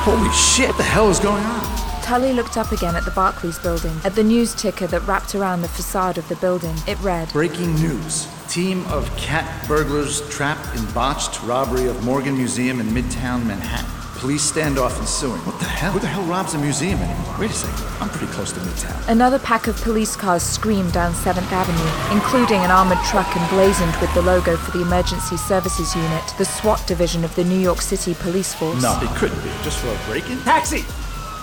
Holy 0.05 0.33
shit, 0.33 0.69
what 0.69 0.79
the 0.79 0.85
hell 0.85 1.11
is 1.11 1.21
going 1.21 1.45
on? 1.45 2.03
Tully 2.03 2.33
looked 2.33 2.57
up 2.57 2.73
again 2.73 2.97
at 2.97 3.05
the 3.05 3.11
Barclays 3.11 3.59
building, 3.59 3.95
at 4.05 4.15
the 4.15 4.25
news 4.25 4.55
ticker 4.55 4.87
that 4.87 5.07
wrapped 5.07 5.35
around 5.35 5.61
the 5.61 5.69
facade 5.69 6.17
of 6.17 6.27
the 6.29 6.37
building. 6.37 6.75
It 6.87 6.99
read 7.01 7.31
Breaking 7.35 7.75
news. 7.75 8.27
Team 8.49 8.87
of 8.87 9.15
cat 9.19 9.69
burglars 9.69 10.27
trapped 10.31 10.75
in 10.79 10.87
botched 10.93 11.43
robbery 11.43 11.89
of 11.89 12.03
Morgan 12.05 12.39
Museum 12.39 12.81
in 12.81 12.87
Midtown 12.87 13.45
Manhattan. 13.45 13.96
Police 14.19 14.51
standoff 14.51 14.99
ensuing. 14.99 15.41
What 15.45 15.59
the 15.59 15.67
hell? 15.67 15.93
Who 15.93 16.01
the 16.01 16.07
hell 16.07 16.23
robs 16.23 16.55
a 16.55 16.59
museum 16.59 16.99
anymore? 17.01 17.37
Wait 17.39 17.51
a 17.51 17.53
second. 17.53 17.85
I'm 18.01 18.09
pretty 18.09 18.33
close 18.33 18.51
to 18.53 18.61
Midtown. 18.61 19.09
Another 19.09 19.39
pack 19.39 19.67
of 19.67 19.77
police 19.83 20.17
cars 20.17 20.43
screamed 20.43 20.95
down 20.95 21.13
7th 21.13 21.53
Avenue, 21.53 22.17
including 22.17 22.61
an 22.61 22.71
armored 22.71 23.03
truck 23.05 23.29
emblazoned 23.37 23.95
with 24.01 24.13
the 24.15 24.23
logo 24.23 24.57
for 24.57 24.71
the 24.77 24.83
Emergency 24.83 25.37
Services 25.37 25.95
Unit, 25.95 26.25
the 26.39 26.47
SWAT 26.47 26.83
division 26.87 27.25
of 27.25 27.35
the 27.35 27.45
New 27.45 27.59
York 27.59 27.83
City 27.83 28.15
Police 28.15 28.55
Force. 28.55 28.83
No, 28.83 28.99
it 29.03 29.11
couldn't 29.17 29.43
be. 29.43 29.51
Just 29.63 29.79
for 29.81 29.89
a 29.89 29.99
break-in? 30.07 30.39
Taxi! 30.41 30.83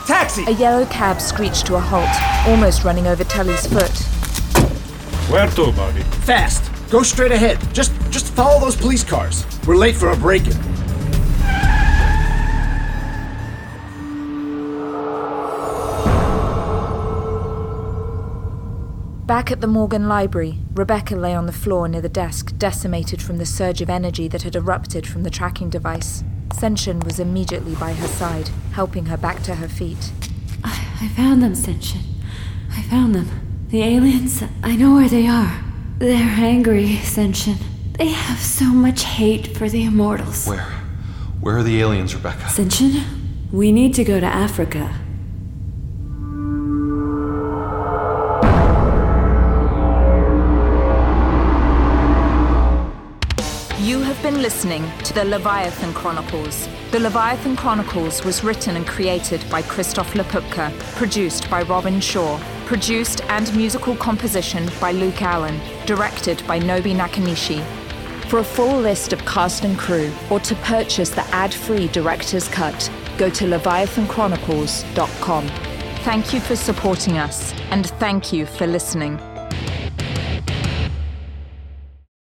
Taxi! 0.07 0.43
A 0.45 0.51
yellow 0.51 0.85
cab 0.87 1.21
screeched 1.21 1.67
to 1.67 1.75
a 1.75 1.79
halt, 1.79 2.09
almost 2.47 2.83
running 2.83 3.05
over 3.05 3.23
Tully's 3.23 3.67
foot. 3.67 3.91
Where 5.29 5.47
to, 5.47 5.71
buddy? 5.73 6.01
Fast. 6.25 6.71
Go 6.89 7.03
straight 7.03 7.31
ahead. 7.31 7.59
Just 7.73 7.91
just 8.11 8.33
follow 8.33 8.59
those 8.59 8.75
police 8.75 9.03
cars. 9.03 9.45
We're 9.65 9.77
late 9.77 9.95
for 9.95 10.09
a 10.09 10.17
break-in. 10.17 10.72
Back 19.25 19.51
at 19.51 19.61
the 19.61 19.67
Morgan 19.67 20.09
Library, 20.09 20.59
Rebecca 20.73 21.15
lay 21.15 21.33
on 21.33 21.45
the 21.45 21.53
floor 21.53 21.87
near 21.87 22.01
the 22.01 22.09
desk, 22.09 22.57
decimated 22.57 23.21
from 23.21 23.37
the 23.37 23.45
surge 23.45 23.79
of 23.79 23.89
energy 23.89 24.27
that 24.27 24.41
had 24.41 24.53
erupted 24.53 25.07
from 25.07 25.23
the 25.23 25.29
tracking 25.29 25.69
device. 25.69 26.25
Senshin 26.49 27.01
was 27.05 27.21
immediately 27.21 27.73
by 27.75 27.93
her 27.93 28.07
side, 28.09 28.49
helping 28.73 29.05
her 29.05 29.15
back 29.15 29.41
to 29.43 29.55
her 29.55 29.69
feet. 29.69 30.11
I, 30.61 30.85
I 30.99 31.07
found 31.07 31.41
them, 31.41 31.53
Senshin. 31.53 32.01
I 32.71 32.81
found 32.81 33.15
them. 33.15 33.29
The 33.69 33.81
aliens, 33.81 34.43
I 34.61 34.75
know 34.75 34.93
where 34.95 35.07
they 35.07 35.25
are. 35.27 35.63
They're 35.99 36.17
angry, 36.17 36.97
Senshin. 36.97 37.55
They 37.97 38.09
have 38.09 38.39
so 38.39 38.65
much 38.65 39.05
hate 39.05 39.55
for 39.55 39.69
the 39.69 39.85
immortals. 39.85 40.45
Where? 40.45 40.65
Where 41.39 41.57
are 41.59 41.63
the 41.63 41.79
aliens, 41.79 42.13
Rebecca? 42.13 42.43
Senshin, 42.47 43.01
we 43.53 43.71
need 43.71 43.93
to 43.93 44.03
go 44.03 44.19
to 44.19 44.25
Africa. 44.25 44.93
Listening 54.43 54.83
to 55.05 55.13
the 55.13 55.23
Leviathan 55.23 55.93
Chronicles. 55.93 56.67
The 56.91 56.99
Leviathan 56.99 57.55
Chronicles 57.55 58.25
was 58.25 58.43
written 58.43 58.75
and 58.75 58.85
created 58.85 59.41
by 59.49 59.61
Christof 59.61 60.15
Laputka, 60.15 60.77
produced 60.97 61.49
by 61.49 61.61
Robin 61.61 62.01
Shore, 62.01 62.37
produced 62.65 63.21
and 63.29 63.55
musical 63.55 63.95
composition 63.95 64.69
by 64.81 64.91
Luke 64.91 65.21
Allen, 65.21 65.61
directed 65.85 66.45
by 66.45 66.59
Nobi 66.59 66.93
Nakanishi. 66.93 67.63
For 68.27 68.39
a 68.39 68.43
full 68.43 68.81
list 68.81 69.13
of 69.13 69.23
cast 69.23 69.63
and 69.63 69.79
crew, 69.79 70.11
or 70.29 70.41
to 70.41 70.55
purchase 70.55 71.11
the 71.11 71.23
ad-free 71.27 71.87
director's 71.87 72.49
cut, 72.49 72.91
go 73.17 73.29
to 73.29 73.45
leviathanchronicles.com. 73.45 75.47
Thank 76.03 76.33
you 76.33 76.41
for 76.41 76.57
supporting 76.57 77.17
us, 77.17 77.53
and 77.71 77.89
thank 77.91 78.33
you 78.33 78.45
for 78.45 78.67
listening. 78.67 79.21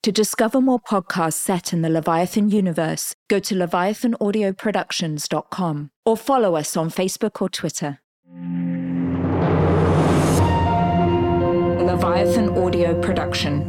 To 0.06 0.12
discover 0.12 0.60
more 0.60 0.78
podcasts 0.78 1.32
set 1.32 1.72
in 1.72 1.82
the 1.82 1.88
Leviathan 1.88 2.48
universe, 2.48 3.16
go 3.26 3.40
to 3.40 3.56
leviathanaudioproductions.com 3.56 5.90
or 6.04 6.16
follow 6.16 6.54
us 6.54 6.76
on 6.76 6.90
Facebook 6.90 7.42
or 7.42 7.48
Twitter. 7.48 7.98
Leviathan 11.84 12.50
Audio 12.50 13.02
Production. 13.02 13.68